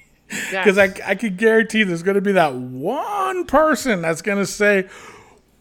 [0.50, 4.46] Because I, I can guarantee there's going to be that one person that's going to
[4.46, 4.88] say,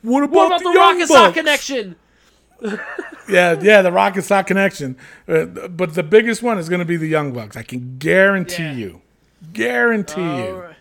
[0.04, 1.96] "What about, what about the, the, Young Rock 'n' Sock connection?
[3.30, 4.98] Yeah, yeah, the Rock 'n' Sock connection.
[5.28, 7.56] Uh, but the biggest one is going to be the Young Bucks.
[7.56, 8.74] I can guarantee Yeah.
[8.74, 9.02] you.
[9.54, 10.54] Guarantee All you.
[10.56, 10.76] right.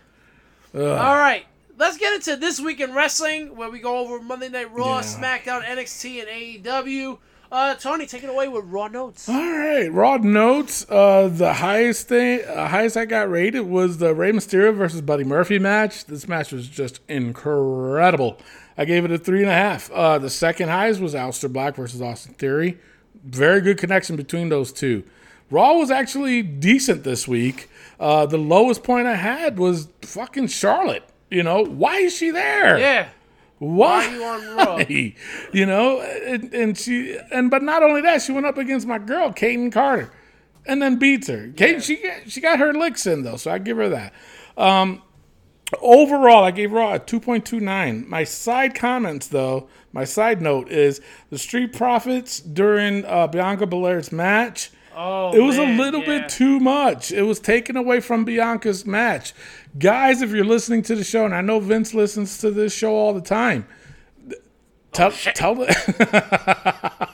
[0.75, 1.45] All right.
[1.77, 5.01] Let's get into this week in wrestling, where we go over Monday Night Raw, Yeah.
[5.03, 7.19] SmackDown, NXT, and AEW.
[7.51, 9.27] Uh, Tony, take it away with Raw notes.
[9.27, 10.85] All right, raw notes.
[10.87, 15.23] Uh, the highest thing, uh, highest I got rated was the Rey Mysterio versus Buddy
[15.23, 16.05] Murphy match.
[16.05, 18.37] This match was just incredible.
[18.77, 19.89] I gave it a three and a half.
[19.91, 22.77] Uh, the second highest was Aleister Black versus Austin Theory.
[23.25, 25.03] Very good connection between those two.
[25.49, 27.67] Raw was actually decent this week.
[27.99, 31.03] Uh, the lowest point I had was fucking Charlotte.
[31.29, 32.77] You know why is she there?
[32.79, 33.09] Yeah.
[33.59, 34.07] Why?
[34.07, 34.77] Why are you on Raw?
[35.53, 38.99] you know, and, and she and but not only that, she went up against my
[38.99, 40.11] girl, Kayden Carter,
[40.65, 41.49] and then beats her.
[41.49, 44.13] Kayden, she got- she got her licks in though, so I give her that.
[44.57, 45.01] Um,
[45.81, 48.05] overall, I gave Raw a two point two nine.
[48.09, 54.11] My side comments though, my side note is the Street Profits during uh, Bianca Belair's
[54.11, 54.71] match.
[55.01, 56.19] Oh, It was man, a little yeah.
[56.19, 57.13] bit too much.
[57.13, 59.33] It was taken away from Bianca's match.
[59.77, 62.93] Guys, if you're listening to the show, and I know Vince listens to this show
[62.93, 63.65] all the time,
[64.29, 64.35] oh,
[64.91, 67.13] tell tell the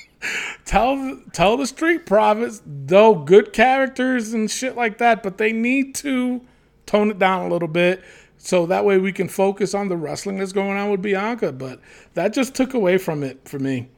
[0.64, 5.94] tell tell the street profits, though good characters and shit like that, but they need
[5.96, 6.40] to
[6.86, 8.02] tone it down a little bit.
[8.38, 11.52] So that way we can focus on the wrestling that's going on with Bianca.
[11.52, 11.80] But
[12.14, 13.88] that just took away from it for me.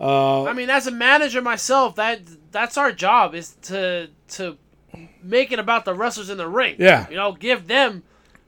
[0.00, 2.20] Uh, I mean, as a manager myself, that
[2.50, 4.56] that's our job is to to
[5.22, 6.76] make it about the wrestlers in the ring.
[6.78, 7.08] Yeah.
[7.10, 8.02] You know, give them.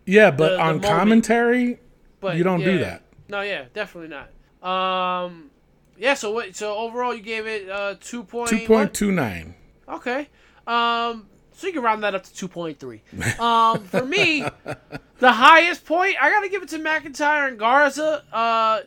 [0.07, 0.85] Yeah, but The- the on moment.
[0.85, 1.79] commentary,
[2.21, 3.03] But You don't do that.
[3.29, 4.29] No, yeah, definitely not.
[4.69, 5.51] Um,
[5.97, 6.15] yeah.
[6.15, 6.55] So what?
[6.57, 9.55] So overall, you gave it uh two point two point two nine.
[9.89, 10.29] Okay.
[10.67, 13.39] Um, so you can round that up to 2.3.
[13.41, 14.45] Um, for me,
[15.19, 18.25] the highest point, I got to give it to McIntyre and Garza.
[18.33, 18.81] Uh,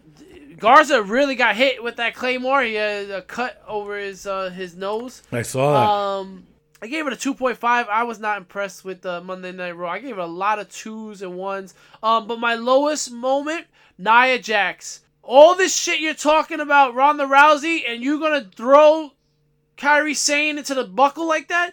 [0.63, 2.63] Garza really got hit with that Claymore.
[2.63, 5.21] He had a cut over his uh, his nose.
[5.29, 5.89] I saw that.
[5.89, 6.47] Um,
[6.81, 7.61] I gave it a 2.5.
[7.61, 9.91] I was not impressed with the Monday Night Raw.
[9.91, 11.73] I gave it a lot of twos and ones.
[12.01, 13.67] Um, but my lowest moment,
[13.97, 15.01] Nia Jax.
[15.21, 19.11] All this shit you're talking about Ronda Rousey, and you're gonna throw
[19.77, 21.71] Kairi Sane into the buckle like that?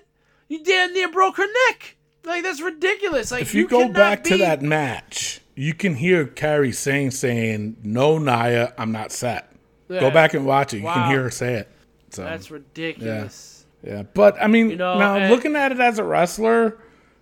[0.49, 1.97] You damn near broke her neck.
[2.25, 3.31] Like that's ridiculous.
[3.31, 7.77] Like if you, go cannot back to that match, you can hear Kairi Sane saying,
[7.83, 9.53] "No, Nia, I'm not set."
[9.89, 10.01] Yeah.
[10.01, 10.79] Go back and watch it.
[10.79, 10.95] You Wow.
[10.95, 11.69] can hear her say it.
[12.11, 13.67] So That's ridiculous.
[13.87, 16.79] yeah, but I mean, You know, now and- looking at it as a wrestler,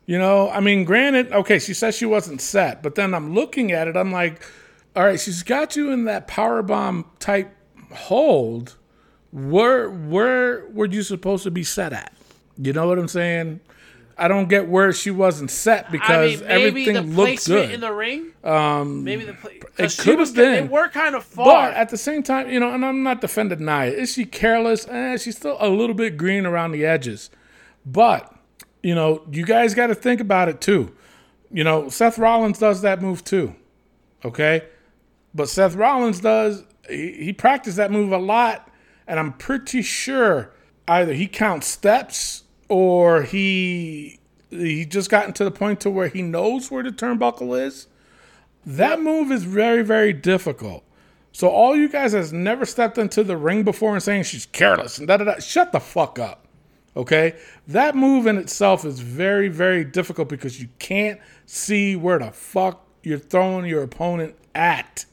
[0.06, 3.72] you know, I mean, granted, okay, she says she wasn't set, but then I'm looking
[3.72, 4.40] at it, I'm like,
[4.96, 7.50] all right, she's got you in that power bomb type
[7.92, 8.76] hold.
[9.32, 12.12] Where where were you supposed to be set at?
[12.56, 13.60] You know what I'm saying?
[14.18, 17.66] I don't get where she wasn't set because I mean, maybe everything the looked placement
[17.66, 17.74] good.
[17.74, 18.32] in the ring.
[18.42, 20.66] Um, maybe the pla- it could have been.
[20.66, 23.20] They were kind of far, But at the same time, you know, and I'm not
[23.20, 23.92] defending Nia.
[23.92, 24.88] Is she careless?
[24.88, 27.30] Eh, she's still a little bit green around the edges.
[27.86, 28.34] But,
[28.82, 30.94] you know, you guys got to think about it too.
[31.52, 33.54] You know, Seth Rollins does that move too.
[34.24, 34.64] Okay?
[35.32, 38.68] But Seth Rollins does, he, he practiced that move a lot.
[39.06, 40.52] And I'm pretty sure
[40.88, 44.18] either he counts steps or he
[44.50, 47.86] he just gotten to the point to where he knows where the turnbuckle is.
[48.64, 50.84] That move is very, very difficult.
[51.32, 54.98] So all you guys has never stepped into the ring before and saying she's careless
[54.98, 55.38] and da da da.
[55.38, 56.46] Shut the fuck up.
[56.96, 57.36] Okay?
[57.66, 62.84] That move in itself is very, very difficult because you can't see where the fuck
[63.02, 65.04] you're throwing your opponent at.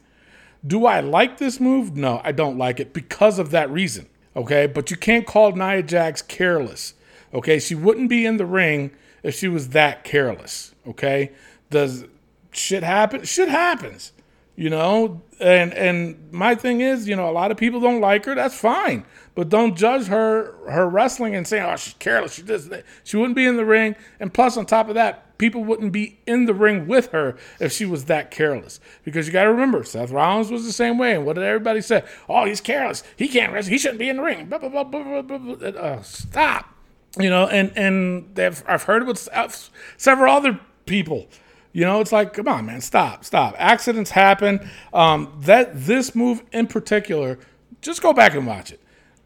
[0.65, 1.95] Do I like this move?
[1.95, 4.07] No, I don't like it because of that reason.
[4.36, 6.95] Okay, but you can't call Nia Jax careless.
[7.35, 8.91] Okay, she wouldn't be in the ring
[9.21, 10.73] if she was that careless.
[10.87, 11.33] Okay,
[11.69, 12.05] does
[12.51, 13.25] shit happen?
[13.25, 14.13] Shit happens.
[14.55, 18.23] You know, and and my thing is, you know, a lot of people don't like
[18.23, 18.35] her.
[18.35, 19.05] That's fine,
[19.35, 22.35] but don't judge her her wrestling and say, oh, she's careless.
[22.35, 22.69] She does.
[23.03, 23.97] She wouldn't be in the ring.
[24.21, 27.73] And plus, on top of that, people wouldn't be in the ring with her if
[27.73, 28.79] she was that careless.
[29.03, 31.15] Because you got to remember, Seth Rollins was the same way.
[31.15, 32.05] And what did everybody say?
[32.29, 33.03] Oh, he's careless.
[33.17, 33.71] He can't wrestle.
[33.71, 34.45] He shouldn't be in the ring.
[34.45, 35.67] Blah, blah, blah, blah, blah, blah.
[35.67, 36.74] Uh, stop.
[37.17, 39.47] You know, and and they've, I've heard it with uh,
[39.97, 41.27] several other people.
[41.71, 43.53] You know, it's like, come on, man, stop, stop.
[43.57, 44.69] Accidents happen.
[44.93, 47.37] Um, that this move in particular,
[47.81, 48.79] just go back and watch it.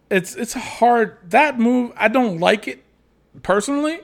[0.10, 1.18] It's it's hard.
[1.30, 2.84] That move, I don't like it
[3.44, 4.02] personally.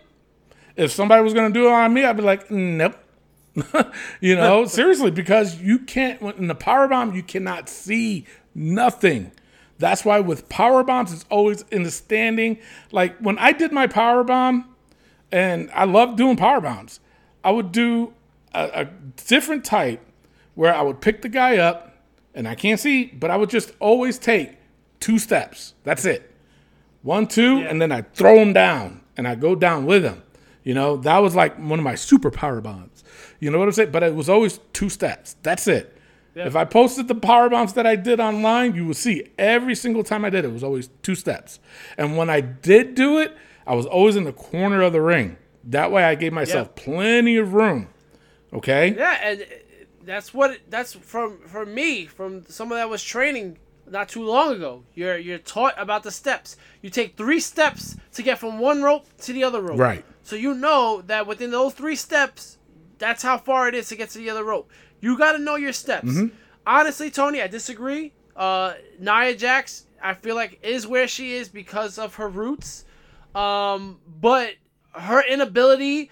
[0.75, 2.95] If somebody was gonna do it on me, I'd be like, nope.
[4.21, 9.31] you know, seriously, because you can't in the power bomb, you cannot see nothing.
[9.77, 12.59] That's why with power bombs, it's always in the standing.
[12.91, 14.75] Like when I did my power bomb,
[15.31, 16.99] and I love doing power bombs.
[17.43, 18.13] I would do
[18.53, 18.85] a, a
[19.25, 20.01] different type
[20.55, 21.97] where I would pick the guy up,
[22.33, 24.57] and I can't see, but I would just always take
[24.99, 25.73] two steps.
[25.83, 26.31] That's it.
[27.01, 30.23] One, two, and then I throw him down, and I go down with him.
[30.63, 33.03] You know, that was like one of my super power bombs.
[33.39, 33.91] You know what I'm saying?
[33.91, 35.35] But it was always two steps.
[35.43, 35.94] That's it.
[36.35, 40.03] If I posted the power bombs that I did online, you would see every single
[40.03, 41.59] time I did it, it was always two steps.
[41.97, 43.35] And when I did do it,
[43.65, 45.37] I was always in the corner of the ring.
[45.63, 47.87] That way I gave myself plenty of room.
[48.53, 48.93] Okay?
[48.95, 49.45] Yeah, and uh,
[50.03, 53.57] that's what that's from for me from someone that was training
[53.89, 54.83] not too long ago.
[54.93, 56.57] You're you're taught about the steps.
[56.81, 59.79] You take three steps to get from one rope to the other rope.
[59.79, 60.05] Right.
[60.23, 62.57] So you know that within those three steps,
[62.97, 64.69] that's how far it is to get to the other rope.
[65.05, 66.07] You got to know your steps.
[66.07, 66.35] Mm-hmm.
[66.65, 68.11] Honestly, Tony, I disagree.
[68.35, 72.85] Uh, Nia Jax, I feel like is where she is because of her roots.
[73.35, 74.53] Um, but
[74.93, 76.09] her inability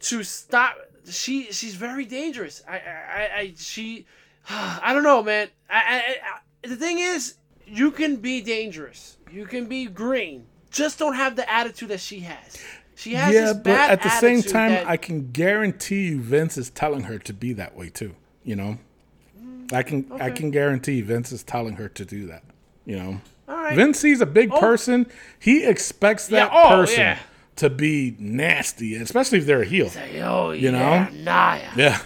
[0.00, 0.76] to stop
[1.08, 2.62] she she's very dangerous.
[2.68, 4.06] I I, I- she
[4.48, 5.48] I don't know, man.
[5.68, 5.98] I, I,
[6.64, 7.34] I the thing is,
[7.66, 9.16] you can be dangerous.
[9.32, 10.46] You can be green.
[10.70, 12.58] just don't have the attitude that she has.
[12.94, 16.70] She has yeah, but at the same time, that- I can guarantee you Vince is
[16.70, 18.14] telling her to be that way too.
[18.46, 18.78] You know,
[19.72, 22.44] I can I can guarantee Vince is telling her to do that.
[22.84, 23.74] You know, All right.
[23.74, 24.60] Vince sees a big oh.
[24.60, 25.06] person.
[25.40, 27.18] He expects that Yeah, oh, person yeah.
[27.56, 29.88] to be nasty, especially if they're a heel.
[29.88, 30.78] Say, oh, You know?
[30.78, 31.70] yeah, Naya.
[31.76, 32.00] Yeah,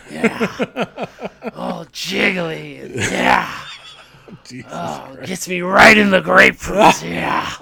[1.55, 2.97] Oh, jiggly.
[2.97, 3.55] Yeah.
[4.45, 4.71] Jesus.
[4.73, 7.03] Oh, gets me right in the grapefruits.
[7.09, 7.53] yeah.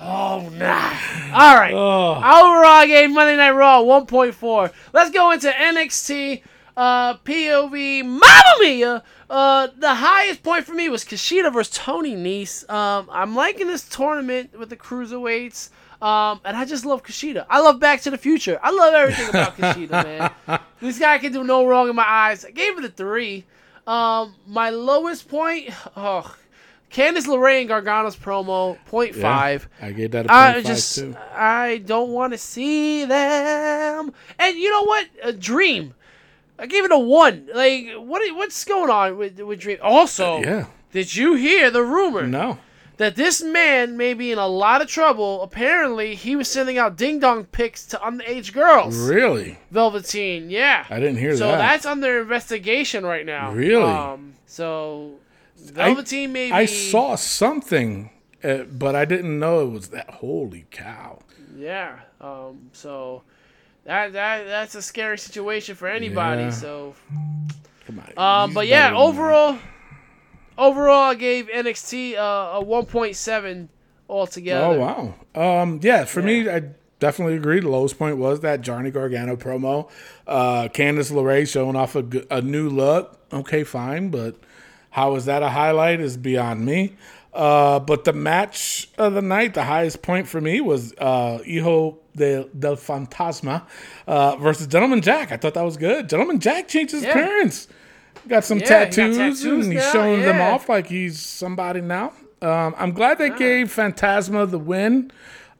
[0.00, 0.92] Oh, nah.
[1.32, 1.74] All right.
[1.74, 2.16] Oh.
[2.16, 4.72] Overall, I gave Monday Night Raw 1.4.
[4.92, 6.42] Let's go into NXT
[6.78, 8.04] uh, POV.
[8.04, 9.02] Mamma Mia!
[9.28, 12.68] Uh, the highest point for me was Kushida versus Tony Nese.
[12.70, 15.70] Um, I'm liking this tournament with the cruiserweights.
[16.00, 17.44] Um, and I just love Kushida.
[17.50, 18.60] I love Back to the Future.
[18.62, 19.90] I love everything about Kushida,
[20.46, 20.60] man.
[20.80, 22.44] This guy can do no wrong in my eyes.
[22.44, 23.44] I gave it a three.
[23.84, 26.32] Um, my lowest point, oh,
[26.92, 29.68] Candice LeRae and Gargano's promo, point Yeah, five.
[29.82, 31.16] I gave that a I point just, too.
[31.34, 34.12] I don't want to see them.
[34.38, 35.06] And you know what?
[35.24, 35.94] A dream.
[36.58, 37.48] I gave it a one.
[37.54, 38.20] Like, what?
[38.36, 39.78] What's going on with with Dream?
[39.82, 42.58] Also, Yeah, did you hear the rumor no.
[42.96, 45.42] that this man may be in a lot of trouble?
[45.42, 48.96] Apparently, he was sending out ding dong pics to underage girls.
[48.96, 50.84] Really, Velveteen, yeah.
[50.90, 51.52] I didn't hear So that.
[51.52, 53.52] So that's under investigation right now.
[53.52, 53.82] Really?
[53.84, 55.12] Um, so
[55.56, 56.52] Velveteen maybe.
[56.52, 58.10] I saw something,
[58.42, 60.10] uh, but I didn't know it was that.
[60.10, 61.20] Holy cow!
[61.56, 62.00] Yeah.
[62.20, 62.70] Um.
[62.72, 63.22] So
[63.88, 66.42] that that that's a scary situation for anybody.
[66.42, 66.50] Yeah.
[66.50, 66.94] So.
[67.86, 68.44] Come on.
[68.44, 68.54] Um.
[68.54, 69.18] But yeah, better than that.
[69.18, 69.58] overall,
[70.58, 73.68] overall, I gave NXT uh, a 1.7
[74.08, 74.64] altogether.
[74.64, 75.62] Oh wow.
[75.62, 76.64] Um, yeah, for me, I
[76.98, 77.60] definitely agree.
[77.60, 79.90] The lowest point was that Johnny Gargano promo.
[80.26, 83.18] Uh, Candice LeRae showing off a, a new look.
[83.32, 84.36] Okay, fine, but
[84.90, 86.96] how is that a highlight is beyond me.
[87.32, 91.98] Uh, but the match of the night, the highest point for me was uh, Hijo
[92.18, 93.62] del, del Fantasma
[94.06, 95.32] uh, versus Gentleman Jack.
[95.32, 96.08] I thought that was good.
[96.08, 97.10] Gentleman Jack changed his Yeah.
[97.10, 97.68] appearance.
[98.26, 101.18] Got some Yeah, he got tattoos, tattoos and he's now, showing them off like he's
[101.20, 102.12] somebody now.
[102.42, 105.10] Um, I'm glad they gave Fantasma the win.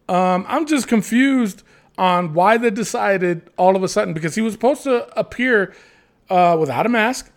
[0.09, 1.63] Um, I'm just confused
[1.97, 5.75] on why they decided all of a sudden because he was supposed to appear
[6.31, 7.31] uh, without a mask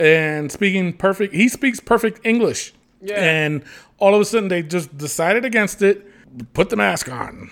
[0.00, 1.34] and speaking perfect.
[1.34, 3.14] He speaks perfect English, Yeah.
[3.22, 3.62] and
[3.98, 6.06] all of a sudden they just decided against it.
[6.54, 7.50] Put the mask on.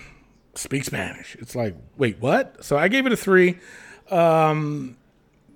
[0.55, 1.35] Speak Spanish.
[1.39, 2.63] It's like, wait, what?
[2.63, 3.57] So I gave it a three.
[4.09, 4.97] Um,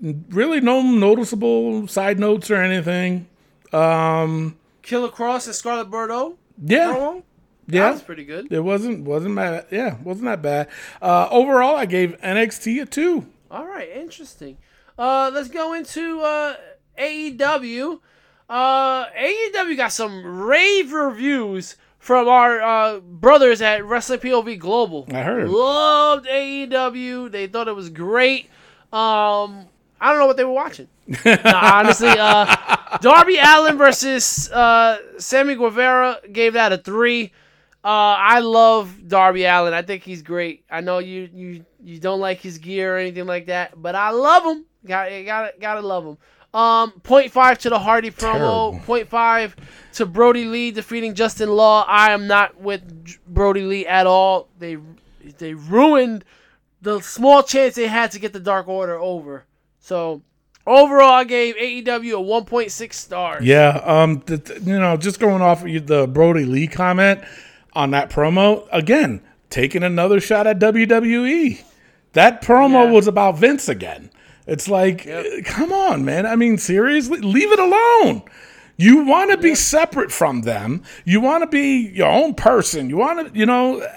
[0.01, 3.27] really, no noticeable side notes or anything.
[3.73, 6.37] Um, Killer Kross and Scarlett Bordeaux.
[6.63, 7.23] Yeah, promo?
[7.67, 7.83] yeah.
[7.83, 8.51] That was pretty good.
[8.51, 9.65] It wasn't wasn't bad.
[9.71, 10.69] Yeah, wasn't that bad.
[11.01, 13.25] Uh, overall, I gave NXT a two.
[13.51, 14.57] All right, interesting.
[14.97, 16.55] Uh, let's go into uh,
[16.97, 17.99] AEW.
[18.47, 21.75] Uh, AEW got some rave reviews
[22.05, 25.07] from our uh, brothers at Wrestling POV Global.
[25.11, 25.49] I heard.
[25.49, 27.31] Loved AEW.
[27.31, 28.45] They thought it was great.
[28.93, 29.65] Um,
[29.99, 30.87] I don't know what they were watching.
[31.25, 37.31] no, honestly, uh, Darby Allin versus uh, Sammy Guevara gave that a three.
[37.83, 39.73] Uh, I love Darby Allin.
[39.73, 40.63] I think he's great.
[40.69, 44.11] I know you you you don't like his gear or anything like that, but I
[44.11, 44.65] love him.
[44.85, 46.17] Got gotta gotta love him.
[46.55, 48.31] Um, point five to the Hardy promo.
[48.37, 48.81] Terrible.
[48.85, 49.55] Point five
[49.93, 51.83] to Brodie Lee defeating Justin Law.
[51.87, 54.47] I am not with Brodie Lee at all.
[54.57, 54.77] They
[55.37, 56.23] they ruined
[56.81, 59.43] the small chance they had to get the Dark Order over.
[59.79, 60.21] So
[60.65, 63.43] overall, I gave AEW a 1.6 stars.
[63.43, 63.81] Yeah.
[63.83, 64.23] Um.
[64.63, 67.21] you know, just going off of the Brodie Lee comment
[67.73, 71.61] on that promo again, taking another shot at WWE.
[72.13, 72.91] That promo Yeah.
[72.91, 74.09] was about Vince again.
[74.47, 76.25] It's like, uh, come on, man.
[76.25, 78.23] I mean, seriously, leave it alone.
[78.77, 80.83] You want to be separate from them.
[81.05, 82.89] You want to be your own person.
[82.89, 83.87] You want to, you know,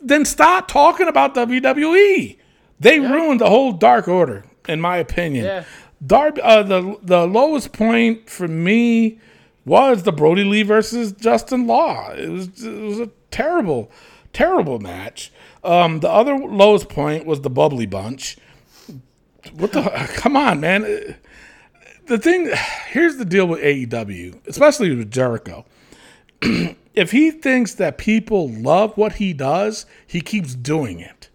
[0.00, 2.38] then stop talking about WWE.
[2.78, 5.44] They ruined the whole Dark Order, in my opinion.
[5.44, 5.64] Yeah.
[6.04, 9.18] Darby, uh, the the lowest point for me
[9.64, 12.10] was the Brodie Lee versus Justin Law.
[12.12, 13.90] It was it was a terrible,
[14.32, 15.32] terrible match.
[15.64, 18.36] Um, the other lowest point was the Bubbly Bunch.
[19.54, 19.82] What the?
[20.16, 21.16] Come on, man.
[22.06, 22.50] The thing
[22.88, 25.64] here's the deal with AEW, especially with Jericho.
[26.94, 31.28] if he thinks that people love what he does, he keeps doing it.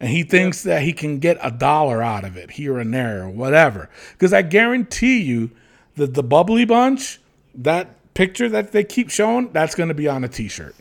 [0.00, 3.24] And he thinks that he can get a dollar out of it here and there
[3.24, 3.90] or whatever.
[4.12, 5.50] Because I guarantee you
[5.96, 7.20] that the bubbly bunch,
[7.54, 10.76] that picture that they keep showing, that's going to be on a t shirt.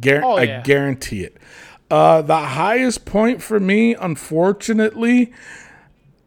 [0.00, 1.36] Guar- Oh, I guarantee it.
[1.90, 5.32] Uh, the highest point for me, unfortunately,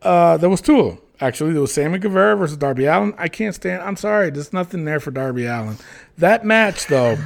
[0.06, 1.00] uh, there was two of them.
[1.20, 3.14] Actually, there was Sammy Guevara versus Darby Allin.
[3.18, 3.82] I can't stand.
[3.82, 5.78] I'm sorry, there's nothing there for Darby Allin.
[6.18, 7.18] That match, though,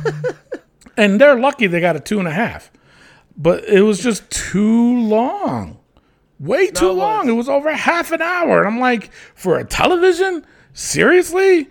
[0.98, 2.72] and they're lucky they got a two and a half.
[3.36, 5.80] But it was just too long,
[6.40, 7.30] way too it long.
[7.30, 11.68] It was over half an hour, and I'm like, for a television, seriously?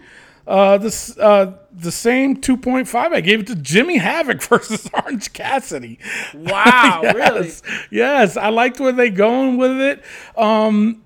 [0.49, 5.99] Uh, this uh, the same 2.5 I gave it to Jimmy Havoc versus Orange Cassidy.
[6.35, 7.49] Wow, really?
[7.49, 10.03] yes, yes, I liked where they going with it.
[10.37, 11.03] Um,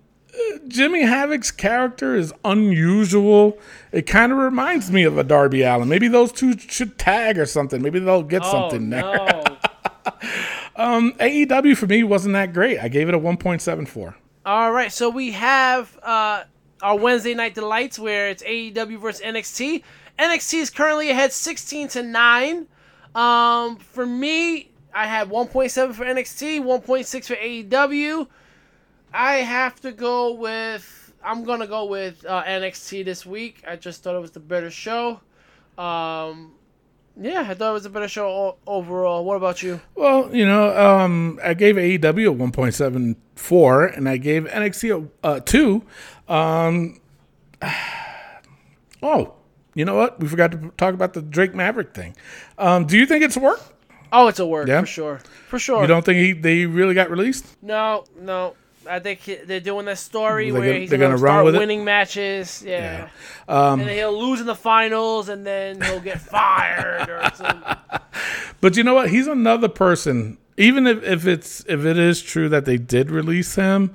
[0.68, 3.58] Jimmy Havoc's character is unusual.
[3.90, 5.88] It kind of reminds me of a Darby Allin.
[5.88, 7.82] Maybe those two should tag or something.
[7.82, 9.02] Maybe they'll get Oh, something there.
[9.02, 9.42] no.
[10.78, 12.78] AEW for me wasn't that great.
[12.78, 14.14] I gave it a 1.74.
[14.46, 16.44] All right, so we have uh,
[16.82, 19.82] our Wednesday night delights where it's AEW versus NXT.
[20.18, 22.66] NXT is currently ahead 16 to 9.
[23.14, 28.26] Um, for me, I had 1.7 for NXT, 1.6 for AEW.
[29.14, 33.62] I have to go with I'm gonna go with uh, NXT this week.
[33.66, 35.20] I just thought it was the better show.
[35.78, 36.52] Um,
[37.20, 39.24] yeah, I thought it was a better show overall.
[39.24, 39.80] What about you?
[39.94, 45.40] Well, you know, um, I gave AEW a 1.74, and I gave NXT a uh,
[45.40, 45.84] 2.
[46.32, 46.98] Um,
[49.02, 49.34] oh,
[49.74, 50.20] you know what?
[50.20, 52.16] We forgot to talk about the Drake Maverick thing.
[52.58, 53.60] Um, do you think it's work?
[54.12, 54.80] Oh, it's a work Yeah?
[54.80, 55.20] for sure.
[55.48, 55.80] For sure.
[55.82, 57.46] You don't think he, they really got released?
[57.62, 58.54] No, no.
[58.88, 61.58] I think they're doing this story They're where gonna- he's gonna, gonna start with it?
[61.58, 62.64] winning matches.
[62.66, 63.08] Yeah.
[63.48, 67.76] Um, and he'll lose in the finals, and then he'll get fired or something.
[68.60, 69.08] But you know what?
[69.10, 70.36] He's another person.
[70.56, 73.94] Even if, if it's if it is true that they did release him,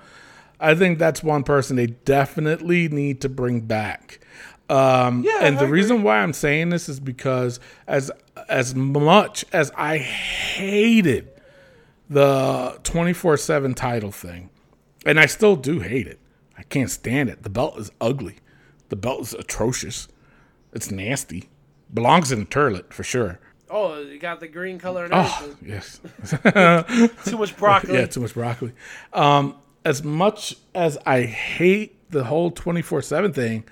[0.60, 4.20] I think that's one person they definitely need to bring back.
[4.70, 5.80] Um, Yeah, and I the agree.
[5.82, 8.12] reason why I'm saying this is because as
[8.50, 11.30] as much as I hated
[12.10, 14.50] the 24/7 title thing,
[15.06, 16.20] and I still do hate it.
[16.58, 17.44] I can't stand it.
[17.44, 18.38] The belt is ugly.
[18.90, 20.08] The belt is atrocious.
[20.74, 21.50] It's nasty.
[21.94, 23.40] Belongs in a toilet for sure.
[23.70, 25.68] Oh, you got the green color and Oh everything.
[25.70, 26.00] yes.
[27.30, 27.94] Too much broccoli.
[27.96, 28.72] Yeah, too much broccoli.
[29.14, 29.56] Um,
[29.88, 33.64] as much as I hate the whole 24 7 thing,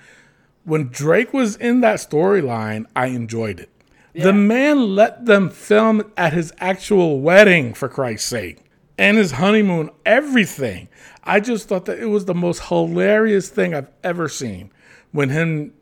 [0.64, 3.68] when Drake was in that storyline, I enjoyed it.
[4.14, 8.64] The man let them film at his actual wedding, for Christ's sake,
[8.96, 10.88] and his honeymoon, everything.
[11.22, 14.72] I just thought that it was the most hilarious thing I've ever seen
[15.12, 15.74] when him,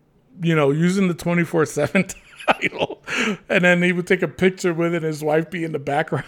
[0.42, 2.06] you know, using the 24 7
[2.48, 3.04] title,
[3.48, 5.78] and then he would take a picture with it, and his wife be in the
[5.78, 6.26] background.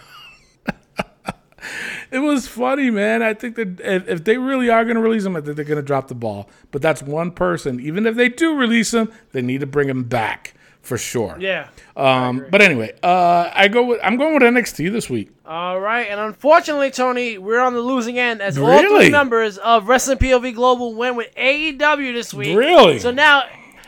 [2.11, 3.21] It was funny, man.
[3.21, 5.65] I think that if, if they really are going to release him, I think they're
[5.65, 6.49] going to drop the ball.
[6.71, 7.79] But that's one person.
[7.79, 10.53] Even if they do release him, they need to bring him back
[10.87, 11.37] for sure.
[11.39, 11.67] Yeah.
[11.95, 12.45] Um.
[12.49, 15.31] But anyway, uh, I go with I'm going with NXT this week.
[15.45, 19.87] All right, and unfortunately, Tony, we're on the losing end as all three members of
[19.87, 22.57] Wrestling POV Global went with AEW this week.
[22.57, 22.99] Really?
[22.99, 23.43] So now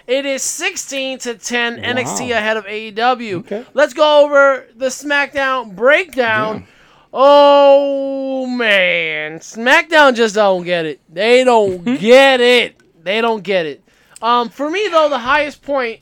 [0.07, 3.39] it is 16 to 10 NXT ahead of AEW.
[3.39, 3.65] Okay.
[3.73, 6.65] Let's go over the SmackDown breakdown.
[7.13, 11.01] Oh man, SmackDown just don't get it.
[11.09, 12.75] They don't get it.
[13.03, 13.83] They don't get it.
[14.21, 16.01] Um, for me though, the highest point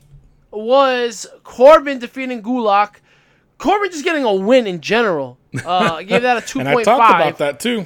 [0.51, 2.95] was Corbin defeating Gulak.
[3.57, 5.37] Corbin just getting a win in general.
[5.65, 6.87] Uh, I gave that a two point five.
[6.87, 7.85] And I talked about that too.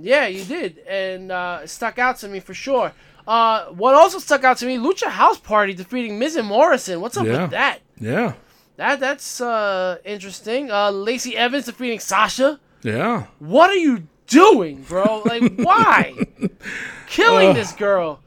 [0.00, 2.92] Yeah, you did, and uh, it stuck out to me for sure.
[3.26, 7.00] Uh, what also stuck out to me, Lucha House Party defeating Miz and Morrison.
[7.00, 7.42] What's up Yeah.
[7.42, 7.80] with that?
[8.00, 8.32] Yeah.
[8.76, 10.70] That that's uh, interesting.
[10.70, 12.60] Uh, Lacey Evans defeating Sasha.
[12.82, 13.26] Yeah.
[13.38, 15.22] What are you doing, bro?
[15.24, 16.14] Like, why?
[17.06, 18.20] Killing this girl.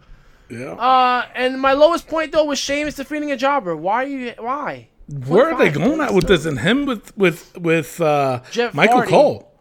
[0.49, 0.73] Yeah.
[0.73, 3.75] Uh, and my lowest point though was Sheamus defeating a jobber.
[3.75, 4.33] Why are you?
[4.37, 4.89] Why?
[5.27, 6.45] Where are they going at with this?
[6.45, 9.11] And him with with with uh, Jeff Michael Hardy.
[9.11, 9.51] Cole.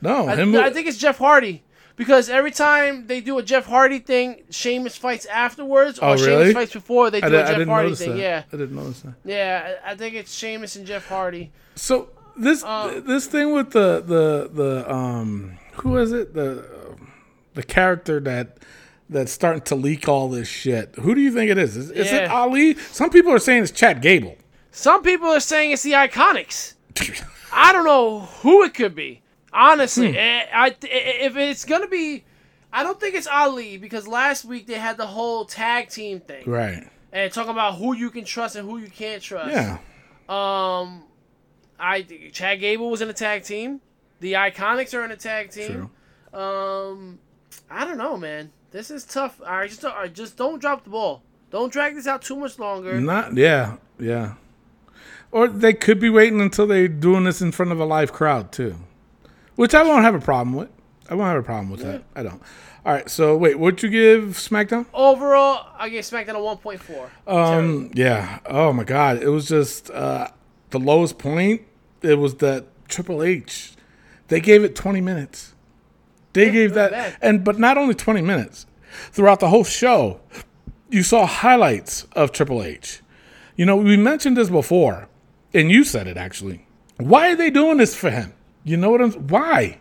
[0.00, 0.54] No, I, him.
[0.56, 1.62] I think it's Jeff Hardy.
[1.96, 6.52] Because every time they do a Jeff Hardy thing, Sheamus fights afterwards, or Oh, Sheamus
[6.52, 8.10] fights before they do I, a Jeff Hardy thing.
[8.10, 8.18] that.
[8.18, 9.14] Yeah, I didn't notice that.
[9.24, 9.74] yeah.
[9.84, 11.50] I think it's Sheamus and Jeff Hardy.
[11.74, 16.64] So this Uh, this thing with the the the um who is it the
[17.54, 18.58] the character that
[19.08, 20.94] that's starting to leak all this shit.
[20.96, 21.76] Who do you think it is?
[21.76, 22.74] Is, is it Ali?
[22.74, 24.36] Some people are saying it's Chad Gable.
[24.72, 26.74] Some people are saying it's the Iconics.
[27.52, 29.22] I don't know who it could be.
[29.56, 30.16] Honestly, Hmm.
[30.18, 32.24] Eh, I, I- if it's gonna be,
[32.72, 36.44] I don't think it's Ali because last week they had the whole tag team thing
[36.46, 36.86] right.
[37.12, 39.50] and talking about who you can trust and who you can't trust.
[39.52, 39.78] Yeah.
[40.28, 41.04] Um,
[41.80, 42.02] I
[42.32, 43.80] Chad Gable was in a tag team.
[44.20, 45.90] The Iconics are in a tag team.
[46.34, 47.18] Um,
[47.70, 48.50] I don't know, man.
[48.72, 49.40] This is tough.
[49.46, 51.22] I just don't, I just don't drop the ball.
[51.50, 53.00] Don't drag this out too much longer.
[53.00, 54.34] Not yeah, yeah.
[55.30, 58.52] Or they could be waiting until they're doing this in front of a live crowd
[58.52, 58.76] too.
[59.56, 60.68] Which I won't have a problem with.
[61.08, 62.04] I won't have a problem with that.
[62.14, 62.42] I don't.
[62.84, 64.86] All right, so wait, what'd you give SmackDown?
[64.94, 67.08] Overall, I gave SmackDown a 1.4.
[67.26, 68.38] Um, yeah.
[68.46, 70.28] Oh my God, it was just uh,
[70.70, 71.62] the lowest point,
[72.02, 73.72] it was that Triple H.
[74.28, 75.54] They gave it 20 minutes.
[76.32, 77.16] They gave that, bad.
[77.22, 78.66] and but not only 20 minutes.
[79.10, 80.20] Throughout the whole show,
[80.90, 83.00] you saw highlights of Triple H.
[83.56, 85.08] You know, we mentioned this before,
[85.54, 86.66] and you said it actually.
[86.98, 88.32] Why are they doing this for him?
[88.66, 89.12] You know what I'm?
[89.28, 89.78] Why?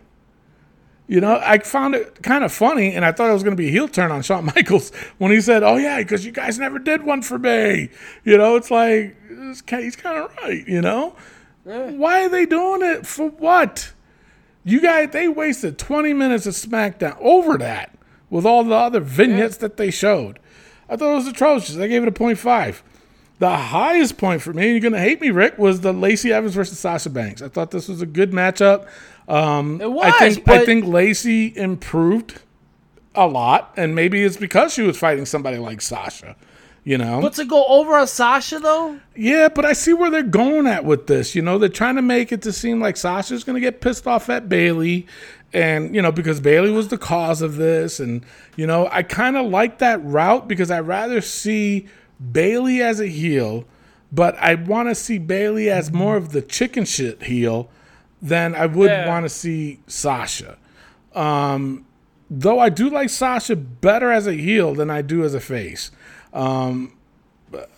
[1.07, 3.61] You know, I found it kind of funny, and I thought it was going to
[3.61, 6.59] be a heel turn on Shawn Michaels when he said, "Oh yeah, because you guys
[6.59, 7.89] never did one for me."
[8.23, 10.67] You know, it's like it's he's kind of right.
[10.67, 11.15] You know,
[11.63, 13.91] why are they doing it for what?
[14.63, 17.95] You guys, they wasted 20 minutes of SmackDown over that
[18.29, 20.39] with all the other vignettes that they showed.
[20.89, 21.77] I thought it was atrocious.
[21.77, 22.81] I gave it a 0.5.
[23.39, 26.31] The highest point for me, and you're going to hate me, Rick, was the Lacey
[26.31, 27.41] Evans versus Sasha Banks.
[27.41, 28.87] I thought this was a good matchup.
[29.27, 32.41] Um, It was, I think, I think Lacey improved
[33.13, 36.35] a lot, and maybe it's because she was fighting somebody like Sasha.
[36.85, 40.21] You know, But to go over on Sasha though, yeah, but I see where they're
[40.21, 41.33] going at with this.
[41.33, 44.05] You know, they're trying to make it to seem like Sasha's going to get pissed
[44.05, 45.07] off at Bayley,
[45.51, 48.23] and you know because Bayley was the cause of this, and
[48.55, 51.87] you know I kind of like that route because I rather see
[52.31, 53.65] Bayley as a heel,
[54.11, 57.69] but I want to see Bayley as more of the chicken shit heel
[58.21, 59.07] than I would Yeah.
[59.07, 60.57] want to see Sasha.
[61.13, 61.85] Um,
[62.29, 65.91] though I do like Sasha better as a heel than I do as a face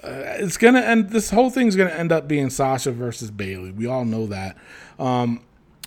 [0.04, 1.10] it's gonna end.
[1.10, 3.72] This whole thing's gonna end up being Sasha versus Bayley.
[3.72, 4.58] We all know that.
[5.00, 5.42] Um,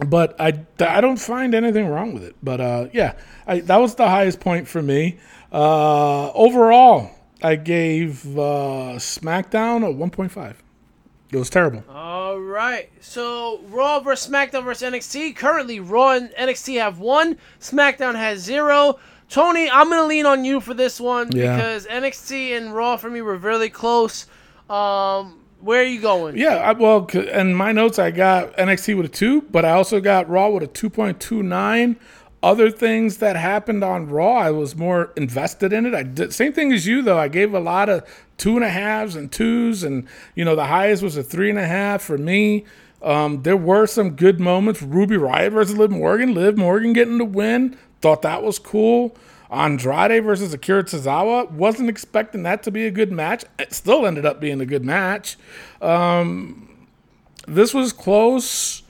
[0.07, 2.37] but I, I don't find anything wrong with it.
[2.43, 3.15] But uh, yeah,
[3.47, 5.19] I, that was the highest point for me.
[5.53, 7.11] Uh, overall,
[7.43, 10.55] I gave uh, SmackDown a 1.5.
[11.33, 11.85] It was terrible.
[11.89, 12.91] All right.
[13.01, 15.37] So Raw versus SmackDown versus NXT.
[15.37, 17.39] Currently, Raw and NXT have one.
[17.61, 18.99] SmackDown has zero.
[19.29, 21.55] Tony, I'm gonna lean on you for this one Yeah.
[21.55, 24.27] because NXT and Raw for me were really close.
[24.69, 26.37] Um, where are you going?
[26.37, 30.01] Yeah, I, well, in my notes, I got NXT with a two, but I also
[30.01, 31.97] got Raw with a 2.29.
[32.43, 35.95] Other things that happened on Raw, I was more invested in it.
[35.95, 37.19] I did same thing as you, though.
[37.19, 38.03] I gave a lot of
[38.39, 41.59] two and a halves and twos, and you know the highest was a three and
[41.59, 42.65] a half for me.
[43.03, 44.83] Um, there were some good moments.
[44.83, 46.35] Ruby Riott versus Liv Morgan.
[46.35, 47.77] Liv Morgan getting the win.
[48.01, 49.17] Thought that was cool.
[49.51, 51.51] Andrade versus Akira Tozawa.
[51.51, 53.45] Wasn't expecting that to be a good match.
[53.59, 55.37] It still ended up being a good match.
[55.83, 56.87] Um,
[57.49, 58.83] this was close,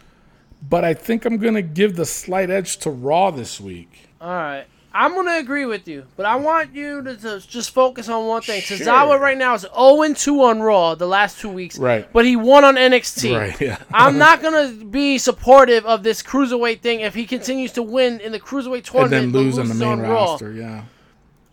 [0.68, 4.08] but I think I'm going to give the slight edge to Raw this week.
[4.20, 4.64] All right.
[4.92, 8.42] I'm gonna agree with you, but I want you to, to just focus on one
[8.42, 8.60] thing.
[8.60, 8.76] Sure.
[8.76, 12.12] Tozawa right now is 0 2 on Raw the last two weeks, Right.
[12.12, 13.38] But he won on NXT.
[13.38, 13.78] Right, yeah.
[13.92, 18.32] I'm not gonna be supportive of this cruiserweight thing if he continues to win in
[18.32, 20.32] the cruiserweight And tournament then lose on the main Raw.
[20.32, 20.50] roster.
[20.50, 20.82] Yeah.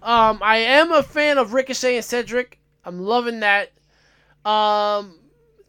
[0.01, 2.57] Um, I am a fan of Ricochet and Cedric.
[2.83, 3.71] I'm loving that.
[4.45, 5.19] Um,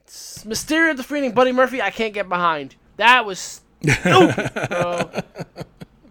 [0.06, 2.76] Mysterio defeating Buddy Murphy, I can't get behind.
[2.98, 5.10] That was stupid, bro.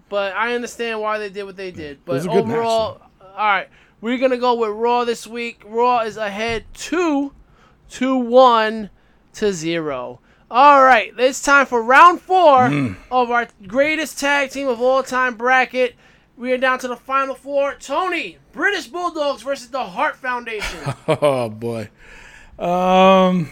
[0.09, 1.99] But I understand why they did what they did.
[2.05, 3.67] But good match, overall, all right,
[3.99, 5.61] we're gonna go with Raw this week.
[5.65, 7.33] Raw is ahead two
[7.91, 8.89] to one
[9.33, 10.21] to zero.
[10.49, 12.93] All right, it's time for round four Hmm.
[13.11, 15.95] of our greatest tag team of all time bracket.
[16.37, 17.75] We are down to the final four.
[17.77, 20.79] Tony, British Bulldogs versus the Hart Foundation.
[21.09, 21.89] Oh boy.
[22.57, 23.51] Um,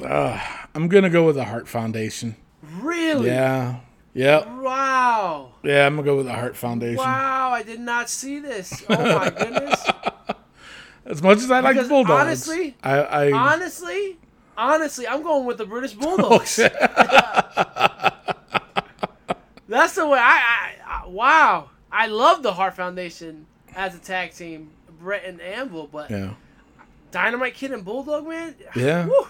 [0.00, 0.40] uh,
[0.72, 2.36] I'm gonna go with the Hart Foundation.
[2.80, 3.26] Really?
[3.28, 3.80] Yeah.
[4.14, 4.48] Yep.
[4.60, 5.52] Wow.
[5.62, 6.96] Yeah, I'm gonna go with the Hart Foundation.
[6.96, 8.82] Wow, I did not see this.
[8.90, 9.84] Oh my goodness.
[11.04, 14.16] As much as I like Bulldogs, honestly- I, I honestly,
[14.56, 16.58] honestly, I'm going with the British Bulldogs.
[16.58, 16.68] Oh,
[19.68, 21.08] That's the way I, I, I.
[21.08, 24.70] Wow, I love the Hart Foundation as a tag team,
[25.00, 26.34] Bret and Anvil, but yeah,
[27.10, 29.06] Dynamite Kid and Bulldog man, yeah.
[29.06, 29.26] whew,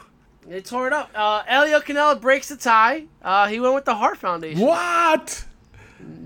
[0.49, 1.11] they tore it up.
[1.15, 3.05] Uh, Elio Canella breaks the tie.
[3.23, 4.61] Uh, he went with the Hart Foundation.
[4.61, 5.45] What?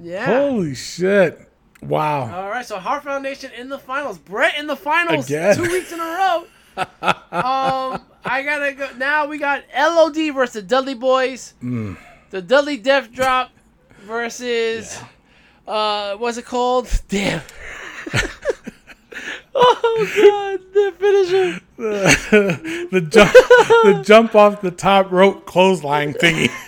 [0.03, 0.27] Yeah.
[0.27, 1.51] Holy shit!
[1.83, 2.43] Wow.
[2.43, 4.19] All right, so Hart Foundation in the finals.
[4.19, 5.57] Bret in the finals Again.
[5.57, 6.47] two weeks in a row.
[6.77, 8.89] um, I gotta go.
[8.97, 11.55] Now we got LOD versus the Dudley Boys.
[11.63, 11.97] Mm.
[12.31, 13.51] The Dudley Death Drop
[14.03, 14.99] versus
[15.67, 16.89] uh, what's it called?
[17.09, 17.43] Damn.
[19.61, 21.61] oh God, the finisher.
[22.91, 26.51] the jump, the jump off the top rope clothesline thingy.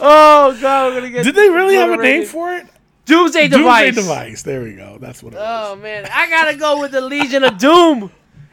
[0.00, 1.24] Oh God, we're gonna get.
[1.24, 2.66] Did they really have a name for it?
[3.04, 3.94] Doomsday Doomsday Device?
[3.94, 4.42] device.
[4.42, 4.98] There we go.
[5.00, 5.72] That's what it was.
[5.72, 8.10] Oh man, I gotta go with the Legion of Doom.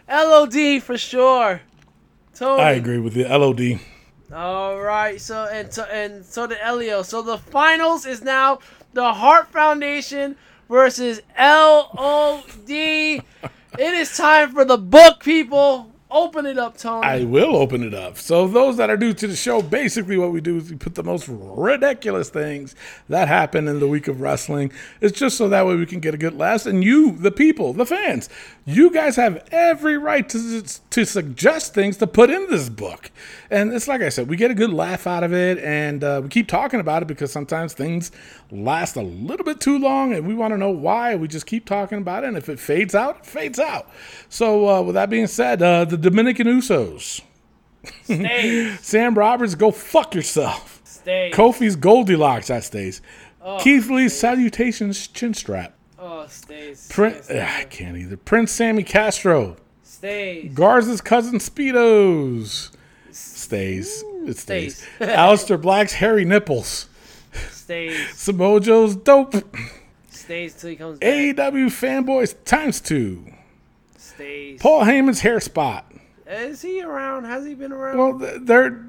[0.10, 1.62] LOD for sure.
[2.34, 2.62] Tony.
[2.62, 3.28] I agree with you.
[3.28, 3.80] LOD.
[4.34, 7.04] All right, so and so and so did Elio.
[7.04, 8.60] So the finals is now
[8.94, 10.36] the Hart Foundation
[10.70, 12.70] versus LOD.
[12.70, 13.24] it
[13.80, 15.92] is time for the book, people.
[16.12, 17.06] Open it up, Tony.
[17.06, 18.18] I will open it up.
[18.18, 20.96] So, those that are new to the show, basically what we do is we put
[20.96, 22.74] the most ridiculous things
[23.10, 24.72] that happen in the week of wrestling.
[25.02, 26.68] It's just so that way we can get a good laugh.
[26.68, 28.30] And you, the people, the fans,
[28.68, 33.12] you guys have every right to, to suggest things to put in this book.
[33.52, 36.22] And it's like I said, we get a good laugh out of it, and uh,
[36.24, 38.12] we keep talking about it because sometimes things
[38.50, 41.16] last a little bit too long, and we want to know why.
[41.16, 43.88] We just keep talking about it, and if it fades out, it fades out.
[44.30, 47.22] So, uh, with that being said, uh, the Dominican Usos,
[48.82, 50.82] Sam Roberts, go fuck yourself.
[50.86, 51.36] Stays.
[51.36, 53.00] Kofi's Goldilocks, that stays.
[53.60, 55.75] Keith Lee's Salutations chin strap.
[56.08, 56.88] Oh, stays.
[56.92, 58.16] Prince, stays, I can't either.
[58.16, 59.58] Prince Sammy Castro.
[59.82, 60.54] Stays.
[60.54, 62.72] Garza's cousin Speedos.
[63.12, 64.04] Stays.
[64.28, 64.78] It stays.
[64.78, 64.88] stays.
[65.00, 66.90] Aleister Black's hairy nipples.
[67.50, 67.98] Stays.
[68.16, 69.34] Samoa Joe's dope.
[70.12, 71.10] Stays till he comes back.
[71.12, 73.26] AEW fanboys times two.
[73.98, 74.62] Stays.
[74.62, 75.92] Paul Heyman's hair spot.
[76.28, 77.26] Is he around?
[77.26, 77.98] Has he been around?
[77.98, 78.86] Well, th- they're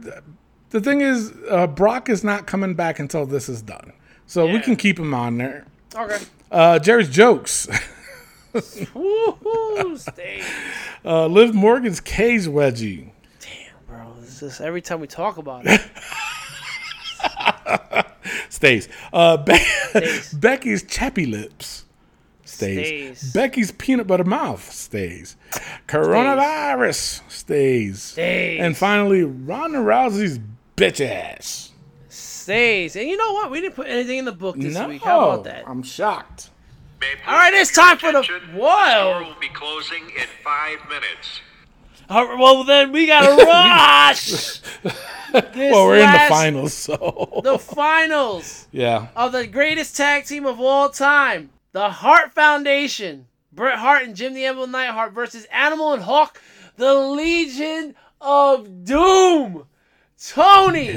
[0.70, 3.93] the thing is, uh, Brock is not coming back until this is done,
[4.26, 5.64] so we can keep him on there.
[5.94, 6.18] okay.
[6.51, 7.66] Uh, Jerry's jokes.
[8.55, 9.98] Woohoo!
[9.98, 10.44] Stays.
[11.05, 13.10] Uh, Liv Morgan's cage wedgie.
[13.39, 13.51] Damn,
[13.86, 15.81] bro, This is every time we talk about it.
[18.48, 18.89] Stays.
[19.12, 19.55] Uh, Be-
[19.90, 20.35] Stays.
[20.35, 21.85] Becky's chappy lips.
[22.44, 23.18] Stays.
[23.18, 23.32] Stays.
[23.32, 25.36] Becky's peanut butter mouth stays.
[25.86, 28.02] Coronavirus stays.
[28.02, 28.60] Stays.
[28.60, 30.40] And finally, Ronda Rousey's
[30.77, 31.70] bitch ass.
[32.47, 32.94] Stays.
[32.94, 33.51] And you know what?
[33.51, 35.02] We didn't put anything in the book this no, week.
[35.02, 35.64] How about that?
[35.66, 36.51] I'm shocked.
[37.27, 38.23] All right, it's time for the-
[38.55, 38.89] Whoa.
[38.89, 41.40] Store will be closing in five minutes.
[42.09, 44.60] All right, well, then we gotta rush.
[45.32, 49.09] This well, we're in the finals, so The finals yeah.
[49.16, 54.35] of the greatest tag team of all time, the Hart Foundation, Bret Hart and Jim
[54.35, 56.40] the Anvil Neidhart versus Animal and Hawk,
[56.77, 59.64] the Legion of Doom.
[60.16, 60.97] Tony.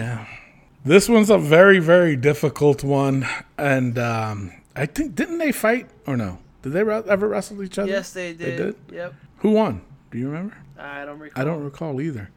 [0.86, 3.28] This one's a very, very difficult one,
[3.58, 6.40] and um, I think didn't they fight or no?
[6.62, 7.90] Did they ever wrestle each other?
[7.90, 8.40] Yes, they did.
[8.40, 8.76] They did.
[8.92, 9.14] Yep.
[9.38, 9.82] Who won?
[10.12, 10.58] Do you remember?
[10.78, 11.42] I don't recall.
[11.42, 12.30] I don't recall either.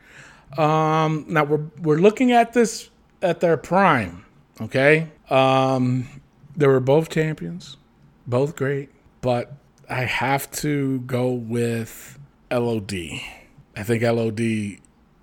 [0.59, 2.90] Um, now we're we're looking at this
[3.23, 4.24] at their prime.
[4.60, 5.09] Okay.
[5.31, 6.09] Um,
[6.56, 7.78] they were both champions,
[8.27, 8.90] both great,
[9.20, 9.55] but
[9.89, 12.19] I have to go with
[12.51, 12.93] LOD.
[13.74, 14.78] I think LOD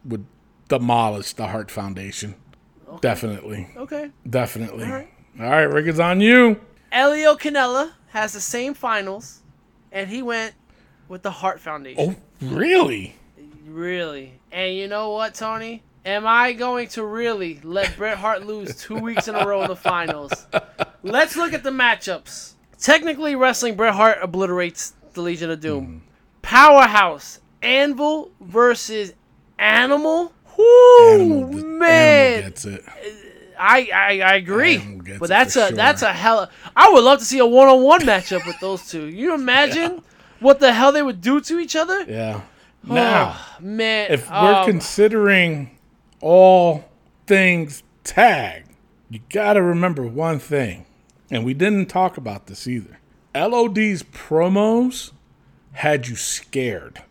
[0.06, 0.26] would
[0.68, 2.36] demolish the Hart Foundation.
[3.02, 4.12] Definitely, Okay.
[4.30, 4.86] definitely.
[4.86, 5.10] All right.
[5.40, 6.60] All right, Rick, it's on you.
[6.92, 9.40] Elio Canella has the same finals,
[9.92, 10.54] and he went
[11.08, 12.16] with the Hart Foundation.
[12.42, 13.16] Oh, really?
[13.68, 14.34] Really?
[14.52, 15.84] And you know what, Tony?
[16.06, 19.68] Am I going to really let Bret Hart lose two weeks in a row in
[19.68, 20.48] the finals?
[21.04, 22.54] Let's look at the matchups.
[22.80, 25.86] Technically, wrestling, Bret Hart obliterates the Legion of Doom.
[25.86, 25.98] Hmm.
[26.42, 29.14] Powerhouse, Anvil versus
[29.60, 30.34] Animal.
[30.60, 32.34] Whoo, Animal, man!
[32.34, 32.84] Animal gets it.
[33.58, 34.78] I, I I agree,
[35.20, 35.76] but that's a sure.
[35.76, 36.50] that's a hell.
[36.76, 39.08] I would love to see a one on one matchup with those two.
[39.08, 40.02] You imagine
[40.40, 42.04] what the hell they would do to each other?
[42.04, 42.42] Yeah.
[42.84, 43.36] Now.
[43.38, 45.78] Oh, man, if we're um, considering
[46.22, 46.86] all
[47.28, 48.64] things tag,
[49.10, 50.86] you got to remember one thing,
[51.30, 53.00] and we didn't talk about this either.
[53.36, 55.12] LOD's promos
[55.74, 57.04] had you scared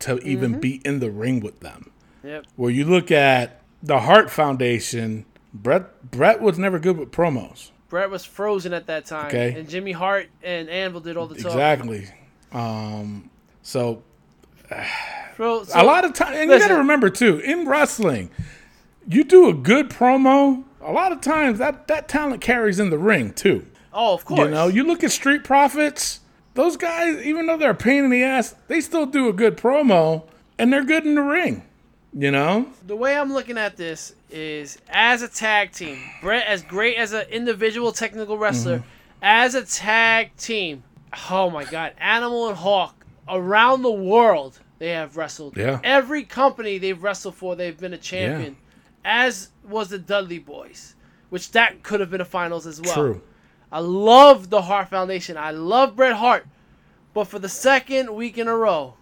[0.00, 0.60] to even Mm-hmm.
[0.60, 1.90] be in the ring with them.
[2.28, 2.44] Yep.
[2.56, 5.24] Where you look at the Hart Foundation,
[5.54, 7.70] Bret Bret was never good with promos.
[7.88, 9.54] Bret was frozen at that time, Okay.
[9.58, 11.50] and Jimmy Hart and Anvil did all the talking.
[11.52, 12.08] Exactly.
[12.52, 13.30] Um,
[13.62, 14.02] so
[15.36, 16.68] Bro, so- a lot of time, and you listen.
[16.68, 18.30] got to remember too, in wrestling,
[19.08, 20.64] you do a good promo.
[20.82, 23.66] A lot of times that that talent carries in the ring too.
[23.92, 24.40] Oh, of course.
[24.40, 26.20] You know, you look at Street Profits;
[26.54, 29.56] those guys, even though they're a pain in the ass, they still do a good
[29.56, 30.24] promo,
[30.58, 31.62] and they're good in the ring.
[32.12, 36.62] You know, the way I'm looking at this is as a tag team, Bret, as
[36.62, 38.88] great as an individual technical wrestler, Mm-hmm.
[39.22, 40.82] as a tag team,
[41.30, 45.56] oh my God, Animal and Hawk around the world they have wrestled.
[45.56, 45.80] Yeah.
[45.84, 48.56] Every company they've wrestled for, they've been a champion.
[49.04, 50.94] As was the Dudley Boys,
[51.30, 52.94] which that could have been a finals as well.
[52.94, 53.22] true.
[53.70, 55.36] I love the Hart Foundation.
[55.36, 56.46] I love Bret Hart.
[57.12, 58.94] But for the second week in a row,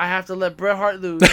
[0.00, 1.20] I have to let Bret Hart lose.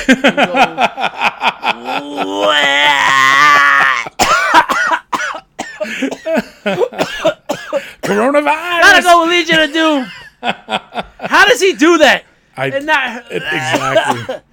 [8.04, 8.46] Coronavirus.
[8.82, 10.06] Gotta go with Legion of Doom.
[10.42, 12.24] How does he do that?
[12.58, 14.36] I, And not it- exactly.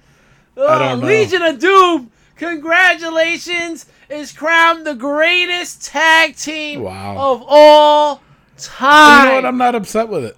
[0.55, 1.07] Oh, don't know.
[1.07, 2.11] Legion of Doom.
[2.35, 7.15] Congratulations, is crowned the greatest tag team Wow.
[7.17, 8.21] of all
[8.59, 9.23] time.
[9.23, 9.45] you know what?
[9.45, 10.37] I'm not upset with it.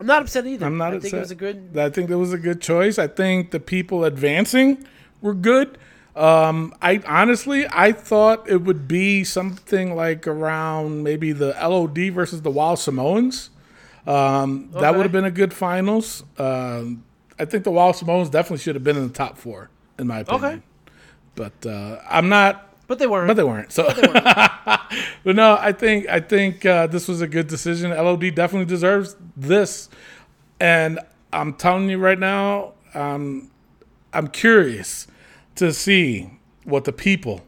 [0.00, 0.64] I'm not upset either.
[0.66, 1.02] I'm not I upset.
[1.10, 1.70] think it was a good.
[1.76, 2.98] I think that was a good choice.
[2.98, 4.86] I think the people advancing
[5.20, 5.76] were good.
[6.16, 12.42] Um, I honestly, I thought it would be something like around maybe the LOD versus
[12.42, 13.50] the Wild Samoans.
[14.06, 16.24] Um, That would have been a good finals.
[16.38, 17.04] Um,
[17.38, 20.20] I think the Wild Samoans definitely should have been in the top four, in my
[20.20, 20.44] opinion.
[20.44, 20.62] Okay.
[21.36, 23.28] But uh, I'm not But they weren't.
[23.28, 23.70] but they weren't.
[23.70, 27.92] So, but no, I think I think uh, this was a good decision.
[27.92, 29.88] LOD definitely deserves this,
[30.58, 30.98] and
[31.32, 33.52] I'm telling you right now, um,
[34.12, 35.06] I'm curious
[35.54, 36.32] to see
[36.64, 37.42] what the people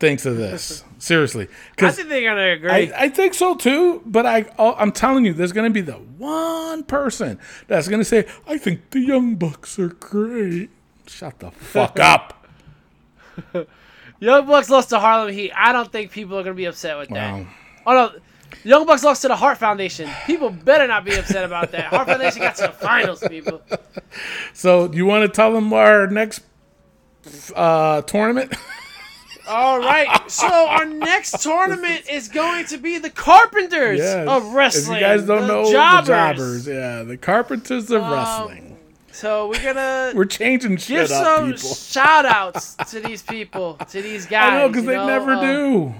[0.00, 0.84] thinks of this.
[0.98, 2.70] Seriously, I think they're gonna agree.
[2.70, 5.98] I, I think so too, but I I'm telling you, there's going to be the
[5.98, 10.70] one person that's going to say, "I think the Young Bucks are great."
[11.06, 12.46] Shut the fuck up!
[14.20, 15.52] Young Bucks lost to Harlem Heat.
[15.54, 17.34] I don't think people are gonna be upset with that.
[17.34, 17.46] Wow.
[17.86, 18.20] Oh no,
[18.64, 20.08] Young Bucks lost to the Hart Foundation.
[20.26, 21.84] People better not be upset about that.
[21.86, 23.60] Hart Foundation got to the finals, people.
[24.54, 26.40] So, you want to tell them our next
[27.54, 28.54] uh, tournament?
[29.48, 34.26] All right, so our next tournament is going to be the Carpenters Yes.
[34.26, 34.96] of Wrestling.
[34.96, 36.06] If you guys don't the know Jobbers.
[36.06, 38.75] the jobbers, yeah, the carpenters of wrestling.
[39.16, 41.74] So we're gonna We're changing shit give up, some people.
[41.74, 44.52] shout outs to these people, to these guys.
[44.52, 45.94] I know because they know, never uh, do.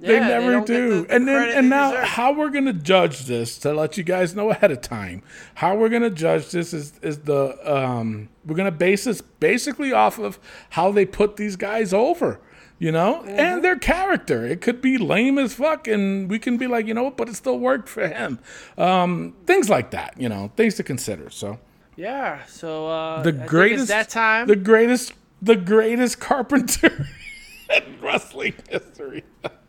[0.00, 1.02] They yeah, never don't do.
[1.02, 2.04] the- the and then and now deserve.
[2.08, 5.22] how we're gonna judge this to let you guys know ahead of time.
[5.54, 10.18] How we're gonna judge this is is the um we're gonna base this basically off
[10.18, 10.38] of
[10.70, 12.40] how they put these guys over.
[12.80, 13.40] You know, Mm-hmm.
[13.40, 14.44] and their character.
[14.46, 17.28] It could be lame as fuck, and we can be like, you know what, but
[17.28, 18.38] it still worked for him.
[18.76, 21.28] Um, things like that, you know, things to consider.
[21.28, 21.58] So,
[21.98, 22.44] Yeah.
[22.46, 24.46] So uh, the I greatest that time.
[24.46, 25.12] the greatest
[25.42, 27.08] the greatest carpenter
[27.76, 29.24] in wrestling history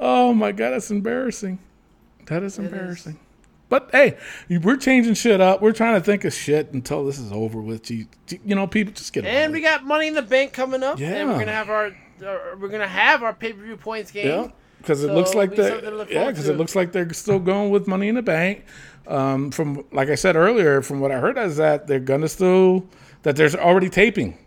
[0.00, 1.58] oh my god that's embarrassing
[2.26, 3.18] that is embarrassing
[3.68, 4.18] but hey
[4.48, 7.90] we're changing shit up we're trying to think of shit until this is over with
[7.90, 8.06] you,
[8.44, 11.00] you know people just get and we got Money in the Bank coming up.
[11.00, 14.26] And we're gonna have our uh, we're gonna have our pay per view points game.
[14.26, 14.48] Yeah,
[14.80, 16.92] because it So looks like it'll they something to look yeah, because it looks like
[16.92, 18.64] they're still going with Money in the Bank.
[19.06, 22.86] Um, from like I said earlier, from what I heard is that they're gonna still
[23.22, 24.38] that there's already taping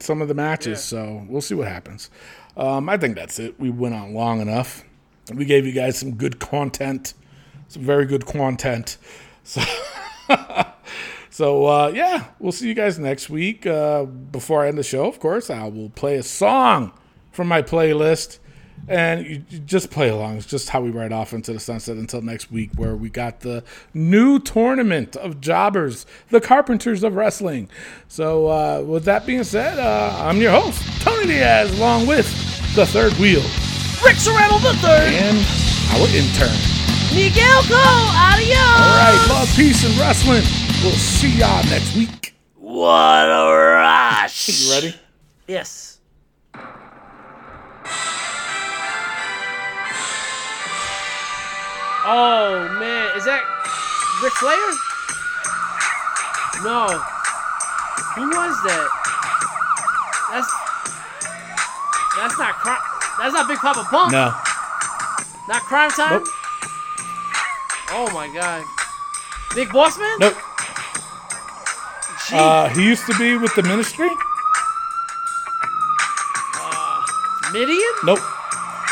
[0.00, 2.10] some of the matches, so we'll see what happens.
[2.56, 3.58] Um, I think that's it.
[3.58, 4.84] We went on long enough.
[5.32, 7.14] We gave you guys some good content,
[7.68, 8.98] some very good content.
[9.46, 9.60] So.
[11.34, 13.66] So uh, yeah, we'll see you guys next week.
[13.66, 16.92] Uh, before I end the show, of course, I will play a song
[17.32, 18.38] from my playlist,
[18.88, 20.36] and you, you just play along.
[20.36, 23.40] It's just how we ride off into the sunset until next week, where we got
[23.40, 27.68] the new tournament of jobbers, the Carpenters of Wrestling.
[28.08, 32.26] So uh, with that being said, uh, I'm your host Tony Diaz, along with
[32.74, 33.42] the third wheel
[34.04, 35.12] Rick Serrano the third.
[35.14, 35.38] and
[35.92, 36.54] our intern.
[37.14, 37.76] Miguel Go.
[37.78, 38.58] Adios.
[38.58, 40.42] All right, love, peace, and wrestling.
[40.82, 42.34] We'll see y'all next week.
[42.56, 44.48] What a rush.
[44.66, 44.94] You ready?
[45.46, 45.93] Yes.
[52.06, 53.40] Oh man, is that
[54.22, 54.60] Ric Flair?
[56.62, 56.86] No.
[58.14, 58.88] Who was that?
[60.30, 60.52] That's
[62.16, 62.78] that's not crime.
[63.18, 64.12] That's not Big Papa Pump.
[64.12, 64.34] No.
[65.48, 66.12] Not Crime Time.
[66.12, 66.28] Nope.
[67.90, 68.64] Oh my God.
[69.54, 70.18] Big Boss Man.
[70.18, 70.36] Nope.
[72.32, 74.10] Uh, he used to be with the ministry.
[77.52, 77.94] Mideon.
[78.04, 78.20] Nope.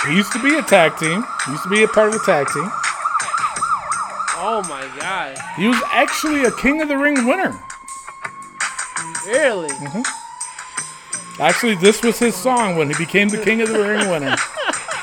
[0.07, 1.25] He used to be a tag team.
[1.47, 2.71] He used to be a part of the tag team.
[4.44, 5.39] Oh my God.
[5.56, 7.56] He was actually a King of the Ring winner.
[9.24, 9.69] Really?
[9.69, 10.05] Mhm.
[11.39, 14.36] Actually, this was his song when he became the King of the Ring winner.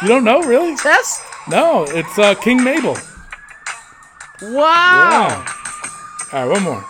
[0.02, 0.78] You don't know, really?
[0.78, 1.22] Test.
[1.50, 2.96] No, it's uh, King Mabel.
[4.42, 5.28] Wow.
[5.28, 5.54] Yeah.
[6.32, 6.86] All right, one more.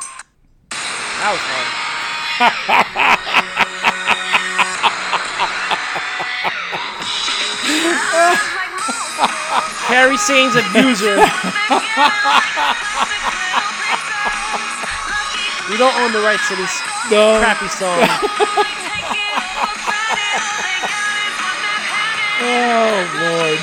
[0.70, 1.42] That was
[2.38, 3.06] hard.
[9.90, 11.16] Kairi Sane's abuser.
[15.70, 17.40] we don't own the rights to this No.
[17.40, 18.00] crappy song.
[22.42, 23.60] Oh, Lord.